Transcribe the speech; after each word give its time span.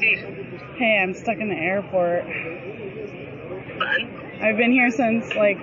Hey, 0.00 0.16
how 0.16 0.28
was 0.28 0.36
DC? 0.36 0.76
Hey, 0.76 0.98
I'm 1.02 1.12
stuck 1.14 1.38
in 1.38 1.48
the 1.50 1.56
airport. 1.56 2.24
Fun. 3.78 4.40
I've 4.42 4.56
been 4.56 4.72
here 4.72 4.90
since 4.90 5.34
like 5.34 5.58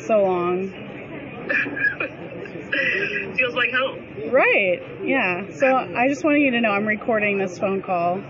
so 0.00 0.22
long. 0.22 0.70
Feels 3.36 3.54
like 3.54 3.70
home. 3.72 4.30
Right. 4.30 4.80
Yeah. 5.04 5.50
So 5.52 5.66
I 5.76 6.08
just 6.08 6.24
wanted 6.24 6.40
you 6.40 6.52
to 6.52 6.60
know 6.62 6.70
I'm 6.70 6.86
recording 6.86 7.36
this 7.38 7.58
phone 7.58 7.82
call. 7.82 8.14
Okay. 8.14 8.22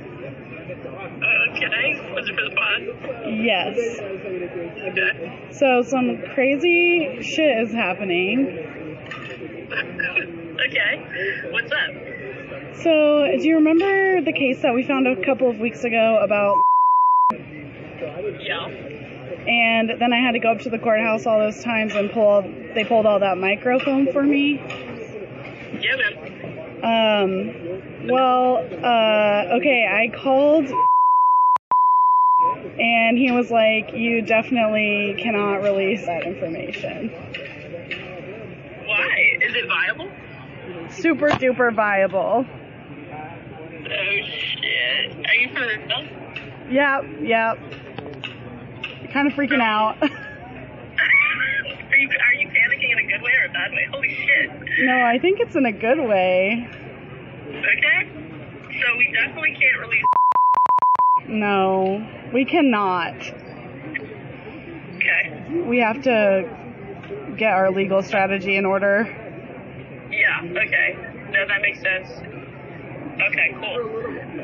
Was 2.14 2.28
it 2.28 2.34
for 2.34 2.42
the 2.42 2.50
pod? 2.56 2.82
Yes. 3.28 3.76
Okay. 4.90 5.48
So 5.52 5.82
some 5.82 6.18
crazy 6.34 7.22
shit 7.22 7.58
is 7.58 7.72
happening. 7.72 8.48
okay. 10.66 11.04
What's 11.52 11.70
up? 11.70 12.03
So, 12.84 13.26
do 13.40 13.48
you 13.48 13.54
remember 13.56 14.20
the 14.20 14.32
case 14.34 14.60
that 14.60 14.74
we 14.74 14.82
found 14.82 15.06
a 15.06 15.16
couple 15.24 15.48
of 15.48 15.58
weeks 15.58 15.84
ago 15.84 16.18
about 16.22 16.62
Yeah. 18.42 18.68
and 19.48 19.88
then 19.98 20.12
I 20.12 20.18
had 20.20 20.32
to 20.32 20.38
go 20.38 20.50
up 20.50 20.58
to 20.60 20.68
the 20.68 20.78
courthouse 20.78 21.24
all 21.24 21.38
those 21.38 21.64
times 21.64 21.94
and 21.94 22.12
pull 22.12 22.42
they 22.74 22.84
pulled 22.84 23.06
all 23.06 23.20
that 23.20 23.38
microfilm 23.38 24.08
for 24.12 24.22
me? 24.22 24.60
Yeah, 25.80 25.96
man. 25.96 26.12
Um, 26.84 28.06
well, 28.06 28.58
uh, 28.58 29.56
okay, 29.56 29.88
I 29.90 30.14
called 30.14 30.66
and 32.78 33.16
he 33.16 33.30
was 33.30 33.50
like, 33.50 33.94
you 33.94 34.20
definitely 34.20 35.16
cannot 35.18 35.62
release 35.62 36.04
that 36.04 36.24
information. 36.24 37.08
Why? 38.84 39.38
Is 39.40 39.54
it 39.54 39.66
viable? 39.68 40.10
Super 40.90 41.30
duper 41.30 41.74
viable. 41.74 42.44
Oh 43.94 44.20
shit. 44.26 45.26
Are 45.26 45.34
you 45.34 45.48
for 45.54 45.60
real? 45.60 46.08
Yep, 46.70 47.04
yep. 47.22 47.58
Kind 49.12 49.28
of 49.28 49.34
freaking 49.34 49.62
out. 49.62 50.02
are 50.02 51.96
you 51.96 52.08
are 52.08 52.34
you 52.34 52.48
panicking 52.48 52.92
in 52.92 52.98
a 52.98 53.06
good 53.06 53.22
way 53.22 53.32
or 53.40 53.44
a 53.46 53.52
bad 53.52 53.70
way? 53.70 53.86
Holy 53.90 54.14
shit. 54.14 54.50
no, 54.80 55.02
I 55.04 55.18
think 55.18 55.38
it's 55.40 55.54
in 55.54 55.66
a 55.66 55.72
good 55.72 55.98
way. 55.98 56.68
Okay. 57.48 58.08
So 58.80 58.96
we 58.96 59.12
definitely 59.12 59.56
can't 59.60 59.80
release. 59.80 60.04
No, 61.28 62.06
we 62.32 62.44
cannot. 62.44 63.14
Okay. 64.96 65.62
We 65.66 65.78
have 65.78 66.02
to 66.02 66.48
get 67.36 67.52
our 67.52 67.70
legal 67.70 68.02
strategy 68.02 68.56
in 68.56 68.64
order. 68.64 69.04
Yeah. 70.10 70.42
Okay. 70.42 70.96
No, 71.30 71.46
that 71.46 71.62
makes 71.62 71.80
sense. 71.80 72.33
Okay. 73.20 73.54
Cool. 73.54 73.90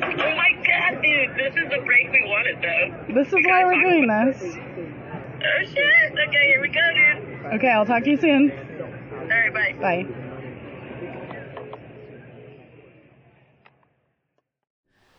Oh 0.03 0.35
my 0.35 0.51
god, 0.65 1.01
dude! 1.01 1.35
This 1.35 1.55
is 1.55 1.69
the 1.69 1.81
break 1.85 2.11
we 2.11 2.23
wanted, 2.25 2.61
though. 2.61 3.13
This 3.13 3.27
is 3.27 3.45
why 3.45 3.65
we're 3.65 3.81
doing 3.81 4.07
this. 4.07 4.41
Oh 4.43 5.63
shit! 5.65 6.13
Okay, 6.27 6.47
here 6.47 6.61
we 6.61 6.67
go, 6.69 6.81
dude. 6.93 7.53
Okay, 7.55 7.69
I'll 7.69 7.85
talk 7.85 8.03
to 8.03 8.09
you 8.09 8.17
soon. 8.17 8.51
All 8.51 9.27
right, 9.27 9.53
bye. 9.53 9.75
Bye. 9.79 10.05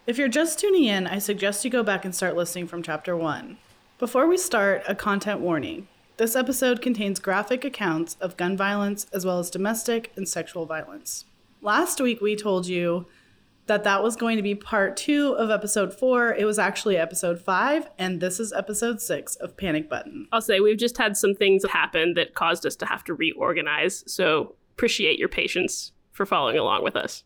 If 0.06 0.18
you're 0.18 0.28
just 0.28 0.58
tuning 0.58 0.84
in, 0.84 1.06
I 1.06 1.18
suggest 1.18 1.64
you 1.64 1.70
go 1.70 1.82
back 1.82 2.04
and 2.04 2.14
start 2.14 2.34
listening 2.34 2.66
from 2.66 2.82
chapter 2.82 3.16
1. 3.16 3.56
Before 3.98 4.26
we 4.26 4.36
start, 4.36 4.82
a 4.88 4.94
content 4.96 5.40
warning. 5.40 5.86
This 6.16 6.34
episode 6.34 6.82
contains 6.82 7.20
graphic 7.20 7.64
accounts 7.64 8.16
of 8.20 8.36
gun 8.36 8.56
violence 8.56 9.06
as 9.12 9.24
well 9.24 9.38
as 9.38 9.48
domestic 9.48 10.10
and 10.16 10.28
sexual 10.28 10.66
violence. 10.66 11.24
Last 11.60 12.00
week 12.00 12.20
we 12.20 12.34
told 12.34 12.66
you 12.66 13.06
that 13.72 13.84
that 13.84 14.02
was 14.02 14.16
going 14.16 14.36
to 14.36 14.42
be 14.42 14.54
part 14.54 14.98
2 14.98 15.32
of 15.32 15.50
episode 15.50 15.94
4. 15.94 16.34
It 16.34 16.44
was 16.44 16.58
actually 16.58 16.98
episode 16.98 17.40
5 17.40 17.88
and 17.98 18.20
this 18.20 18.38
is 18.38 18.52
episode 18.52 19.00
6 19.00 19.36
of 19.36 19.56
Panic 19.56 19.88
Button. 19.88 20.28
I'll 20.30 20.42
say 20.42 20.60
we've 20.60 20.76
just 20.76 20.98
had 20.98 21.16
some 21.16 21.34
things 21.34 21.64
happen 21.64 22.12
that 22.12 22.34
caused 22.34 22.66
us 22.66 22.76
to 22.76 22.86
have 22.86 23.02
to 23.04 23.14
reorganize. 23.14 24.04
So 24.06 24.56
appreciate 24.74 25.18
your 25.18 25.30
patience 25.30 25.92
for 26.10 26.26
following 26.26 26.58
along 26.58 26.84
with 26.84 26.96
us. 26.96 27.24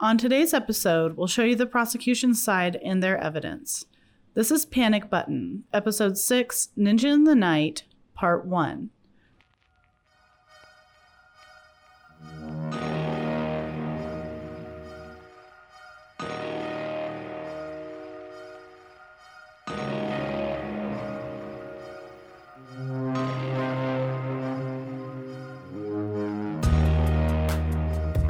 On 0.00 0.16
today's 0.16 0.54
episode, 0.54 1.18
we'll 1.18 1.26
show 1.26 1.44
you 1.44 1.54
the 1.54 1.66
prosecution's 1.66 2.42
side 2.42 2.76
and 2.76 3.02
their 3.02 3.18
evidence. 3.18 3.84
This 4.32 4.50
is 4.50 4.64
Panic 4.64 5.10
Button, 5.10 5.64
episode 5.70 6.16
6, 6.16 6.70
Ninja 6.78 7.12
in 7.12 7.24
the 7.24 7.34
Night, 7.34 7.84
part 8.14 8.46
1. 8.46 8.88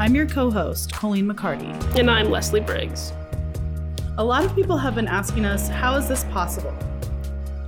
I'm 0.05 0.15
your 0.15 0.27
co 0.27 0.51
host, 0.51 0.93
Colleen 0.93 1.27
McCarty. 1.27 1.73
And 1.99 2.11
I'm 2.11 2.29
Leslie 2.29 2.61
Briggs. 2.61 3.15
A 4.19 4.23
lot 4.23 4.45
of 4.45 4.55
people 4.55 4.77
have 4.77 4.95
been 4.95 5.09
asking 5.09 5.47
us, 5.47 5.67
how 5.69 5.95
is 5.95 6.07
this 6.07 6.25
possible? 6.25 6.77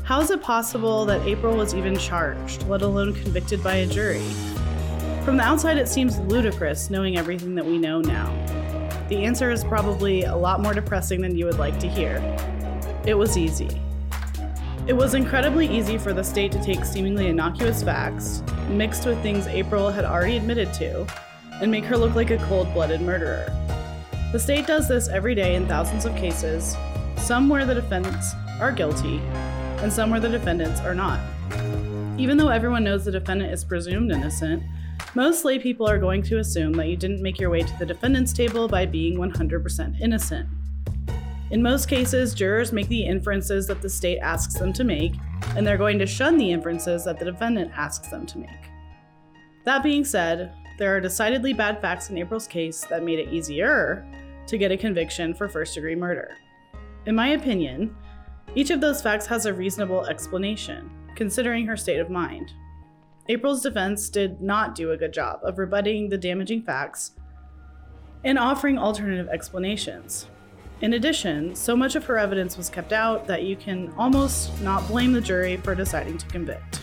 How 0.04 0.20
is 0.20 0.30
it 0.30 0.42
possible 0.42 1.06
that 1.06 1.26
April 1.26 1.56
was 1.56 1.74
even 1.74 1.96
charged, 1.96 2.64
let 2.64 2.82
alone 2.82 3.14
convicted 3.14 3.64
by 3.64 3.76
a 3.76 3.86
jury? 3.86 4.20
From 5.24 5.38
the 5.38 5.44
outside, 5.44 5.78
it 5.78 5.88
seems 5.88 6.18
ludicrous 6.18 6.90
knowing 6.90 7.16
everything 7.16 7.54
that 7.54 7.64
we 7.64 7.78
know 7.78 8.02
now. 8.02 8.28
The 9.08 9.24
answer 9.24 9.50
is 9.50 9.64
probably 9.64 10.24
a 10.24 10.36
lot 10.36 10.60
more 10.60 10.74
depressing 10.74 11.22
than 11.22 11.38
you 11.38 11.46
would 11.46 11.58
like 11.58 11.78
to 11.78 11.88
hear. 11.88 12.16
It 13.06 13.14
was 13.14 13.38
easy. 13.38 13.80
It 14.86 14.92
was 14.92 15.14
incredibly 15.14 15.74
easy 15.74 15.96
for 15.96 16.12
the 16.12 16.22
state 16.22 16.52
to 16.52 16.62
take 16.62 16.84
seemingly 16.84 17.28
innocuous 17.28 17.82
facts, 17.82 18.42
mixed 18.68 19.06
with 19.06 19.22
things 19.22 19.46
April 19.46 19.90
had 19.90 20.04
already 20.04 20.36
admitted 20.36 20.74
to, 20.74 21.06
and 21.60 21.70
make 21.70 21.84
her 21.84 21.96
look 21.96 22.14
like 22.14 22.30
a 22.30 22.38
cold 22.38 22.72
blooded 22.72 23.00
murderer. 23.00 23.46
The 24.32 24.38
state 24.38 24.66
does 24.66 24.88
this 24.88 25.08
every 25.08 25.34
day 25.34 25.54
in 25.54 25.66
thousands 25.66 26.04
of 26.04 26.14
cases, 26.16 26.76
some 27.16 27.48
where 27.48 27.64
the 27.64 27.74
defendants 27.74 28.34
are 28.60 28.72
guilty, 28.72 29.18
and 29.78 29.92
some 29.92 30.10
where 30.10 30.20
the 30.20 30.28
defendants 30.28 30.80
are 30.80 30.94
not. 30.94 31.20
Even 32.18 32.36
though 32.36 32.48
everyone 32.48 32.84
knows 32.84 33.04
the 33.04 33.12
defendant 33.12 33.52
is 33.52 33.64
presumed 33.64 34.10
innocent, 34.10 34.62
most 35.14 35.44
lay 35.44 35.58
people 35.58 35.88
are 35.88 35.98
going 35.98 36.22
to 36.22 36.38
assume 36.38 36.72
that 36.74 36.88
you 36.88 36.96
didn't 36.96 37.22
make 37.22 37.38
your 37.38 37.50
way 37.50 37.62
to 37.62 37.78
the 37.78 37.86
defendant's 37.86 38.32
table 38.32 38.68
by 38.68 38.84
being 38.84 39.16
100% 39.16 40.00
innocent. 40.00 40.48
In 41.50 41.62
most 41.62 41.88
cases, 41.88 42.34
jurors 42.34 42.72
make 42.72 42.88
the 42.88 43.06
inferences 43.06 43.66
that 43.68 43.80
the 43.80 43.88
state 43.88 44.18
asks 44.18 44.54
them 44.54 44.72
to 44.72 44.82
make, 44.82 45.14
and 45.54 45.66
they're 45.66 45.78
going 45.78 45.98
to 46.00 46.06
shun 46.06 46.36
the 46.36 46.50
inferences 46.50 47.04
that 47.04 47.18
the 47.18 47.24
defendant 47.24 47.70
asks 47.74 48.08
them 48.08 48.26
to 48.26 48.38
make. 48.38 48.70
That 49.64 49.82
being 49.82 50.04
said, 50.04 50.52
there 50.78 50.94
are 50.94 51.00
decidedly 51.00 51.52
bad 51.52 51.80
facts 51.80 52.10
in 52.10 52.18
April's 52.18 52.46
case 52.46 52.84
that 52.84 53.02
made 53.02 53.18
it 53.18 53.32
easier 53.32 54.06
to 54.46 54.58
get 54.58 54.72
a 54.72 54.76
conviction 54.76 55.34
for 55.34 55.48
first 55.48 55.74
degree 55.74 55.94
murder. 55.94 56.36
In 57.06 57.14
my 57.14 57.28
opinion, 57.28 57.94
each 58.54 58.70
of 58.70 58.80
those 58.80 59.02
facts 59.02 59.26
has 59.26 59.46
a 59.46 59.54
reasonable 59.54 60.06
explanation, 60.06 60.90
considering 61.14 61.66
her 61.66 61.76
state 61.76 62.00
of 62.00 62.10
mind. 62.10 62.52
April's 63.28 63.62
defense 63.62 64.08
did 64.08 64.40
not 64.40 64.74
do 64.74 64.92
a 64.92 64.96
good 64.96 65.12
job 65.12 65.40
of 65.42 65.58
rebutting 65.58 66.08
the 66.08 66.18
damaging 66.18 66.62
facts 66.62 67.12
and 68.24 68.38
offering 68.38 68.78
alternative 68.78 69.28
explanations. 69.28 70.26
In 70.82 70.92
addition, 70.92 71.54
so 71.54 71.74
much 71.74 71.96
of 71.96 72.04
her 72.04 72.18
evidence 72.18 72.56
was 72.56 72.68
kept 72.68 72.92
out 72.92 73.26
that 73.26 73.44
you 73.44 73.56
can 73.56 73.92
almost 73.96 74.60
not 74.60 74.86
blame 74.88 75.12
the 75.12 75.20
jury 75.20 75.56
for 75.56 75.74
deciding 75.74 76.18
to 76.18 76.26
convict. 76.26 76.80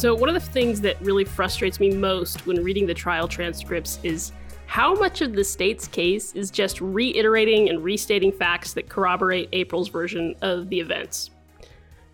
So, 0.00 0.14
one 0.14 0.30
of 0.30 0.34
the 0.34 0.40
things 0.40 0.80
that 0.80 0.98
really 1.02 1.26
frustrates 1.26 1.78
me 1.78 1.90
most 1.90 2.46
when 2.46 2.64
reading 2.64 2.86
the 2.86 2.94
trial 2.94 3.28
transcripts 3.28 3.98
is 4.02 4.32
how 4.64 4.94
much 4.94 5.20
of 5.20 5.34
the 5.34 5.44
state's 5.44 5.86
case 5.86 6.32
is 6.32 6.50
just 6.50 6.80
reiterating 6.80 7.68
and 7.68 7.84
restating 7.84 8.32
facts 8.32 8.72
that 8.72 8.88
corroborate 8.88 9.50
April's 9.52 9.90
version 9.90 10.34
of 10.40 10.70
the 10.70 10.80
events. 10.80 11.28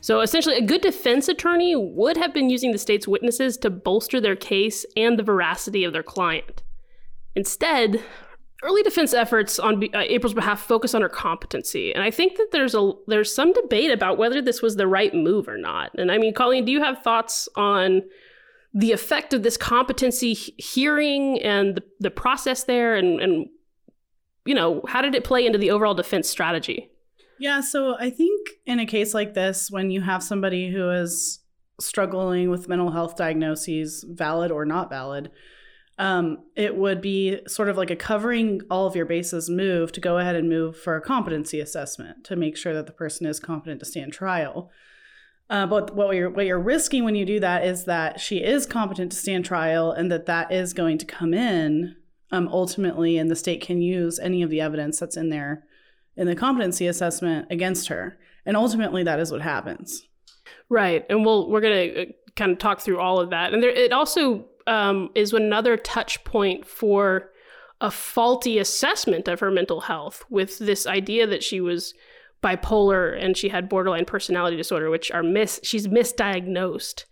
So, 0.00 0.21
essentially, 0.21 0.56
a 0.56 0.62
good 0.62 0.81
defense 0.81 1.29
attorney 1.29 1.77
would 1.77 2.17
have 2.17 2.35
been 2.35 2.50
using 2.50 2.73
the 2.73 2.79
state's 2.79 3.06
witnesses 3.06 3.56
to 3.59 3.71
bolster 3.71 4.21
their 4.21 4.35
case 4.35 4.85
and 4.97 5.17
the 5.17 5.23
veracity 5.23 5.85
of 5.85 5.93
their 5.93 6.03
client. 6.03 6.65
Instead, 7.37 8.03
early 8.66 8.82
defense 8.82 9.14
efforts 9.14 9.58
on 9.58 9.82
uh, 9.94 10.00
April's 10.00 10.34
behalf 10.34 10.60
focus 10.60 10.94
on 10.94 11.02
her 11.02 11.08
competency, 11.08 11.94
and 11.94 12.02
I 12.02 12.10
think 12.10 12.36
that 12.36 12.48
there's 12.52 12.74
a 12.74 12.92
there's 13.06 13.34
some 13.34 13.52
debate 13.52 13.90
about 13.90 14.18
whether 14.18 14.42
this 14.42 14.60
was 14.62 14.76
the 14.76 14.86
right 14.86 15.14
move 15.14 15.48
or 15.48 15.56
not. 15.56 15.90
And 15.96 16.10
I 16.10 16.18
mean, 16.18 16.34
Colleen, 16.34 16.64
do 16.64 16.72
you 16.72 16.82
have 16.82 17.02
thoughts 17.02 17.48
on 17.56 18.02
the 18.74 18.92
effect 18.92 19.32
of 19.32 19.42
this 19.42 19.56
competency 19.56 20.34
hearing 20.34 21.40
and 21.42 21.76
the, 21.76 21.82
the 22.00 22.10
process 22.10 22.64
there, 22.64 22.94
and 22.96 23.20
and 23.20 23.46
you 24.44 24.54
know 24.54 24.82
how 24.88 25.00
did 25.00 25.14
it 25.14 25.24
play 25.24 25.46
into 25.46 25.58
the 25.58 25.70
overall 25.70 25.94
defense 25.94 26.28
strategy? 26.28 26.90
Yeah, 27.38 27.60
so 27.60 27.96
I 27.98 28.10
think 28.10 28.48
in 28.64 28.80
a 28.80 28.86
case 28.86 29.12
like 29.12 29.34
this, 29.34 29.70
when 29.70 29.90
you 29.90 30.00
have 30.00 30.22
somebody 30.22 30.70
who 30.70 30.90
is 30.90 31.40
struggling 31.78 32.50
with 32.50 32.68
mental 32.68 32.90
health 32.90 33.16
diagnoses, 33.16 34.04
valid 34.08 34.50
or 34.50 34.64
not 34.64 34.88
valid, 34.88 35.30
um, 35.98 36.38
it 36.54 36.76
would 36.76 37.00
be 37.00 37.40
sort 37.46 37.69
of 37.69 37.76
like 37.76 37.90
a 37.90 37.96
covering 37.96 38.60
all 38.70 38.87
of 38.87 38.94
your 38.94 39.06
bases 39.06 39.48
move 39.48 39.93
to 39.93 40.00
go 40.00 40.19
ahead 40.19 40.37
and 40.37 40.48
move 40.48 40.76
for 40.76 40.94
a 40.96 41.00
competency 41.00 41.58
assessment 41.58 42.25
to 42.25 42.37
make 42.37 42.56
sure 42.56 42.75
that 42.75 42.87
the 42.87 42.93
person 42.93 43.26
is 43.26 43.40
competent 43.40 43.81
to 43.81 43.87
stand 43.87 44.12
trial. 44.12 44.70
Uh, 45.48 45.66
but 45.66 45.94
what 45.94 46.14
you're 46.14 46.28
what 46.28 46.44
you're 46.44 46.60
risking 46.60 47.04
when 47.04 47.14
you 47.14 47.25
do 47.25 47.40
that 47.40 47.64
is 47.64 47.84
that 47.84 48.20
she 48.20 48.38
is 48.38 48.66
competent 48.66 49.12
to 49.12 49.19
stand 49.19 49.44
trial, 49.44 49.93
and 49.93 50.10
that 50.10 50.26
that 50.26 50.50
is 50.52 50.72
going 50.72 50.98
to 50.98 51.06
come 51.06 51.32
in 51.32 51.94
um, 52.32 52.49
ultimately, 52.49 53.16
and 53.16 53.31
the 53.31 53.37
state 53.37 53.60
can 53.60 53.81
use 53.81 54.19
any 54.19 54.42
of 54.42 54.50
the 54.50 54.60
evidence 54.60 54.99
that's 54.99 55.16
in 55.16 55.31
there 55.31 55.64
in 56.16 56.26
the 56.26 56.34
competency 56.34 56.87
assessment 56.88 57.46
against 57.49 57.88
her, 57.88 58.19
and 58.44 58.56
ultimately 58.56 59.04
that 59.04 59.20
is 59.20 59.31
what 59.31 59.40
happens. 59.40 60.02
Right, 60.69 61.06
and 61.08 61.25
we'll 61.25 61.49
we're 61.49 61.60
gonna 61.60 62.02
uh, 62.02 62.04
kind 62.34 62.50
of 62.50 62.58
talk 62.58 62.81
through 62.81 62.99
all 62.99 63.20
of 63.20 63.31
that, 63.31 63.54
and 63.54 63.62
there 63.62 63.70
it 63.70 63.92
also 63.92 64.46
um, 64.66 65.10
is 65.14 65.32
another 65.32 65.76
touch 65.76 66.22
point 66.24 66.66
for 66.66 67.30
a 67.80 67.90
faulty 67.90 68.58
assessment 68.58 69.28
of 69.28 69.40
her 69.40 69.50
mental 69.50 69.82
health 69.82 70.24
with 70.30 70.58
this 70.58 70.86
idea 70.86 71.26
that 71.26 71.42
she 71.42 71.60
was 71.60 71.94
bipolar 72.42 73.22
and 73.22 73.36
she 73.36 73.48
had 73.48 73.68
borderline 73.68 74.04
personality 74.04 74.56
disorder, 74.56 74.90
which 74.90 75.10
are 75.10 75.22
mis 75.22 75.60
she's 75.62 75.88
misdiagnosed 75.88 77.04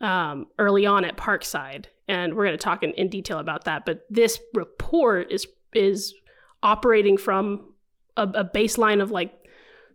um, 0.00 0.46
early 0.58 0.86
on 0.86 1.04
at 1.04 1.16
Parkside, 1.16 1.86
and 2.08 2.34
we're 2.34 2.44
going 2.44 2.58
to 2.58 2.62
talk 2.62 2.82
in, 2.82 2.90
in 2.92 3.08
detail 3.08 3.38
about 3.38 3.64
that. 3.64 3.84
But 3.84 4.04
this 4.10 4.38
report 4.54 5.30
is 5.30 5.46
is 5.74 6.14
operating 6.62 7.16
from 7.16 7.72
a, 8.16 8.22
a 8.22 8.44
baseline 8.44 9.02
of 9.02 9.10
like 9.10 9.32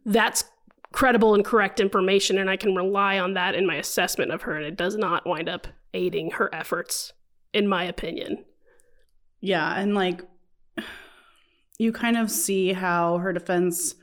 that's 0.06 0.44
credible 0.92 1.36
and 1.36 1.46
correct 1.46 1.80
information, 1.80 2.38
and 2.38 2.50
I 2.50 2.58
can 2.58 2.76
rely 2.76 3.20
on 3.20 3.34
that 3.34 3.56
in 3.56 3.66
my 3.66 3.76
assessment 3.76 4.32
of 4.32 4.44
her, 4.44 4.58
and 4.58 4.66
it 4.66 4.78
does 4.78 4.96
not 4.96 5.26
wind 5.26 5.48
up 5.48 5.68
aiding 5.94 6.32
her 6.32 6.54
efforts, 6.54 7.14
in 7.54 7.68
my 7.68 7.84
opinion. 7.84 8.46
Yeah, 9.40 9.80
and 9.80 9.96
like 9.96 10.22
you 11.80 11.92
kind 11.92 12.18
of 12.18 12.32
see 12.32 12.74
how 12.74 13.18
her 13.20 13.34
defense 13.34 13.96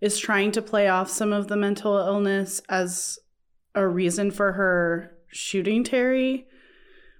is 0.00 0.18
trying 0.18 0.52
to 0.52 0.62
play 0.62 0.88
off 0.88 1.08
some 1.08 1.32
of 1.32 1.48
the 1.48 1.56
mental 1.56 1.96
illness 1.96 2.60
as 2.68 3.18
a 3.74 3.86
reason 3.86 4.30
for 4.30 4.52
her 4.52 5.16
shooting 5.28 5.82
Terry. 5.84 6.46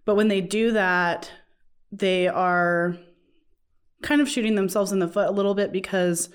But 0.05 0.17
when 0.17 0.29
they 0.29 0.41
do 0.41 0.73
that, 0.73 1.31
they 1.91 2.29
are 2.29 2.97
kind 4.03 4.21
of 4.21 4.29
shooting 4.29 4.55
themselves 4.55 4.93
in 4.93 4.99
the 4.99 5.09
foot 5.09 5.29
a 5.29 5.33
little 5.33 5.55
bit 5.55 5.73
because 5.73 6.29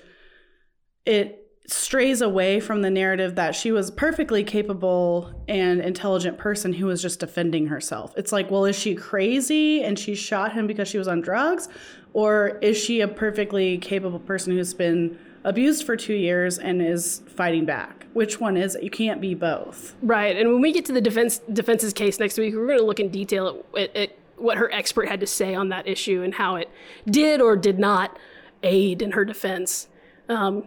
it 1.06 1.39
strays 1.70 2.20
away 2.20 2.60
from 2.60 2.82
the 2.82 2.90
narrative 2.90 3.34
that 3.36 3.54
she 3.54 3.72
was 3.72 3.90
perfectly 3.90 4.44
capable 4.44 5.32
and 5.48 5.80
intelligent 5.80 6.38
person 6.38 6.72
who 6.72 6.86
was 6.86 7.00
just 7.00 7.20
defending 7.20 7.66
herself. 7.68 8.12
It's 8.16 8.32
like, 8.32 8.50
well, 8.50 8.64
is 8.64 8.76
she 8.76 8.94
crazy 8.94 9.82
and 9.82 9.98
she 9.98 10.14
shot 10.14 10.52
him 10.52 10.66
because 10.66 10.88
she 10.88 10.98
was 10.98 11.08
on 11.08 11.20
drugs? 11.20 11.68
Or 12.12 12.58
is 12.60 12.76
she 12.76 13.00
a 13.00 13.08
perfectly 13.08 13.78
capable 13.78 14.18
person 14.18 14.52
who's 14.52 14.74
been 14.74 15.18
abused 15.44 15.86
for 15.86 15.96
two 15.96 16.14
years 16.14 16.58
and 16.58 16.82
is 16.82 17.22
fighting 17.28 17.64
back. 17.64 18.06
Which 18.12 18.40
one 18.40 18.56
is 18.56 18.74
it? 18.74 18.82
You 18.82 18.90
can't 18.90 19.20
be 19.20 19.34
both. 19.34 19.94
Right. 20.02 20.36
And 20.36 20.52
when 20.52 20.60
we 20.60 20.72
get 20.72 20.84
to 20.86 20.92
the 20.92 21.00
defense 21.00 21.38
defense's 21.52 21.92
case 21.92 22.18
next 22.18 22.38
week, 22.38 22.54
we're 22.54 22.66
going 22.66 22.78
to 22.78 22.84
look 22.84 23.00
in 23.00 23.08
detail 23.08 23.64
at, 23.76 23.94
at, 23.96 24.16
what 24.36 24.56
her 24.56 24.72
expert 24.72 25.06
had 25.06 25.20
to 25.20 25.26
say 25.26 25.54
on 25.54 25.68
that 25.68 25.86
issue 25.86 26.22
and 26.22 26.34
how 26.34 26.56
it 26.56 26.70
did 27.04 27.42
or 27.42 27.56
did 27.56 27.78
not 27.78 28.18
aid 28.62 29.02
in 29.02 29.10
her 29.10 29.22
defense. 29.22 29.86
Um, 30.30 30.64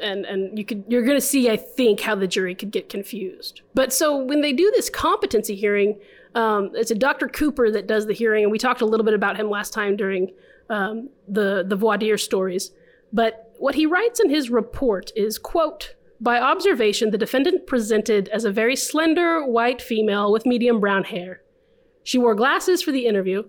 and 0.00 0.24
and 0.24 0.58
you 0.58 0.64
could 0.64 0.84
you're 0.88 1.02
going 1.02 1.16
to 1.16 1.26
see, 1.26 1.50
I 1.50 1.56
think, 1.56 2.00
how 2.00 2.14
the 2.14 2.26
jury 2.26 2.54
could 2.54 2.70
get 2.70 2.88
confused. 2.88 3.62
But 3.74 3.92
so 3.92 4.16
when 4.16 4.40
they 4.40 4.52
do 4.52 4.70
this 4.74 4.90
competency 4.90 5.54
hearing, 5.54 5.98
um, 6.34 6.70
it's 6.74 6.90
a 6.90 6.94
Dr. 6.94 7.28
Cooper 7.28 7.70
that 7.70 7.86
does 7.86 8.06
the 8.06 8.12
hearing, 8.12 8.44
and 8.44 8.52
we 8.52 8.58
talked 8.58 8.80
a 8.80 8.86
little 8.86 9.04
bit 9.04 9.14
about 9.14 9.36
him 9.36 9.48
last 9.48 9.72
time 9.72 9.96
during 9.96 10.32
um, 10.70 11.10
the 11.28 11.64
the 11.66 11.76
voir 11.76 11.98
dire 11.98 12.18
stories. 12.18 12.72
But 13.12 13.54
what 13.58 13.74
he 13.74 13.86
writes 13.86 14.20
in 14.20 14.30
his 14.30 14.50
report 14.50 15.12
is, 15.16 15.38
quote, 15.38 15.94
by 16.20 16.40
observation, 16.40 17.10
the 17.10 17.18
defendant 17.18 17.66
presented 17.66 18.28
as 18.28 18.44
a 18.44 18.50
very 18.50 18.76
slender 18.76 19.46
white 19.46 19.80
female 19.80 20.32
with 20.32 20.46
medium 20.46 20.80
brown 20.80 21.04
hair. 21.04 21.42
She 22.02 22.18
wore 22.18 22.34
glasses 22.34 22.82
for 22.82 22.92
the 22.92 23.06
interview. 23.06 23.44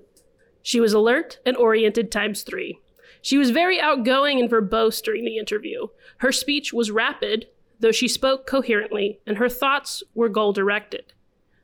She 0.62 0.80
was 0.80 0.94
alert 0.94 1.40
and 1.46 1.56
oriented 1.56 2.12
times 2.12 2.42
three. 2.44 2.80
She 3.22 3.38
was 3.38 3.52
very 3.52 3.80
outgoing 3.80 4.40
and 4.40 4.50
verbose 4.50 5.02
during 5.02 5.26
the 5.26 5.38
interview. 5.38 5.88
Her 6.18 6.32
speech 6.32 6.74
was 6.74 6.92
rapid, 6.92 7.48
though 7.80 7.92
she 7.92 8.08
spoke 8.08 8.48
coherently, 8.48 9.20
and 9.26 9.38
her 9.38 9.50
thoughts 9.50 10.04
were 10.14 10.30
goal 10.30 10.54
directed. 10.54 11.14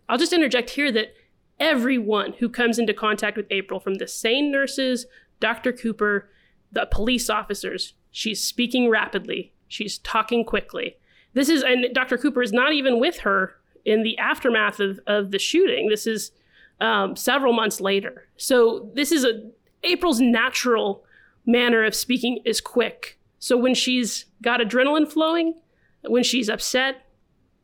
I'll 0.09 0.17
just 0.17 0.33
interject 0.33 0.71
here 0.71 0.91
that 0.91 1.13
everyone 1.59 2.33
who 2.39 2.49
comes 2.49 2.77
into 2.77 2.93
contact 2.93 3.37
with 3.37 3.47
April, 3.49 3.79
from 3.79 3.95
the 3.95 4.07
sane 4.07 4.51
nurses, 4.51 5.05
Dr. 5.39 5.71
Cooper, 5.71 6.29
the 6.71 6.87
police 6.91 7.29
officers, 7.29 7.93
She's 8.13 8.41
speaking 8.41 8.89
rapidly. 8.89 9.53
She's 9.67 9.97
talking 9.97 10.45
quickly. 10.45 10.97
This 11.33 11.49
is, 11.49 11.63
and 11.63 11.87
Dr. 11.93 12.15
Cooper 12.15 12.43
is 12.43 12.53
not 12.53 12.73
even 12.73 12.99
with 12.99 13.17
her 13.21 13.55
in 13.85 14.03
the 14.03 14.15
aftermath 14.19 14.79
of, 14.79 14.99
of 15.07 15.31
the 15.31 15.39
shooting. 15.39 15.89
This 15.89 16.05
is 16.05 16.31
um, 16.79 17.15
several 17.15 17.53
months 17.53 17.81
later. 17.81 18.27
So 18.37 18.91
this 18.93 19.11
is 19.11 19.25
a 19.25 19.49
April's 19.83 20.21
natural 20.21 21.03
manner 21.45 21.83
of 21.83 21.95
speaking 21.95 22.41
is 22.45 22.61
quick. 22.61 23.19
So 23.39 23.57
when 23.57 23.73
she's 23.73 24.25
got 24.41 24.59
adrenaline 24.59 25.11
flowing, 25.11 25.59
when 26.03 26.23
she's 26.23 26.49
upset, 26.49 27.05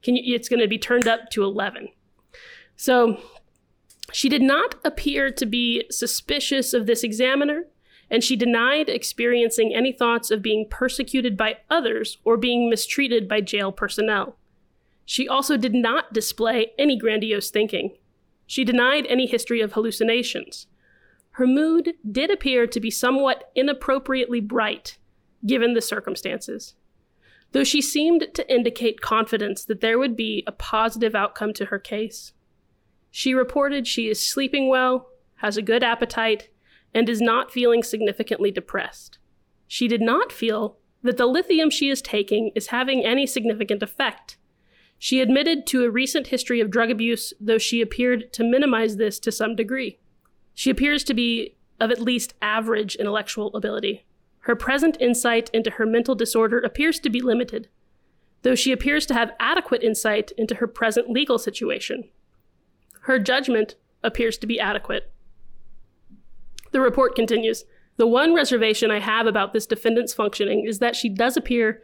you, 0.03 0.35
it's 0.35 0.49
going 0.49 0.61
to 0.61 0.67
be 0.67 0.77
turned 0.77 1.07
up 1.07 1.29
to 1.31 1.43
11. 1.43 1.89
So 2.75 3.21
she 4.11 4.29
did 4.29 4.41
not 4.41 4.75
appear 4.83 5.31
to 5.31 5.45
be 5.45 5.85
suspicious 5.89 6.73
of 6.73 6.85
this 6.85 7.03
examiner 7.03 7.65
and 8.09 8.23
she 8.23 8.35
denied 8.35 8.89
experiencing 8.89 9.73
any 9.73 9.91
thoughts 9.91 10.31
of 10.31 10.41
being 10.41 10.67
persecuted 10.69 11.37
by 11.37 11.57
others 11.69 12.17
or 12.23 12.37
being 12.37 12.69
mistreated 12.69 13.27
by 13.27 13.41
jail 13.41 13.71
personnel. 13.71 14.35
She 15.05 15.27
also 15.27 15.57
did 15.57 15.73
not 15.73 16.13
display 16.13 16.71
any 16.77 16.97
grandiose 16.97 17.51
thinking. 17.51 17.97
She 18.47 18.63
denied 18.63 19.05
any 19.07 19.27
history 19.27 19.61
of 19.61 19.73
hallucinations. 19.73 20.67
Her 21.31 21.47
mood 21.47 21.93
did 22.09 22.31
appear 22.31 22.67
to 22.67 22.79
be 22.79 22.91
somewhat 22.91 23.51
inappropriately 23.55 24.39
bright, 24.39 24.97
given 25.45 25.73
the 25.73 25.81
circumstances. 25.81 26.75
Though 27.51 27.63
she 27.63 27.81
seemed 27.81 28.27
to 28.33 28.53
indicate 28.53 29.01
confidence 29.01 29.65
that 29.65 29.81
there 29.81 29.97
would 29.97 30.15
be 30.15 30.43
a 30.45 30.51
positive 30.51 31.15
outcome 31.15 31.53
to 31.53 31.65
her 31.65 31.79
case. 31.79 32.33
She 33.09 33.33
reported 33.33 33.87
she 33.87 34.07
is 34.07 34.25
sleeping 34.25 34.67
well, 34.69 35.09
has 35.37 35.57
a 35.57 35.61
good 35.61 35.83
appetite, 35.83 36.49
and 36.93 37.07
is 37.07 37.21
not 37.21 37.51
feeling 37.51 37.83
significantly 37.83 38.51
depressed. 38.51 39.17
She 39.67 39.87
did 39.87 40.01
not 40.01 40.31
feel 40.31 40.77
that 41.03 41.17
the 41.17 41.25
lithium 41.25 41.69
she 41.69 41.89
is 41.89 42.01
taking 42.01 42.51
is 42.55 42.67
having 42.67 43.05
any 43.05 43.25
significant 43.25 43.81
effect. 43.81 44.37
She 44.97 45.21
admitted 45.21 45.65
to 45.67 45.85
a 45.85 45.89
recent 45.89 46.27
history 46.27 46.59
of 46.59 46.69
drug 46.69 46.91
abuse, 46.91 47.33
though 47.39 47.57
she 47.57 47.81
appeared 47.81 48.33
to 48.33 48.43
minimize 48.43 48.97
this 48.97 49.17
to 49.19 49.31
some 49.31 49.55
degree. 49.55 49.99
She 50.59 50.69
appears 50.69 51.05
to 51.05 51.13
be 51.13 51.55
of 51.79 51.89
at 51.89 52.01
least 52.01 52.33
average 52.41 52.97
intellectual 52.97 53.55
ability. 53.55 54.05
Her 54.39 54.57
present 54.57 54.97
insight 54.99 55.49
into 55.53 55.69
her 55.69 55.85
mental 55.85 56.15
disorder 56.15 56.59
appears 56.59 56.99
to 56.99 57.09
be 57.09 57.21
limited, 57.21 57.69
though 58.41 58.55
she 58.55 58.73
appears 58.73 59.05
to 59.05 59.13
have 59.13 59.31
adequate 59.39 59.83
insight 59.83 60.33
into 60.37 60.55
her 60.55 60.67
present 60.67 61.09
legal 61.09 61.37
situation. 61.37 62.09
Her 63.03 63.19
judgment 63.19 63.75
appears 64.03 64.37
to 64.39 64.47
be 64.47 64.59
adequate. 64.59 65.09
The 66.71 66.81
report 66.81 67.15
continues 67.15 67.63
The 67.95 68.05
one 68.05 68.35
reservation 68.35 68.91
I 68.91 68.99
have 68.99 69.27
about 69.27 69.53
this 69.53 69.65
defendant's 69.65 70.13
functioning 70.13 70.65
is 70.67 70.79
that 70.79 70.97
she 70.97 71.07
does 71.07 71.37
appear 71.37 71.81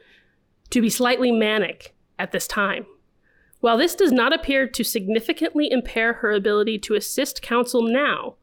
to 0.72 0.82
be 0.82 0.90
slightly 0.90 1.32
manic 1.32 1.96
at 2.20 2.34
this 2.34 2.46
time. 2.46 2.86
While 3.62 3.78
this 3.78 3.96
does 3.96 4.12
not 4.12 4.34
appear 4.36 4.68
to 4.68 4.84
significantly 4.84 5.72
impair 5.72 6.16
her 6.16 6.34
ability 6.34 6.80
to 6.80 6.96
assist 6.96 7.42
counsel 7.42 7.82
now, 7.82 8.36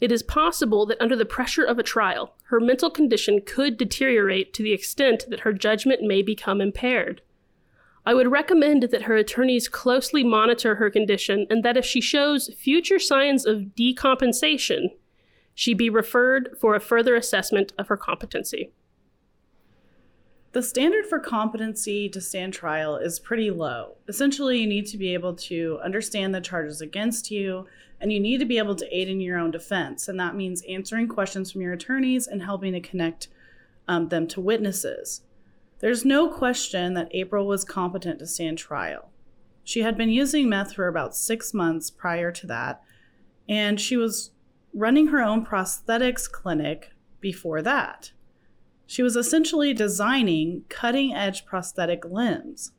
it 0.00 0.12
is 0.12 0.22
possible 0.22 0.86
that 0.86 1.00
under 1.00 1.16
the 1.16 1.24
pressure 1.24 1.64
of 1.64 1.78
a 1.78 1.82
trial, 1.82 2.34
her 2.44 2.60
mental 2.60 2.90
condition 2.90 3.40
could 3.44 3.76
deteriorate 3.76 4.54
to 4.54 4.62
the 4.62 4.72
extent 4.72 5.24
that 5.28 5.40
her 5.40 5.52
judgment 5.52 6.02
may 6.02 6.22
become 6.22 6.60
impaired. 6.60 7.22
I 8.06 8.14
would 8.14 8.30
recommend 8.30 8.84
that 8.84 9.02
her 9.02 9.16
attorneys 9.16 9.68
closely 9.68 10.24
monitor 10.24 10.76
her 10.76 10.88
condition 10.88 11.46
and 11.50 11.64
that 11.64 11.76
if 11.76 11.84
she 11.84 12.00
shows 12.00 12.54
future 12.56 12.98
signs 12.98 13.44
of 13.44 13.74
decompensation, 13.76 14.90
she 15.54 15.74
be 15.74 15.90
referred 15.90 16.56
for 16.60 16.74
a 16.74 16.80
further 16.80 17.16
assessment 17.16 17.72
of 17.76 17.88
her 17.88 17.96
competency. 17.96 18.72
The 20.58 20.64
standard 20.64 21.06
for 21.06 21.20
competency 21.20 22.08
to 22.08 22.20
stand 22.20 22.52
trial 22.52 22.96
is 22.96 23.20
pretty 23.20 23.48
low. 23.48 23.94
Essentially, 24.08 24.58
you 24.58 24.66
need 24.66 24.86
to 24.86 24.98
be 24.98 25.14
able 25.14 25.36
to 25.36 25.78
understand 25.84 26.34
the 26.34 26.40
charges 26.40 26.80
against 26.80 27.30
you, 27.30 27.68
and 28.00 28.12
you 28.12 28.18
need 28.18 28.38
to 28.38 28.44
be 28.44 28.58
able 28.58 28.74
to 28.74 28.96
aid 28.96 29.08
in 29.08 29.20
your 29.20 29.38
own 29.38 29.52
defense. 29.52 30.08
And 30.08 30.18
that 30.18 30.34
means 30.34 30.64
answering 30.68 31.06
questions 31.06 31.52
from 31.52 31.60
your 31.60 31.74
attorneys 31.74 32.26
and 32.26 32.42
helping 32.42 32.72
to 32.72 32.80
connect 32.80 33.28
um, 33.86 34.08
them 34.08 34.26
to 34.26 34.40
witnesses. 34.40 35.22
There's 35.78 36.04
no 36.04 36.28
question 36.28 36.94
that 36.94 37.14
April 37.14 37.46
was 37.46 37.62
competent 37.62 38.18
to 38.18 38.26
stand 38.26 38.58
trial. 38.58 39.10
She 39.62 39.82
had 39.82 39.96
been 39.96 40.10
using 40.10 40.48
meth 40.48 40.72
for 40.72 40.88
about 40.88 41.14
six 41.14 41.54
months 41.54 41.88
prior 41.88 42.32
to 42.32 42.48
that, 42.48 42.82
and 43.48 43.80
she 43.80 43.96
was 43.96 44.32
running 44.74 45.06
her 45.06 45.22
own 45.22 45.46
prosthetics 45.46 46.28
clinic 46.28 46.90
before 47.20 47.62
that. 47.62 48.10
She 48.90 49.02
was 49.02 49.16
essentially 49.16 49.74
designing 49.74 50.64
cutting 50.70 51.12
edge 51.12 51.44
prosthetic 51.44 52.06
limbs. 52.06 52.72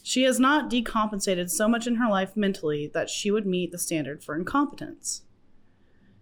She 0.00 0.22
has 0.22 0.38
not 0.38 0.70
decompensated 0.70 1.50
so 1.50 1.66
much 1.66 1.88
in 1.88 1.96
her 1.96 2.08
life 2.08 2.36
mentally 2.36 2.88
that 2.94 3.10
she 3.10 3.32
would 3.32 3.46
meet 3.46 3.72
the 3.72 3.78
standard 3.78 4.22
for 4.22 4.36
incompetence. 4.36 5.22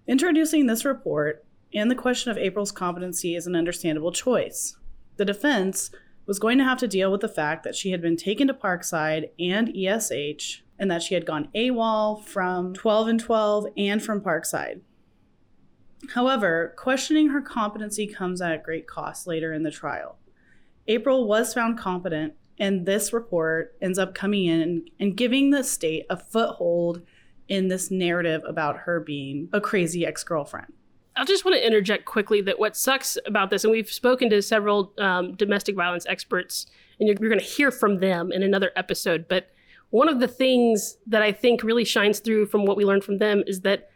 Introducing 0.06 0.64
this 0.64 0.82
report 0.82 1.44
and 1.75 1.90
the 1.90 1.94
question 1.94 2.30
of 2.30 2.38
April's 2.38 2.73
competency 2.73 3.37
is 3.37 3.47
an 3.47 3.54
understandable 3.54 4.12
choice. 4.12 4.78
The 5.18 5.26
defense 5.26 5.90
was 6.25 6.38
going 6.38 6.56
to 6.56 6.64
have 6.64 6.78
to 6.78 6.88
deal 6.88 7.12
with 7.12 7.20
the 7.20 7.28
fact 7.28 7.64
that 7.64 7.76
she 7.76 7.90
had 7.90 8.00
been 8.00 8.16
taken 8.16 8.49
to 8.49 8.54
Parkside 8.54 9.28
and 9.38 9.68
ESH 9.76 10.64
and 10.78 10.90
that 10.90 11.02
she 11.02 11.12
had 11.12 11.26
gone 11.26 11.50
AWOL 11.54 12.25
from 12.25 12.73
12 12.73 13.08
and 13.08 13.20
12 13.20 13.66
and 13.76 14.02
from 14.02 14.23
Parkside. 14.23 14.80
However, 16.14 16.75
questioning 16.76 17.28
her 17.28 17.43
competency 17.43 18.07
comes 18.07 18.40
at 18.40 18.62
great 18.62 18.87
cost 18.87 19.26
later 19.26 19.52
in 19.52 19.62
the 19.62 19.71
trial. 19.71 20.17
April 20.87 21.26
was 21.26 21.52
found 21.52 21.78
competent, 21.78 22.35
and 22.59 22.87
this 22.87 23.12
report 23.12 23.76
ends 23.83 23.99
up 23.99 24.14
coming 24.14 24.47
in 24.47 24.87
and 24.99 25.17
giving 25.17 25.50
the 25.50 25.62
state 25.62 26.07
a 26.09 26.17
foothold 26.17 27.02
in 27.49 27.69
this 27.69 27.90
narrative 27.90 28.43
about 28.47 28.78
her 28.78 29.00
being 29.00 29.49
a 29.52 29.61
crazy 29.61 30.07
ex 30.07 30.23
girlfriend. 30.25 30.73
I 31.17 31.25
just 31.25 31.45
want 31.45 31.57
to 31.57 31.67
interject 31.67 32.05
quickly 32.05 32.40
that 32.43 32.61
what 32.61 32.76
sucks 32.76 33.19
about 33.26 33.50
this, 33.50 33.64
and 33.64 33.73
we've 33.73 33.90
spoken 33.90 34.31
to 34.31 34.40
several 34.40 34.93
um, 34.99 35.35
domestic 35.35 35.75
violence 35.75 36.07
experts, 36.09 36.67
and 37.00 37.09
you're, 37.09 37.17
you're 37.21 37.28
going 37.28 37.40
to 37.40 37.45
hear 37.45 37.71
from 37.73 37.99
them 37.99 38.31
in 38.31 38.43
another 38.43 38.71
episode. 38.76 39.26
But 39.28 39.50
one 39.90 40.09
of 40.09 40.21
the 40.21 40.28
things 40.28 40.97
that 41.07 41.23
I 41.23 41.33
think 41.33 41.64
really 41.64 41.85
shines 41.85 42.21
through 42.21 42.47
from 42.47 42.67
what 42.67 42.76
we 42.76 42.85
learned 42.85 43.02
from 43.02 43.19
them 43.19 43.43
is 43.47 43.62
that 43.62 43.90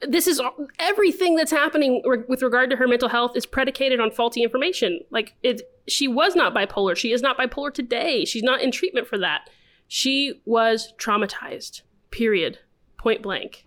this 0.00 0.26
is 0.26 0.40
everything 0.78 1.36
that's 1.36 1.50
happening 1.50 2.02
with 2.28 2.42
regard 2.42 2.70
to 2.70 2.76
her 2.76 2.86
mental 2.86 3.08
health 3.08 3.36
is 3.36 3.46
predicated 3.46 4.00
on 4.00 4.10
faulty 4.10 4.42
information. 4.42 5.00
Like 5.10 5.34
it, 5.42 5.62
she 5.86 6.08
was 6.08 6.34
not 6.34 6.54
bipolar. 6.54 6.96
She 6.96 7.12
is 7.12 7.22
not 7.22 7.38
bipolar 7.38 7.72
today. 7.72 8.24
She's 8.24 8.42
not 8.42 8.60
in 8.60 8.70
treatment 8.70 9.06
for 9.06 9.18
that. 9.18 9.48
She 9.88 10.40
was 10.44 10.92
traumatized. 10.98 11.82
Period. 12.10 12.58
Point 12.98 13.22
blank. 13.22 13.66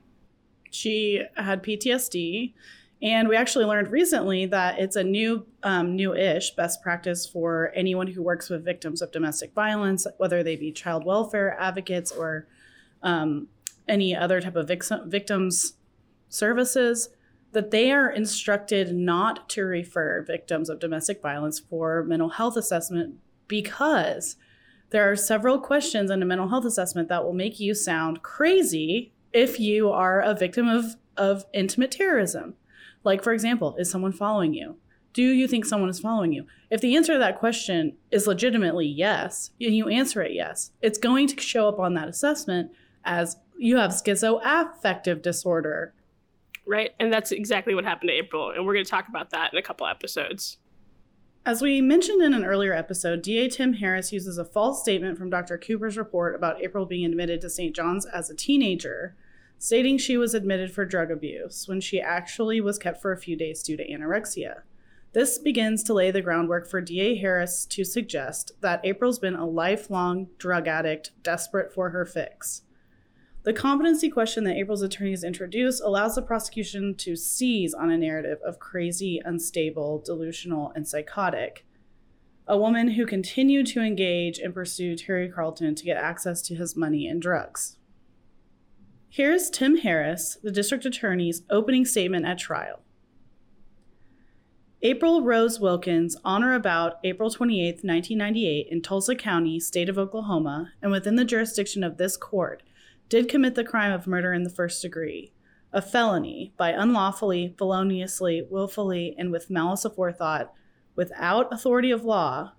She 0.70 1.24
had 1.36 1.64
PTSD, 1.64 2.54
and 3.02 3.30
we 3.30 3.36
actually 3.36 3.66
learned 3.66 3.90
recently 3.90 4.46
that 4.48 4.80
it's 4.80 4.96
a 4.96 5.04
new, 5.04 5.46
um, 5.64 5.96
new-ish 5.96 6.52
best 6.52 6.82
practice 6.82 7.26
for 7.26 7.72
anyone 7.74 8.08
who 8.08 8.22
works 8.22 8.50
with 8.50 8.66
victims 8.66 9.02
of 9.02 9.12
domestic 9.12 9.54
violence, 9.54 10.06
whether 10.18 10.44
they 10.44 10.56
be 10.56 10.72
child 10.72 11.06
welfare 11.06 11.58
advocates 11.60 12.12
or 12.12 12.48
um, 13.02 13.48
any 13.88 14.16
other 14.16 14.42
type 14.42 14.56
of 14.56 14.68
victims 14.68 15.74
services 16.30 17.10
that 17.54 17.72
they 17.72 17.92
are 17.92 18.10
instructed 18.10 18.94
not 18.94 19.50
to 19.50 19.64
refer 19.64 20.24
victims 20.24 20.70
of 20.70 20.80
domestic 20.80 21.22
violence 21.22 21.60
for 21.60 22.04
mental 22.04 22.30
health 22.30 22.58
assessment 22.58 23.16
because 23.48 24.36
there 24.90 25.10
are 25.10 25.16
several 25.16 25.60
questions 25.60 26.12
in 26.12 26.22
a 26.22 26.26
mental 26.26 26.50
health 26.50 26.66
assessment 26.66 27.10
that 27.10 27.24
will 27.24 27.34
make 27.34 27.60
you 27.60 27.74
sound 27.74 28.22
crazy 28.22 29.12
if 29.34 29.60
you 29.60 29.90
are 29.90 30.22
a 30.22 30.34
victim 30.34 30.68
of, 30.68 30.96
of 31.16 31.46
intimate 31.54 31.92
terrorism. 31.92 32.56
Like, 33.04 33.24
for 33.24 33.34
example, 33.34 33.76
is 33.78 33.90
someone 33.90 34.14
following 34.14 34.54
you? 34.54 34.78
Do 35.14 35.24
you 35.24 35.48
think 35.48 35.66
someone 35.66 35.90
is 35.90 36.00
following 36.00 36.32
you? 36.32 36.46
If 36.70 36.82
the 36.82 36.96
answer 36.96 37.14
to 37.14 37.20
that 37.20 37.40
question 37.40 37.98
is 38.12 38.28
legitimately 38.28 38.86
yes, 38.86 39.52
and 39.60 39.76
you 39.76 39.88
answer 39.88 40.22
it 40.22 40.34
yes, 40.34 40.72
it's 40.82 41.00
going 41.00 41.28
to 41.28 41.42
show 41.42 41.68
up 41.68 41.80
on 41.80 41.96
that 41.96 42.08
assessment 42.08 42.72
as 43.04 43.38
you 43.58 43.78
have 43.78 43.92
schizoaffective 43.92 45.22
disorder 45.22 45.94
right? 46.68 46.92
And 47.00 47.12
that's 47.12 47.32
exactly 47.32 47.74
what 47.74 47.86
happened 47.86 48.10
to 48.10 48.16
April. 48.16 48.52
And 48.52 48.66
we're 48.66 48.74
going 48.74 48.86
to 48.86 48.92
talk 48.92 49.08
about 49.08 49.32
that 49.32 49.54
in 49.54 49.60
a 49.60 49.64
couple 49.64 49.88
episodes. 49.88 50.58
As 51.46 51.62
we 51.62 51.80
mentioned 51.80 52.22
in 52.22 52.34
an 52.34 52.44
earlier 52.44 52.74
episode, 52.74 53.22
DA 53.22 53.48
Tim 53.48 53.74
Harris 53.74 54.12
uses 54.12 54.38
a 54.38 54.44
false 54.44 54.82
statement 54.82 55.18
from 55.18 55.30
Dr. 55.30 55.58
Cooper's 55.58 55.98
report 55.98 56.36
about 56.36 56.62
April 56.62 56.86
being 56.86 57.06
admitted 57.06 57.40
to 57.40 57.50
St. 57.50 57.74
John's 57.74 58.06
as 58.06 58.30
a 58.30 58.36
teenager, 58.36 59.16
stating 59.58 59.98
she 59.98 60.18
was 60.18 60.34
admitted 60.34 60.72
for 60.72 60.84
drug 60.84 61.10
abuse 61.10 61.66
when 61.66 61.80
she 61.80 62.02
actually 62.02 62.60
was 62.60 62.78
kept 62.78 63.02
for 63.02 63.14
a 63.14 63.18
few 63.18 63.38
days 63.38 63.64
due 63.64 63.78
to 63.78 63.90
anorexia. 63.90 64.64
This 65.14 65.40
begins 65.40 65.84
to 65.84 65.94
lay 65.94 66.12
the 66.12 66.22
groundwork 66.22 66.70
for 66.70 66.82
DA 66.82 67.16
Harris 67.16 67.66
to 67.68 67.86
suggest 67.86 68.52
that 68.60 68.82
April's 68.84 69.18
been 69.18 69.36
a 69.36 69.48
lifelong 69.48 70.28
drug 70.38 70.68
addict 70.68 71.12
desperate 71.24 71.74
for 71.74 71.92
her 71.92 72.06
fix. 72.06 72.64
The 73.48 73.54
competency 73.54 74.10
question 74.10 74.44
that 74.44 74.58
April's 74.58 74.82
attorneys 74.82 75.24
introduce 75.24 75.80
allows 75.80 76.16
the 76.16 76.22
prosecution 76.22 76.96
to 76.96 77.16
seize 77.16 77.74
on 77.74 77.90
a 77.90 77.98
narrative 77.98 78.40
of 78.46 78.60
crazy, 78.60 79.22
unstable, 79.24 80.04
delusional, 80.06 80.74
and 80.76 80.86
psychotic. 80.86 81.66
A 82.46 82.58
woman 82.58 82.90
who 82.90 83.06
continued 83.06 83.66
to 83.68 83.80
engage 83.80 84.38
and 84.38 84.54
pursue 84.54 84.98
Terry 84.98 85.30
Carlton 85.30 85.76
to 85.76 85.86
get 85.86 85.96
access 85.96 86.42
to 86.42 86.56
his 86.56 86.76
money 86.76 87.08
and 87.08 87.22
drugs. 87.22 87.78
Here's 89.08 89.50
Tim 89.50 89.78
Harris, 89.78 90.38
the 90.44 90.52
district 90.52 90.84
attorney's 90.84 91.44
opening 91.50 91.86
statement 91.86 92.26
at 92.26 92.40
trial. 92.40 92.82
April 94.82 95.24
Rose 95.24 95.58
Wilkens, 95.58 96.18
on 96.26 96.44
or 96.44 96.54
about 96.54 97.00
April 97.06 97.30
28, 97.30 97.76
1998, 97.76 98.68
in 98.70 98.82
Tulsa 98.82 99.16
County, 99.16 99.58
state 99.62 99.88
of 99.88 99.98
Oklahoma, 99.98 100.74
and 100.82 100.92
within 100.92 101.16
the 101.16 101.24
jurisdiction 101.24 101.82
of 101.82 101.96
this 101.96 102.18
court, 102.18 102.62
did 103.10 103.30
commit 103.30 103.56
the 103.56 103.64
crime 103.64 103.92
of 103.92 104.08
murder 104.08 104.34
in 104.34 104.44
the 104.44 104.50
first 104.50 104.82
degree, 104.82 105.32
a 105.72 105.82
felony 105.82 106.54
by 106.58 106.72
unlawfully, 106.72 107.54
feloniously, 107.58 108.46
willfully, 108.50 109.16
and 109.18 109.32
with 109.32 109.50
malice 109.50 109.86
aforethought, 109.86 110.50
without 110.96 111.52
authority 111.54 111.92
of 111.92 112.04
law, 112.04 112.54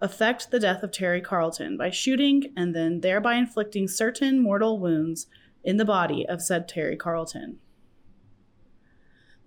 effect 0.00 0.50
the 0.50 0.60
death 0.60 0.82
of 0.82 0.92
Terry 0.92 1.20
Carlton 1.20 1.76
by 1.76 1.90
shooting 1.90 2.52
and 2.56 2.74
then 2.74 3.00
thereby 3.00 3.34
inflicting 3.34 3.88
certain 3.88 4.40
mortal 4.40 4.78
wounds 4.78 5.26
in 5.64 5.76
the 5.76 5.84
body 5.84 6.26
of 6.26 6.42
said 6.42 6.68
Terry 6.68 6.96
Carlton. 6.96 7.58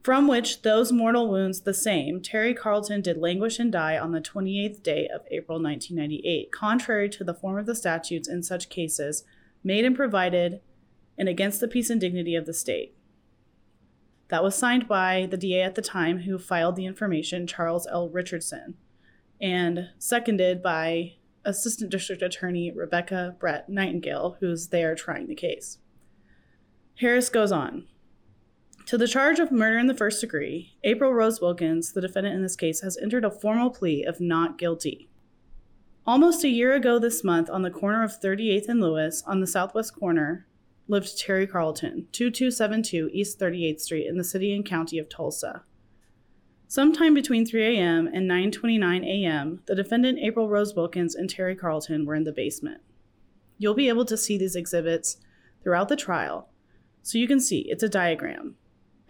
From 0.02 0.28
which 0.28 0.62
those 0.62 0.92
mortal 0.92 1.30
wounds 1.30 1.62
the 1.62 1.74
same, 1.74 2.22
Terry 2.22 2.54
Carlton 2.54 3.02
did 3.02 3.18
languish 3.18 3.60
and 3.60 3.72
die 3.72 3.98
on 3.98 4.12
the 4.12 4.22
28th 4.22 4.82
day 4.82 5.08
of 5.14 5.22
April 5.30 5.62
1998, 5.62 6.52
contrary 6.52 7.10
to 7.10 7.24
the 7.24 7.34
form 7.34 7.58
of 7.58 7.66
the 7.66 7.76
statutes 7.76 8.28
in 8.28 8.42
such 8.42 8.70
cases 8.70 9.24
made 9.64 9.86
and 9.86 9.96
provided, 9.96 10.62
and 11.18 11.28
against 11.28 11.60
the 11.60 11.68
peace 11.68 11.90
and 11.90 12.00
dignity 12.00 12.36
of 12.36 12.46
the 12.46 12.54
state. 12.54 12.96
That 14.30 14.44
was 14.44 14.56
signed 14.56 14.88
by 14.88 15.28
the 15.30 15.38
DA 15.38 15.62
at 15.62 15.76
the 15.76 15.82
time 15.82 16.20
who 16.20 16.38
filed 16.38 16.76
the 16.76 16.86
information, 16.86 17.48
Charles 17.48 17.88
L. 17.88 18.10
Richardson, 18.10 18.76
and 19.42 19.90
seconded 19.98 20.62
by 20.62 21.14
Assistant 21.46 21.90
District 21.90 22.22
Attorney 22.22 22.72
Rebecca 22.72 23.36
Brett 23.40 23.70
Nightingale, 23.70 24.38
who's 24.40 24.68
there 24.68 24.94
trying 24.96 25.28
the 25.28 25.36
case. 25.36 25.80
Harris 27.00 27.30
goes 27.30 27.52
on. 27.52 27.88
To 28.86 28.98
the 28.98 29.08
charge 29.08 29.40
of 29.40 29.52
murder 29.52 29.78
in 29.78 29.88
the 29.88 29.94
first 29.94 30.20
degree, 30.22 30.76
April 30.84 31.14
Rose 31.14 31.40
Wilkens, 31.40 31.94
the 31.94 32.02
defendant 32.02 32.36
in 32.36 32.42
this 32.42 32.56
case, 32.56 32.82
has 32.82 32.98
entered 32.98 33.24
a 33.24 33.32
formal 33.32 33.70
plea 33.70 34.04
of 34.04 34.20
not 34.20 34.58
guilty. 34.58 35.10
Almost 36.08 36.44
a 36.44 36.50
year 36.50 36.74
ago 36.74 36.98
this 36.98 37.24
month, 37.24 37.50
on 37.50 37.62
the 37.62 37.70
corner 37.70 38.04
of 38.04 38.20
38th 38.20 38.68
and 38.68 38.82
Lewis, 38.82 39.24
on 39.28 39.42
the 39.42 39.48
southwest 39.48 39.96
corner, 39.96 40.48
lived 40.88 41.20
Terry 41.20 41.46
Carlton, 41.46 42.08
2272 42.12 43.10
East 43.14 43.40
38th 43.40 43.82
Street 43.82 44.08
in 44.08 44.18
the 44.18 44.24
city 44.24 44.54
and 44.54 44.66
county 44.66 44.98
of 44.98 45.08
Tulsa. 45.08 45.64
Sometime 46.68 47.14
between 47.14 47.46
3 47.46 47.78
a.m. 47.78 48.08
and 48.12 48.30
9:29 48.30 49.04
a.m., 49.06 49.62
the 49.66 49.76
defendant 49.76 50.20
April 50.20 50.50
Rose 50.50 50.76
Wilkens 50.76 51.16
and 51.16 51.30
Terry 51.30 51.56
Carlton 51.56 52.06
were 52.06 52.16
in 52.16 52.24
the 52.24 52.32
basement. 52.32 52.82
You'll 53.58 53.74
be 53.74 53.90
able 53.90 54.06
to 54.06 54.18
see 54.18 54.38
these 54.38 54.56
exhibits 54.56 55.18
throughout 55.64 55.90
the 55.90 55.96
trial, 55.96 56.50
so 57.04 57.18
you 57.18 57.28
can 57.28 57.40
see 57.40 57.62
it's 57.70 57.84
a 57.84 57.90
diagram. 57.90 58.56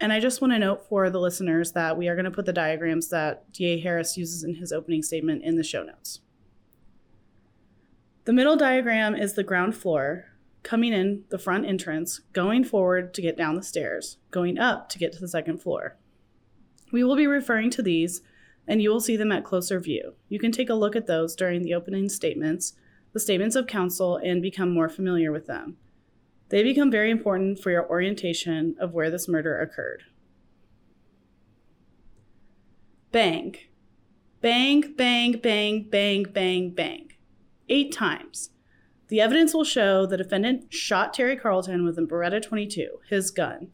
And 0.00 0.12
I 0.12 0.20
just 0.20 0.40
want 0.40 0.54
to 0.54 0.58
note 0.58 0.86
for 0.88 1.10
the 1.10 1.20
listeners 1.20 1.72
that 1.72 1.96
we 1.96 2.08
are 2.08 2.14
going 2.14 2.24
to 2.24 2.30
put 2.30 2.46
the 2.46 2.52
diagrams 2.52 3.08
that 3.10 3.52
DA 3.52 3.78
Harris 3.78 4.16
uses 4.16 4.42
in 4.42 4.54
his 4.54 4.72
opening 4.72 5.02
statement 5.02 5.44
in 5.44 5.56
the 5.56 5.62
show 5.62 5.82
notes. 5.82 6.20
The 8.26 8.34
middle 8.34 8.56
diagram 8.56 9.16
is 9.16 9.32
the 9.32 9.42
ground 9.42 9.74
floor, 9.74 10.26
coming 10.62 10.92
in 10.92 11.24
the 11.30 11.38
front 11.38 11.64
entrance, 11.64 12.20
going 12.34 12.64
forward 12.64 13.14
to 13.14 13.22
get 13.22 13.36
down 13.36 13.54
the 13.54 13.62
stairs, 13.62 14.18
going 14.30 14.58
up 14.58 14.90
to 14.90 14.98
get 14.98 15.12
to 15.14 15.20
the 15.20 15.28
second 15.28 15.62
floor. 15.62 15.96
We 16.92 17.02
will 17.02 17.16
be 17.16 17.26
referring 17.26 17.70
to 17.70 17.82
these, 17.82 18.20
and 18.68 18.82
you 18.82 18.90
will 18.90 19.00
see 19.00 19.16
them 19.16 19.32
at 19.32 19.44
closer 19.44 19.80
view. 19.80 20.14
You 20.28 20.38
can 20.38 20.52
take 20.52 20.68
a 20.68 20.74
look 20.74 20.94
at 20.94 21.06
those 21.06 21.34
during 21.34 21.62
the 21.62 21.72
opening 21.72 22.10
statements, 22.10 22.74
the 23.14 23.20
statements 23.20 23.56
of 23.56 23.66
counsel, 23.66 24.18
and 24.18 24.42
become 24.42 24.70
more 24.70 24.90
familiar 24.90 25.32
with 25.32 25.46
them. 25.46 25.78
They 26.50 26.62
become 26.62 26.90
very 26.90 27.10
important 27.10 27.58
for 27.58 27.70
your 27.70 27.88
orientation 27.88 28.76
of 28.78 28.92
where 28.92 29.10
this 29.10 29.28
murder 29.28 29.58
occurred. 29.58 30.02
Bang. 33.12 33.56
Bang, 34.42 34.94
bang, 34.94 35.38
bang, 35.38 35.84
bang, 35.84 36.24
bang, 36.24 36.70
bang 36.70 37.09
eight 37.70 37.92
times. 37.92 38.50
The 39.08 39.20
evidence 39.20 39.54
will 39.54 39.64
show 39.64 40.06
the 40.06 40.16
defendant 40.16 40.72
shot 40.72 41.14
Terry 41.14 41.36
Carlton 41.36 41.84
with 41.84 41.98
a 41.98 42.02
Beretta 42.02 42.42
22, 42.42 43.00
his 43.08 43.30
gun. 43.30 43.68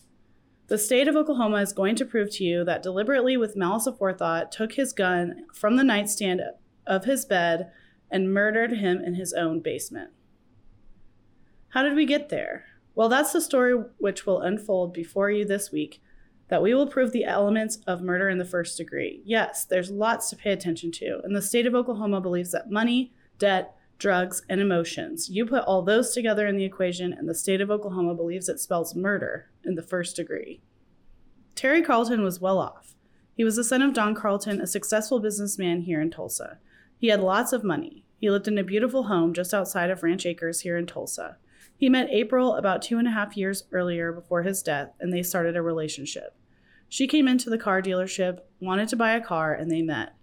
The 0.68 0.78
state 0.78 1.08
of 1.08 1.16
Oklahoma 1.16 1.58
is 1.58 1.72
going 1.72 1.94
to 1.96 2.04
prove 2.04 2.30
to 2.32 2.44
you 2.44 2.64
that 2.64 2.82
deliberately, 2.82 3.36
with 3.36 3.56
malice 3.56 3.86
aforethought, 3.86 4.50
took 4.50 4.72
his 4.72 4.92
gun 4.92 5.44
from 5.52 5.76
the 5.76 5.84
nightstand 5.84 6.40
of 6.86 7.04
his 7.04 7.24
bed 7.24 7.70
and 8.10 8.32
murdered 8.32 8.72
him 8.72 9.00
in 9.04 9.14
his 9.14 9.32
own 9.32 9.60
basement. 9.60 10.10
How 11.68 11.82
did 11.82 11.94
we 11.94 12.06
get 12.06 12.30
there? 12.30 12.64
Well, 12.94 13.08
that's 13.08 13.32
the 13.32 13.40
story 13.40 13.74
which 13.98 14.26
will 14.26 14.40
unfold 14.40 14.92
before 14.94 15.30
you 15.30 15.44
this 15.44 15.70
week 15.70 16.00
that 16.48 16.62
we 16.62 16.74
will 16.74 16.86
prove 16.86 17.12
the 17.12 17.24
elements 17.24 17.78
of 17.86 18.00
murder 18.00 18.28
in 18.28 18.38
the 18.38 18.44
first 18.44 18.76
degree. 18.76 19.20
Yes, 19.24 19.64
there's 19.64 19.90
lots 19.90 20.30
to 20.30 20.36
pay 20.36 20.52
attention 20.52 20.92
to, 20.92 21.20
and 21.24 21.34
the 21.34 21.42
state 21.42 21.66
of 21.66 21.74
Oklahoma 21.74 22.20
believes 22.20 22.52
that 22.52 22.70
money, 22.70 23.12
debt, 23.38 23.75
drugs, 23.98 24.42
and 24.48 24.60
emotions. 24.60 25.30
You 25.30 25.46
put 25.46 25.64
all 25.64 25.82
those 25.82 26.12
together 26.12 26.46
in 26.46 26.56
the 26.56 26.64
equation, 26.64 27.12
and 27.12 27.28
the 27.28 27.34
state 27.34 27.60
of 27.60 27.70
Oklahoma 27.70 28.14
believes 28.14 28.48
it 28.48 28.60
spells 28.60 28.94
murder 28.94 29.50
in 29.64 29.74
the 29.74 29.82
first 29.82 30.16
degree. 30.16 30.60
Terry 31.54 31.82
Carlton 31.82 32.22
was 32.22 32.40
well 32.40 32.58
off. 32.58 32.94
He 33.34 33.44
was 33.44 33.56
the 33.56 33.64
son 33.64 33.82
of 33.82 33.94
Don 33.94 34.14
Carlton, 34.14 34.60
a 34.60 34.66
successful 34.66 35.20
businessman 35.20 35.82
here 35.82 36.00
in 36.00 36.10
Tulsa. 36.10 36.58
He 36.98 37.08
had 37.08 37.20
lots 37.20 37.52
of 37.52 37.64
money. 37.64 38.04
He 38.18 38.30
lived 38.30 38.48
in 38.48 38.58
a 38.58 38.64
beautiful 38.64 39.04
home 39.04 39.34
just 39.34 39.52
outside 39.52 39.90
of 39.90 40.02
Ranch 40.02 40.24
Acres 40.24 40.60
here 40.60 40.76
in 40.76 40.86
Tulsa. 40.86 41.36
He 41.76 41.90
met 41.90 42.08
April 42.10 42.54
about 42.54 42.80
two 42.80 42.98
and 42.98 43.06
a 43.06 43.10
half 43.10 43.36
years 43.36 43.64
earlier 43.72 44.12
before 44.12 44.42
his 44.42 44.62
death, 44.62 44.94
and 44.98 45.12
they 45.12 45.22
started 45.22 45.56
a 45.56 45.62
relationship. 45.62 46.34
She 46.88 47.06
came 47.06 47.28
into 47.28 47.50
the 47.50 47.58
car 47.58 47.82
dealership, 47.82 48.40
wanted 48.60 48.88
to 48.88 48.96
buy 48.96 49.12
a 49.12 49.20
car, 49.20 49.52
and 49.52 49.70
they 49.70 49.82
met. 49.82 50.14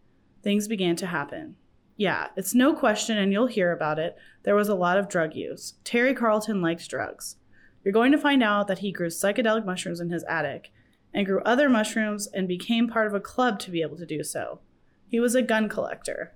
Things 0.42 0.68
began 0.68 0.96
to 0.98 1.08
happen. 1.08 1.56
Yeah, 1.96 2.28
it's 2.36 2.56
no 2.56 2.74
question, 2.74 3.18
and 3.18 3.32
you'll 3.32 3.48
hear 3.48 3.72
about 3.72 4.00
it. 4.00 4.16
There 4.44 4.56
was 4.56 4.70
a 4.70 4.76
lot 4.76 4.98
of 4.98 5.10
drug 5.10 5.36
use. 5.36 5.76
Terry 5.84 6.14
Carlton 6.14 6.62
liked 6.62 6.90
drugs. 6.90 7.36
You're 7.84 7.94
going 7.94 8.12
to 8.12 8.18
find 8.18 8.42
out 8.42 8.68
that 8.68 8.80
he 8.80 8.92
grew 8.92 9.08
psychedelic 9.08 9.66
mushrooms 9.66 10.00
in 10.00 10.10
his 10.10 10.24
attic 10.24 10.72
and 11.14 11.26
grew 11.26 11.42
other 11.42 11.70
mushrooms 11.70 12.28
and 12.28 12.48
became 12.48 12.88
part 12.88 13.08
of 13.08 13.14
a 13.14 13.20
club 13.20 13.60
to 13.60 13.72
be 13.72 13.82
able 13.82 13.98
to 13.98 14.06
do 14.06 14.24
so. 14.24 14.60
He 15.08 15.20
was 15.20 15.36
a 15.36 15.42
gun 15.42 15.70
collector. 15.70 16.34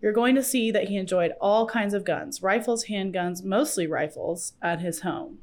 You're 0.00 0.12
going 0.12 0.34
to 0.34 0.42
see 0.42 0.72
that 0.72 0.88
he 0.88 0.96
enjoyed 0.96 1.34
all 1.40 1.68
kinds 1.68 1.94
of 1.94 2.04
guns 2.04 2.42
rifles, 2.42 2.86
handguns, 2.86 3.44
mostly 3.44 3.86
rifles 3.86 4.54
at 4.60 4.80
his 4.80 5.02
home. 5.02 5.38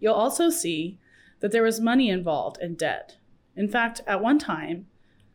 You'll 0.00 0.14
also 0.14 0.48
see 0.48 0.98
that 1.40 1.52
there 1.52 1.62
was 1.62 1.80
money 1.80 2.08
involved 2.08 2.56
and 2.60 2.78
debt. 2.78 3.16
In 3.54 3.68
fact, 3.68 4.00
at 4.06 4.22
one 4.22 4.38
time, 4.38 4.86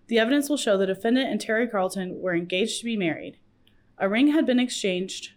the 0.10 0.20
evidence 0.20 0.50
will 0.50 0.58
show 0.58 0.76
the 0.76 0.88
defendant 0.88 1.30
and 1.30 1.40
Terry 1.40 1.68
Carlton 1.68 2.20
were 2.20 2.36
engaged 2.36 2.80
to 2.80 2.86
be 2.86 2.98
married. 2.98 3.38
A 4.00 4.10
ring 4.10 4.30
had 4.30 4.46
been 4.46 4.60
exchanged, 4.60 5.34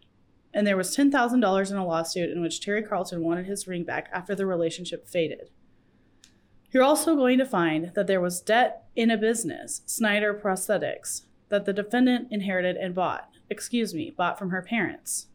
and 0.54 0.66
there 0.66 0.78
was 0.78 0.96
$10,000 0.96 1.70
in 1.70 1.76
a 1.76 1.86
lawsuit 1.86 2.30
in 2.30 2.40
which 2.40 2.60
Terry 2.60 2.82
Carlton 2.82 3.22
wanted 3.22 3.44
his 3.44 3.68
ring 3.68 3.84
back 3.84 4.08
after 4.12 4.34
the 4.34 4.46
relationship 4.46 5.06
faded. 5.06 5.50
You're 6.70 6.82
also 6.82 7.14
going 7.14 7.36
to 7.38 7.44
find 7.44 7.92
that 7.94 8.06
there 8.06 8.20
was 8.20 8.40
debt 8.40 8.84
in 8.96 9.10
a 9.10 9.18
business, 9.18 9.82
Snyder 9.84 10.32
Prosthetics, 10.32 11.26
that 11.50 11.66
the 11.66 11.74
defendant 11.74 12.28
inherited 12.30 12.76
and 12.76 12.94
bought, 12.94 13.28
excuse 13.50 13.92
me, 13.92 14.10
bought 14.16 14.38
from 14.38 14.50
her 14.50 14.62
parents. 14.62 15.26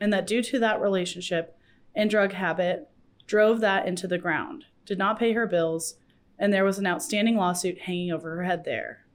And 0.00 0.12
that 0.12 0.28
due 0.28 0.42
to 0.44 0.60
that 0.60 0.80
relationship 0.80 1.58
and 1.92 2.08
drug 2.08 2.34
habit, 2.34 2.88
drove 3.26 3.60
that 3.62 3.88
into 3.88 4.06
the 4.06 4.18
ground, 4.18 4.66
did 4.84 4.96
not 4.96 5.18
pay 5.18 5.32
her 5.32 5.48
bills, 5.48 5.96
and 6.38 6.52
there 6.52 6.64
was 6.64 6.78
an 6.78 6.86
outstanding 6.86 7.36
lawsuit 7.36 7.82
hanging 7.82 8.10
over 8.10 8.36
her 8.36 8.44
head 8.44 8.64
there. 8.64 9.06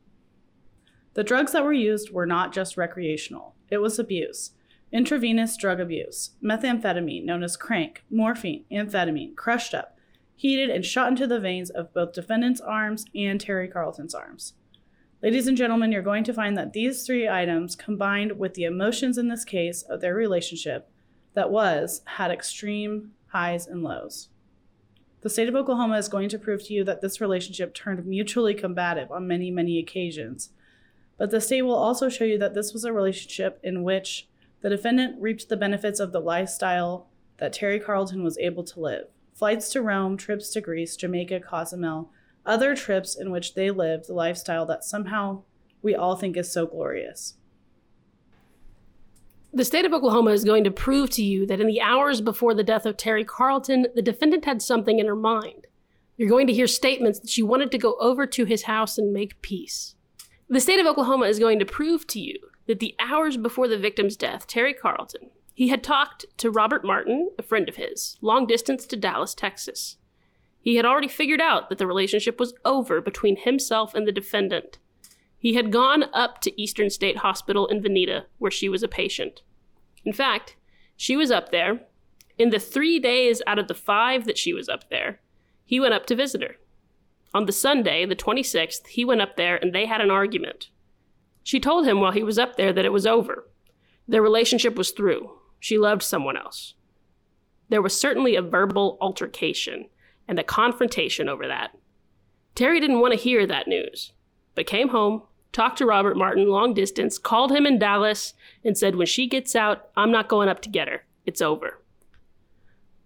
The 1.14 1.24
drugs 1.24 1.52
that 1.52 1.64
were 1.64 1.74
used 1.74 2.12
were 2.12 2.26
not 2.26 2.54
just 2.54 2.78
recreational, 2.78 3.56
it 3.70 3.78
was 3.78 4.00
abuse. 4.00 4.52
Intravenous 4.94 5.56
drug 5.56 5.80
abuse, 5.80 6.32
methamphetamine, 6.44 7.24
known 7.24 7.44
as 7.44 7.56
crank, 7.56 8.04
morphine, 8.10 8.66
amphetamine, 8.70 9.36
crushed 9.36 9.74
up, 9.74 9.98
heated, 10.36 10.70
and 10.70 10.86
shot 10.86 11.08
into 11.08 11.26
the 11.28 11.40
veins 11.40 11.70
of 11.70 11.94
both 11.94 12.12
defendant's 12.12 12.60
arms 12.60 13.06
and 13.16 13.40
Terry 13.40 13.70
Carlton's 13.70 14.14
arms. 14.14 14.54
Ladies 15.22 15.48
and 15.48 15.56
gentlemen, 15.56 15.92
you're 15.92 16.02
going 16.02 16.24
to 16.24 16.34
find 16.34 16.58
that 16.58 16.74
these 16.74 17.06
three 17.06 17.30
items, 17.30 17.76
combined 17.76 18.40
with 18.40 18.56
the 18.56 18.64
emotions 18.64 19.18
in 19.18 19.28
this 19.28 19.46
case 19.46 19.84
of 19.84 20.02
their 20.02 20.16
relationship 20.16 20.90
that 21.36 21.52
was, 21.52 22.02
had 22.06 22.32
extreme 22.32 23.12
highs 23.28 23.68
and 23.68 23.84
lows. 23.84 24.30
The 25.22 25.30
state 25.30 25.48
of 25.48 25.56
Oklahoma 25.56 25.98
is 25.98 26.08
going 26.08 26.30
to 26.30 26.40
prove 26.40 26.64
to 26.66 26.74
you 26.74 26.84
that 26.84 27.02
this 27.02 27.22
relationship 27.22 27.74
turned 27.74 28.06
mutually 28.06 28.54
combative 28.54 29.12
on 29.12 29.28
many, 29.28 29.52
many 29.52 29.78
occasions. 29.78 30.50
But 31.18 31.30
the 31.30 31.40
state 31.40 31.62
will 31.62 31.76
also 31.76 32.10
show 32.10 32.24
you 32.24 32.40
that 32.40 32.56
this 32.56 32.74
was 32.74 32.84
a 32.84 32.92
relationship 32.92 33.60
in 33.62 33.84
which 33.84 34.28
the 34.62 34.70
defendant 34.70 35.22
reaped 35.22 35.50
the 35.50 35.58
benefits 35.58 36.00
of 36.00 36.12
the 36.12 36.20
lifestyle 36.20 37.08
that 37.38 37.54
Terry 37.54 37.80
Carlton 37.80 38.24
was 38.24 38.38
able 38.38 38.64
to 38.64 38.80
live 38.80 39.08
flights 39.34 39.72
to 39.72 39.82
Rome, 39.82 40.18
trips 40.18 40.52
to 40.52 40.62
Greece, 40.62 40.96
Jamaica, 40.96 41.40
Cozumel, 41.40 42.12
other 42.46 42.76
trips 42.76 43.16
in 43.16 43.32
which 43.32 43.56
they 43.56 43.72
lived 43.72 44.08
the 44.08 44.14
lifestyle 44.14 44.68
that 44.68 44.84
somehow 44.84 45.42
we 45.82 45.96
all 45.96 46.16
think 46.16 46.38
is 46.38 46.52
so 46.52 46.68
glorious. 46.68 47.34
The 49.54 49.66
state 49.66 49.84
of 49.84 49.92
Oklahoma 49.92 50.32
is 50.32 50.46
going 50.46 50.64
to 50.64 50.72
prove 50.72 51.10
to 51.12 51.24
you 51.24 51.46
that 51.48 51.60
in 51.60 51.68
the 51.68 51.82
hours 51.82 52.22
before 52.22 52.54
the 52.54 52.64
death 52.64 52.86
of 52.86 52.96
Terry 52.96 53.26
Carlton, 53.26 53.88
the 53.94 54.02
defendant 54.02 54.46
had 54.46 54.62
something 54.62 54.98
in 54.98 55.08
her 55.08 55.16
mind. 55.16 55.68
You're 56.16 56.30
going 56.30 56.48
to 56.48 56.54
hear 56.54 56.68
statements 56.68 57.20
that 57.20 57.30
she 57.30 57.44
wanted 57.44 57.70
to 57.72 57.78
go 57.78 57.98
over 58.00 58.26
to 58.26 58.46
his 58.46 58.64
house 58.64 58.98
and 58.98 59.12
make 59.12 59.42
peace. 59.42 59.96
The 60.48 60.62
state 60.62 60.80
of 60.80 60.86
Oklahoma 60.86 61.26
is 61.26 61.38
going 61.38 61.60
to 61.60 61.66
prove 61.66 62.08
to 62.08 62.20
you 62.22 62.40
that 62.68 62.80
the 62.80 62.96
hours 62.98 63.36
before 63.36 63.68
the 63.68 63.78
victim's 63.78 64.16
death, 64.16 64.48
Terry 64.48 64.74
Carlton, 64.74 65.32
he 65.54 65.68
had 65.68 65.84
talked 65.84 66.26
to 66.38 66.50
Robert 66.50 66.86
Martin, 66.86 67.32
a 67.38 67.44
friend 67.44 67.68
of 67.68 67.76
his, 67.76 68.18
long 68.22 68.48
distance 68.48 68.86
to 68.86 68.96
Dallas, 68.96 69.36
Texas. 69.36 69.98
He 70.62 70.78
had 70.78 70.86
already 70.86 71.10
figured 71.10 71.42
out 71.42 71.68
that 71.68 71.78
the 71.78 71.88
relationship 71.88 72.40
was 72.40 72.54
over 72.64 73.02
between 73.02 73.36
himself 73.36 73.94
and 73.94 74.08
the 74.08 74.14
defendant, 74.14 74.78
he 75.42 75.56
had 75.56 75.72
gone 75.72 76.06
up 76.14 76.40
to 76.42 76.62
Eastern 76.62 76.92
State 76.92 77.18
Hospital 77.18 77.66
in 77.66 77.82
Vinita, 77.82 78.26
where 78.38 78.52
she 78.52 78.70
was 78.70 78.84
a 78.84 78.88
patient. 78.88 79.42
In 80.06 80.14
fact, 80.14 80.56
she 80.96 81.18
was 81.18 81.32
up 81.32 81.50
there. 81.52 81.82
In 82.38 82.52
the 82.52 82.60
three 82.60 83.00
days 83.00 83.42
out 83.48 83.58
of 83.58 83.68
the 83.68 83.74
five 83.74 84.26
that 84.26 84.38
she 84.38 84.54
was 84.54 84.70
up 84.70 84.92
there, 84.92 85.20
he 85.66 85.80
went 85.80 85.96
up 85.96 86.06
to 86.06 86.16
visit 86.16 86.44
her. 86.44 86.58
On 87.34 87.48
the 87.48 87.52
Sunday, 87.52 88.06
the 88.06 88.16
26th, 88.16 88.86
he 88.86 89.04
went 89.04 89.22
up 89.22 89.36
there 89.36 89.56
and 89.56 89.74
they 89.74 89.88
had 89.88 90.00
an 90.00 90.12
argument. 90.12 90.70
She 91.42 91.60
told 91.60 91.88
him 91.88 92.00
while 92.00 92.12
he 92.12 92.22
was 92.22 92.38
up 92.38 92.56
there 92.56 92.72
that 92.72 92.86
it 92.86 92.94
was 92.94 93.08
over. 93.08 93.48
Their 94.08 94.22
relationship 94.22 94.76
was 94.76 94.92
through. 94.92 95.32
She 95.60 95.80
loved 95.80 96.04
someone 96.04 96.38
else. 96.38 96.76
There 97.70 97.82
was 97.82 97.98
certainly 97.98 98.36
a 98.36 98.44
verbal 98.44 99.00
altercation 99.02 99.88
and 100.28 100.38
a 100.38 100.44
confrontation 100.44 101.28
over 101.28 101.48
that. 101.48 101.72
Terry 102.54 102.80
didn't 102.80 103.00
want 103.00 103.14
to 103.16 103.20
hear 103.20 103.48
that 103.48 103.68
news, 103.68 104.14
but 104.54 104.68
came 104.68 104.90
home, 104.90 105.24
talked 105.52 105.78
to 105.78 105.86
Robert 105.86 106.18
Martin 106.18 106.48
long 106.48 106.74
distance, 106.74 107.18
called 107.18 107.52
him 107.52 107.66
in 107.66 107.80
Dallas, 107.80 108.34
and 108.64 108.78
said, 108.78 108.96
When 108.96 109.08
she 109.08 109.28
gets 109.28 109.56
out, 109.56 109.90
I'm 109.96 110.12
not 110.12 110.30
going 110.30 110.50
up 110.50 110.62
to 110.62 110.70
get 110.70 110.88
her. 110.88 111.04
It's 111.26 111.42
over. 111.42 111.80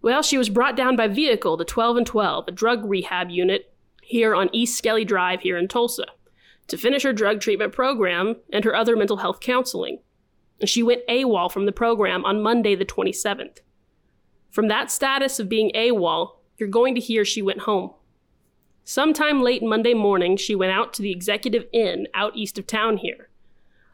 Well, 0.01 0.21
she 0.21 0.37
was 0.37 0.49
brought 0.49 0.75
down 0.75 0.95
by 0.95 1.07
vehicle 1.07 1.57
to 1.57 1.65
12 1.65 1.97
and 1.97 2.07
12, 2.07 2.47
a 2.47 2.51
drug 2.51 2.85
rehab 2.85 3.29
unit 3.29 3.73
here 4.03 4.35
on 4.35 4.53
East 4.53 4.77
Skelly 4.77 5.03
Drive 5.03 5.41
here 5.41 5.57
in 5.57 5.67
Tulsa, 5.67 6.05
to 6.67 6.77
finish 6.77 7.03
her 7.03 7.13
drug 7.13 7.39
treatment 7.41 7.73
program 7.73 8.35
and 8.53 8.63
her 8.63 8.75
other 8.75 8.95
mental 8.95 9.17
health 9.17 9.39
counseling. 9.39 9.99
And 10.59 10.69
she 10.69 10.83
went 10.83 11.05
AWOL 11.09 11.51
from 11.51 11.65
the 11.65 11.71
program 11.71 12.23
on 12.23 12.43
Monday, 12.43 12.75
the 12.75 12.85
27th. 12.85 13.59
From 14.51 14.67
that 14.67 14.91
status 14.91 15.39
of 15.39 15.49
being 15.49 15.71
AWOL, 15.75 16.35
you're 16.57 16.69
going 16.69 16.95
to 16.95 17.01
hear 17.01 17.25
she 17.25 17.41
went 17.41 17.61
home. 17.61 17.91
Sometime 18.87 19.41
late 19.41 19.63
Monday 19.63 19.95
morning, 19.95 20.37
she 20.37 20.53
went 20.53 20.71
out 20.71 20.93
to 20.93 21.01
the 21.01 21.11
Executive 21.11 21.65
Inn 21.73 22.07
out 22.13 22.37
east 22.37 22.59
of 22.59 22.67
town 22.67 22.97
here. 22.97 23.29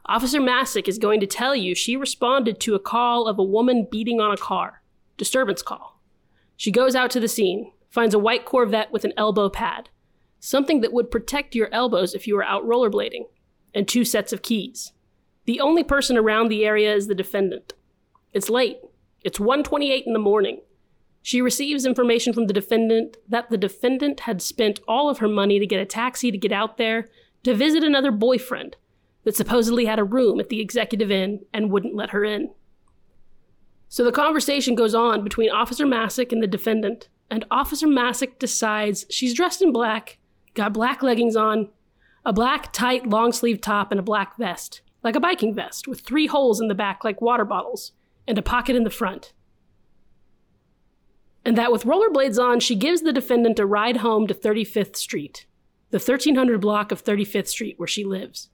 Officer 0.06 0.42
Masick 0.42 0.90
is 0.90 0.98
going 0.98 1.22
to 1.22 1.26
tell 1.26 1.56
you 1.56 1.74
she 1.74 1.96
responded 1.96 2.60
to 2.60 2.76
a 2.76 2.80
call 2.80 3.26
of 3.26 3.40
a 3.40 3.44
woman 3.44 3.88
beating 3.90 4.20
on 4.20 4.34
a 4.34 4.38
car. 4.38 4.82
Disturbance 5.16 5.62
call. 5.62 6.02
She 6.58 6.72
goes 6.72 6.94
out 6.94 7.10
to 7.12 7.22
the 7.22 7.30
scene, 7.30 7.72
finds 7.90 8.14
a 8.14 8.20
white 8.20 8.44
Corvette 8.44 8.92
with 8.92 9.06
an 9.06 9.14
elbow 9.16 9.48
pad, 9.48 9.88
something 10.42 10.82
that 10.82 10.92
would 10.92 11.10
protect 11.10 11.56
your 11.56 11.74
elbows 11.74 12.14
if 12.14 12.28
you 12.28 12.36
were 12.36 12.44
out 12.44 12.66
rollerblading, 12.66 13.28
and 13.74 13.88
two 13.88 14.04
sets 14.04 14.34
of 14.34 14.42
keys. 14.42 14.92
The 15.46 15.62
only 15.62 15.86
person 15.86 16.18
around 16.18 16.50
the 16.50 16.66
area 16.66 16.94
is 16.94 17.08
the 17.08 17.16
defendant. 17.16 17.76
It's 18.34 18.50
late. 18.50 18.80
It's 19.24 19.40
1:28 19.40 20.06
in 20.06 20.12
the 20.12 20.20
morning. 20.20 20.64
She 21.22 21.42
receives 21.42 21.86
information 21.86 22.34
from 22.34 22.48
the 22.48 22.54
defendant 22.54 23.18
that 23.30 23.50
the 23.50 23.58
defendant 23.58 24.22
had 24.22 24.42
spent 24.42 24.80
all 24.88 25.10
of 25.10 25.20
her 25.20 25.28
money 25.28 25.60
to 25.60 25.68
get 25.68 25.80
a 25.80 25.86
taxi 25.86 26.32
to 26.32 26.38
get 26.38 26.52
out 26.52 26.78
there 26.78 27.10
to 27.44 27.54
visit 27.54 27.84
another 27.84 28.12
boyfriend 28.12 28.76
that 29.24 29.36
supposedly 29.36 29.86
had 29.86 30.00
a 30.00 30.04
room 30.04 30.40
at 30.40 30.50
the 30.50 30.60
executive 30.60 31.12
inn 31.12 31.42
and 31.54 31.72
wouldn't 31.72 31.96
let 31.96 32.10
her 32.10 32.24
in. 32.24 32.50
So 33.88 34.04
the 34.04 34.12
conversation 34.12 34.74
goes 34.74 34.96
on 34.96 35.24
between 35.24 35.52
Officer 35.52 35.86
Masick 35.86 36.32
and 36.32 36.42
the 36.42 36.48
defendant, 36.48 37.10
and 37.30 37.46
Officer 37.52 37.88
Masick 37.88 38.40
decides 38.40 39.06
she's 39.10 39.34
dressed 39.34 39.62
in 39.62 39.72
black, 39.72 40.18
got 40.54 40.74
black 40.74 41.04
leggings 41.04 41.36
on, 41.36 41.70
a 42.26 42.32
black 42.32 42.72
tight 42.72 43.08
long 43.08 43.32
sleeve 43.32 43.62
top, 43.62 43.92
and 43.92 44.00
a 44.00 44.04
black 44.04 44.38
vest, 44.38 44.82
like 45.04 45.16
a 45.16 45.20
biking 45.20 45.54
vest, 45.54 45.88
with 45.88 46.02
three 46.02 46.28
holes 46.28 46.62
in 46.62 46.68
the 46.68 46.76
back 46.76 47.04
like 47.04 47.22
water 47.22 47.46
bottles, 47.46 47.92
and 48.28 48.38
a 48.38 48.42
pocket 48.42 48.76
in 48.76 48.86
the 48.86 48.90
front. 48.90 49.34
And 51.44 51.58
that 51.58 51.72
with 51.72 51.84
rollerblades 51.84 52.42
on, 52.42 52.60
she 52.60 52.76
gives 52.76 53.02
the 53.02 53.14
defendant 53.14 53.60
a 53.60 53.66
ride 53.66 53.98
home 53.98 54.28
to 54.28 54.34
35th 54.34 54.96
Street, 54.96 55.46
the 55.90 55.98
1300 55.98 56.62
block 56.62 56.92
of 56.92 57.04
35th 57.04 57.48
Street 57.48 57.80
where 57.80 57.88
she 57.88 58.04
lives. 58.04 58.50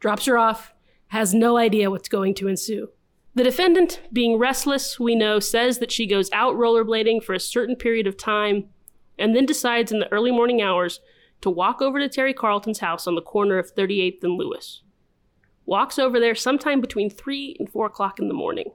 Drops 0.00 0.26
her 0.26 0.36
off, 0.36 0.74
has 1.08 1.32
no 1.32 1.56
idea 1.56 1.90
what's 1.90 2.08
going 2.08 2.34
to 2.34 2.48
ensue. 2.48 2.90
The 3.34 3.44
defendant, 3.44 4.00
being 4.12 4.38
restless, 4.38 4.98
we 4.98 5.14
know, 5.14 5.40
says 5.40 5.78
that 5.78 5.92
she 5.92 6.06
goes 6.06 6.30
out 6.32 6.56
rollerblading 6.56 7.22
for 7.22 7.34
a 7.34 7.40
certain 7.40 7.76
period 7.76 8.06
of 8.06 8.16
time 8.16 8.70
and 9.18 9.34
then 9.34 9.46
decides 9.46 9.92
in 9.92 9.98
the 9.98 10.10
early 10.12 10.30
morning 10.30 10.62
hours 10.62 11.00
to 11.42 11.50
walk 11.50 11.82
over 11.82 11.98
to 11.98 12.08
Terry 12.08 12.32
Carlton's 12.32 12.78
house 12.78 13.06
on 13.06 13.14
the 13.14 13.22
corner 13.22 13.58
of 13.58 13.74
38th 13.74 14.24
and 14.24 14.38
Lewis. 14.38 14.82
Walks 15.66 15.98
over 15.98 16.18
there 16.18 16.34
sometime 16.34 16.80
between 16.80 17.10
3 17.10 17.56
and 17.58 17.68
4 17.68 17.86
o'clock 17.86 18.18
in 18.18 18.28
the 18.28 18.34
morning. 18.34 18.72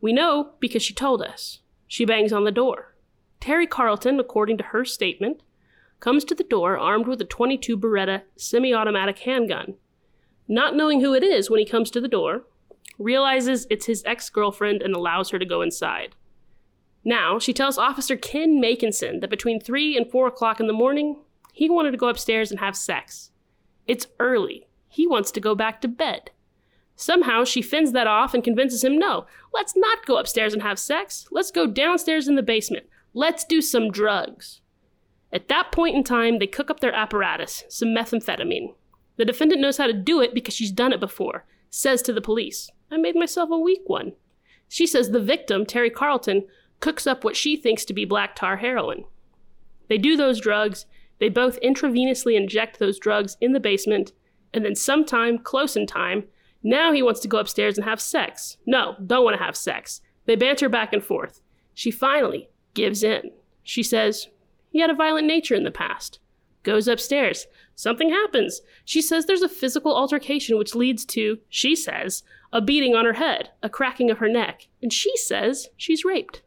We 0.00 0.12
know 0.12 0.52
because 0.60 0.82
she 0.82 0.94
told 0.94 1.22
us. 1.22 1.60
She 1.90 2.04
bangs 2.04 2.32
on 2.32 2.44
the 2.44 2.52
door. 2.52 2.94
Terry 3.40 3.66
Carlton, 3.66 4.20
according 4.20 4.58
to 4.58 4.64
her 4.66 4.84
statement, 4.84 5.42
comes 5.98 6.24
to 6.24 6.36
the 6.36 6.44
door 6.44 6.78
armed 6.78 7.08
with 7.08 7.20
a 7.20 7.24
22 7.24 7.76
Beretta 7.76 8.22
semi 8.36 8.72
automatic 8.72 9.18
handgun. 9.18 9.74
Not 10.46 10.76
knowing 10.76 11.00
who 11.00 11.14
it 11.14 11.24
is 11.24 11.50
when 11.50 11.58
he 11.58 11.66
comes 11.66 11.90
to 11.90 12.00
the 12.00 12.06
door, 12.06 12.44
realizes 12.96 13.66
it's 13.70 13.86
his 13.86 14.04
ex 14.06 14.30
girlfriend 14.30 14.82
and 14.82 14.94
allows 14.94 15.30
her 15.30 15.38
to 15.40 15.44
go 15.44 15.62
inside. 15.62 16.14
Now, 17.04 17.40
she 17.40 17.52
tells 17.52 17.76
Officer 17.76 18.16
Ken 18.16 18.62
Makinson 18.62 19.20
that 19.20 19.28
between 19.28 19.60
3 19.60 19.96
and 19.96 20.08
4 20.08 20.28
o'clock 20.28 20.60
in 20.60 20.68
the 20.68 20.72
morning, 20.72 21.16
he 21.52 21.68
wanted 21.68 21.90
to 21.90 21.96
go 21.96 22.06
upstairs 22.06 22.52
and 22.52 22.60
have 22.60 22.76
sex. 22.76 23.32
It's 23.88 24.06
early. 24.20 24.68
He 24.86 25.08
wants 25.08 25.32
to 25.32 25.40
go 25.40 25.56
back 25.56 25.80
to 25.80 25.88
bed. 25.88 26.30
Somehow 27.00 27.44
she 27.44 27.62
fends 27.62 27.92
that 27.92 28.06
off 28.06 28.34
and 28.34 28.44
convinces 28.44 28.84
him 28.84 28.98
no, 28.98 29.24
let's 29.54 29.74
not 29.74 30.04
go 30.04 30.18
upstairs 30.18 30.52
and 30.52 30.60
have 30.60 30.78
sex. 30.78 31.26
Let's 31.30 31.50
go 31.50 31.66
downstairs 31.66 32.28
in 32.28 32.36
the 32.36 32.42
basement. 32.42 32.84
Let's 33.14 33.42
do 33.42 33.62
some 33.62 33.90
drugs. 33.90 34.60
At 35.32 35.48
that 35.48 35.72
point 35.72 35.96
in 35.96 36.04
time, 36.04 36.38
they 36.38 36.46
cook 36.46 36.70
up 36.70 36.80
their 36.80 36.92
apparatus, 36.92 37.64
some 37.70 37.88
methamphetamine. 37.88 38.74
The 39.16 39.24
defendant 39.24 39.62
knows 39.62 39.78
how 39.78 39.86
to 39.86 39.94
do 39.94 40.20
it 40.20 40.34
because 40.34 40.52
she's 40.52 40.70
done 40.70 40.92
it 40.92 41.00
before, 41.00 41.46
says 41.70 42.02
to 42.02 42.12
the 42.12 42.20
police, 42.20 42.70
I 42.90 42.98
made 42.98 43.16
myself 43.16 43.48
a 43.50 43.58
weak 43.58 43.84
one. 43.86 44.12
She 44.68 44.86
says 44.86 45.08
the 45.08 45.20
victim, 45.20 45.64
Terry 45.64 45.88
Carlton, 45.88 46.44
cooks 46.80 47.06
up 47.06 47.24
what 47.24 47.34
she 47.34 47.56
thinks 47.56 47.86
to 47.86 47.94
be 47.94 48.04
black 48.04 48.36
tar 48.36 48.58
heroin. 48.58 49.04
They 49.88 49.96
do 49.96 50.18
those 50.18 50.38
drugs, 50.38 50.84
they 51.18 51.30
both 51.30 51.58
intravenously 51.62 52.36
inject 52.36 52.78
those 52.78 52.98
drugs 52.98 53.38
in 53.40 53.54
the 53.54 53.58
basement, 53.58 54.12
and 54.52 54.66
then 54.66 54.74
sometime, 54.74 55.38
close 55.38 55.76
in 55.76 55.86
time, 55.86 56.24
now 56.62 56.92
he 56.92 57.02
wants 57.02 57.20
to 57.20 57.28
go 57.28 57.38
upstairs 57.38 57.78
and 57.78 57.86
have 57.86 58.00
sex. 58.00 58.56
No, 58.66 58.96
don't 59.04 59.24
want 59.24 59.36
to 59.38 59.42
have 59.42 59.56
sex. 59.56 60.00
They 60.26 60.36
banter 60.36 60.68
back 60.68 60.92
and 60.92 61.02
forth. 61.02 61.40
She 61.74 61.90
finally 61.90 62.50
gives 62.74 63.02
in. 63.02 63.30
She 63.62 63.82
says, 63.82 64.28
He 64.70 64.80
had 64.80 64.90
a 64.90 64.94
violent 64.94 65.26
nature 65.26 65.54
in 65.54 65.64
the 65.64 65.70
past. 65.70 66.20
Goes 66.62 66.86
upstairs. 66.88 67.46
Something 67.74 68.10
happens. 68.10 68.60
She 68.84 69.00
says 69.00 69.24
there's 69.24 69.40
a 69.42 69.48
physical 69.48 69.96
altercation 69.96 70.58
which 70.58 70.74
leads 70.74 71.06
to, 71.06 71.38
she 71.48 71.74
says, 71.74 72.22
a 72.52 72.60
beating 72.60 72.94
on 72.94 73.06
her 73.06 73.14
head, 73.14 73.50
a 73.62 73.70
cracking 73.70 74.10
of 74.10 74.18
her 74.18 74.28
neck, 74.28 74.66
and 74.82 74.92
she 74.92 75.16
says 75.16 75.68
she's 75.76 76.04
raped. 76.04 76.42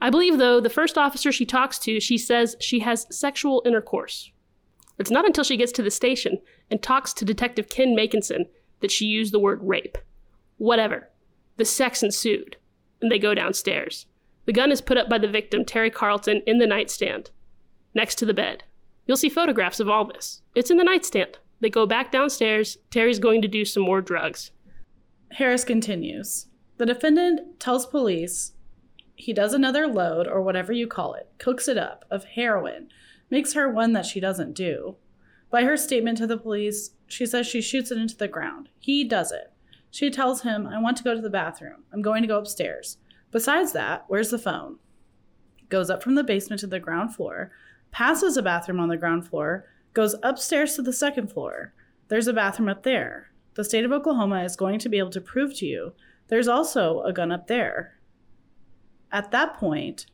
I 0.00 0.10
believe, 0.10 0.38
though, 0.38 0.60
the 0.60 0.70
first 0.70 0.98
officer 0.98 1.30
she 1.30 1.44
talks 1.44 1.78
to, 1.80 2.00
she 2.00 2.18
says 2.18 2.56
she 2.58 2.80
has 2.80 3.06
sexual 3.10 3.62
intercourse. 3.64 4.32
It's 4.98 5.10
not 5.10 5.26
until 5.26 5.44
she 5.44 5.56
gets 5.56 5.72
to 5.72 5.82
the 5.82 5.90
station 5.90 6.38
and 6.70 6.82
talks 6.82 7.12
to 7.14 7.24
Detective 7.24 7.68
Ken 7.68 7.94
Makinson 7.94 8.46
that 8.80 8.90
she 8.90 9.06
used 9.06 9.32
the 9.32 9.38
word 9.38 9.60
rape. 9.62 9.98
Whatever. 10.58 11.10
The 11.56 11.64
sex 11.64 12.02
ensued, 12.02 12.56
and 13.00 13.10
they 13.10 13.18
go 13.18 13.34
downstairs. 13.34 14.06
The 14.46 14.52
gun 14.52 14.72
is 14.72 14.80
put 14.80 14.96
up 14.96 15.08
by 15.08 15.18
the 15.18 15.28
victim, 15.28 15.64
Terry 15.64 15.90
Carlton, 15.90 16.42
in 16.46 16.58
the 16.58 16.66
nightstand, 16.66 17.30
next 17.94 18.16
to 18.16 18.26
the 18.26 18.34
bed. 18.34 18.64
You'll 19.06 19.16
see 19.16 19.28
photographs 19.28 19.80
of 19.80 19.88
all 19.88 20.04
this. 20.04 20.42
It's 20.54 20.70
in 20.70 20.76
the 20.76 20.84
nightstand. 20.84 21.38
They 21.60 21.70
go 21.70 21.86
back 21.86 22.10
downstairs. 22.10 22.78
Terry's 22.90 23.18
going 23.18 23.42
to 23.42 23.48
do 23.48 23.64
some 23.64 23.82
more 23.82 24.00
drugs. 24.00 24.50
Harris 25.32 25.64
continues. 25.64 26.46
The 26.78 26.86
defendant 26.86 27.60
tells 27.60 27.86
police 27.86 28.52
he 29.14 29.34
does 29.34 29.52
another 29.52 29.86
load, 29.86 30.26
or 30.26 30.40
whatever 30.40 30.72
you 30.72 30.86
call 30.86 31.12
it, 31.12 31.28
cooks 31.38 31.68
it 31.68 31.76
up, 31.76 32.06
of 32.10 32.24
heroin, 32.24 32.88
makes 33.28 33.52
her 33.52 33.68
one 33.68 33.92
that 33.92 34.06
she 34.06 34.18
doesn't 34.18 34.54
do. 34.54 34.96
By 35.50 35.64
her 35.64 35.76
statement 35.76 36.18
to 36.18 36.26
the 36.26 36.36
police, 36.36 36.90
she 37.06 37.26
says 37.26 37.46
she 37.46 37.60
shoots 37.60 37.90
it 37.90 37.98
into 37.98 38.16
the 38.16 38.28
ground. 38.28 38.68
He 38.78 39.04
does 39.04 39.32
it. 39.32 39.52
She 39.90 40.10
tells 40.10 40.42
him, 40.42 40.66
I 40.66 40.80
want 40.80 40.96
to 40.98 41.02
go 41.02 41.14
to 41.14 41.20
the 41.20 41.28
bathroom. 41.30 41.84
I'm 41.92 42.02
going 42.02 42.22
to 42.22 42.28
go 42.28 42.38
upstairs. 42.38 42.98
Besides 43.32 43.72
that, 43.72 44.04
where's 44.08 44.30
the 44.30 44.38
phone? 44.38 44.78
Goes 45.68 45.90
up 45.90 46.02
from 46.02 46.14
the 46.14 46.24
basement 46.24 46.60
to 46.60 46.66
the 46.66 46.78
ground 46.78 47.14
floor, 47.14 47.50
passes 47.90 48.36
a 48.36 48.42
bathroom 48.42 48.80
on 48.80 48.88
the 48.88 48.96
ground 48.96 49.26
floor, 49.26 49.66
goes 49.92 50.14
upstairs 50.22 50.74
to 50.76 50.82
the 50.82 50.92
second 50.92 51.32
floor. 51.32 51.74
There's 52.08 52.28
a 52.28 52.32
bathroom 52.32 52.68
up 52.68 52.84
there. 52.84 53.30
The 53.54 53.64
state 53.64 53.84
of 53.84 53.92
Oklahoma 53.92 54.44
is 54.44 54.56
going 54.56 54.78
to 54.80 54.88
be 54.88 54.98
able 54.98 55.10
to 55.10 55.20
prove 55.20 55.56
to 55.56 55.66
you 55.66 55.92
there's 56.30 56.48
also 56.48 57.02
a 57.02 57.12
gun 57.12 57.32
up 57.32 57.48
there. 57.48 57.98
At 59.10 59.32
that 59.32 59.54
point, 59.54 60.06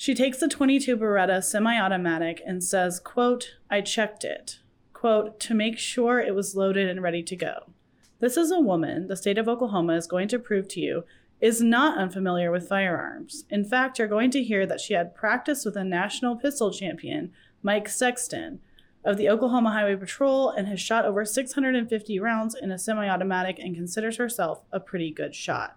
she 0.00 0.14
takes 0.14 0.38
the 0.38 0.46
22 0.46 0.96
Beretta 0.96 1.42
semi-automatic 1.42 2.40
and 2.46 2.62
says, 2.62 3.00
quote, 3.00 3.56
I 3.68 3.80
checked 3.80 4.22
it, 4.22 4.60
quote, 4.92 5.40
to 5.40 5.54
make 5.54 5.76
sure 5.76 6.20
it 6.20 6.36
was 6.36 6.54
loaded 6.54 6.88
and 6.88 7.02
ready 7.02 7.20
to 7.24 7.34
go. 7.34 7.72
This 8.20 8.36
is 8.36 8.52
a 8.52 8.60
woman 8.60 9.08
the 9.08 9.16
state 9.16 9.38
of 9.38 9.48
Oklahoma 9.48 9.94
is 9.94 10.06
going 10.06 10.28
to 10.28 10.38
prove 10.38 10.68
to 10.68 10.80
you 10.80 11.02
is 11.40 11.60
not 11.60 11.98
unfamiliar 11.98 12.52
with 12.52 12.68
firearms. 12.68 13.44
In 13.50 13.64
fact, 13.64 13.98
you're 13.98 14.06
going 14.06 14.30
to 14.30 14.42
hear 14.44 14.66
that 14.66 14.80
she 14.80 14.94
had 14.94 15.16
practiced 15.16 15.66
with 15.66 15.76
a 15.76 15.82
national 15.82 16.36
pistol 16.36 16.70
champion, 16.70 17.32
Mike 17.64 17.88
Sexton, 17.88 18.60
of 19.04 19.16
the 19.16 19.28
Oklahoma 19.28 19.72
Highway 19.72 19.96
Patrol 19.96 20.50
and 20.50 20.68
has 20.68 20.80
shot 20.80 21.06
over 21.06 21.24
650 21.24 22.20
rounds 22.20 22.54
in 22.54 22.70
a 22.70 22.78
semi 22.78 23.08
automatic 23.08 23.58
and 23.58 23.74
considers 23.74 24.18
herself 24.18 24.62
a 24.70 24.78
pretty 24.78 25.10
good 25.10 25.34
shot. 25.34 25.76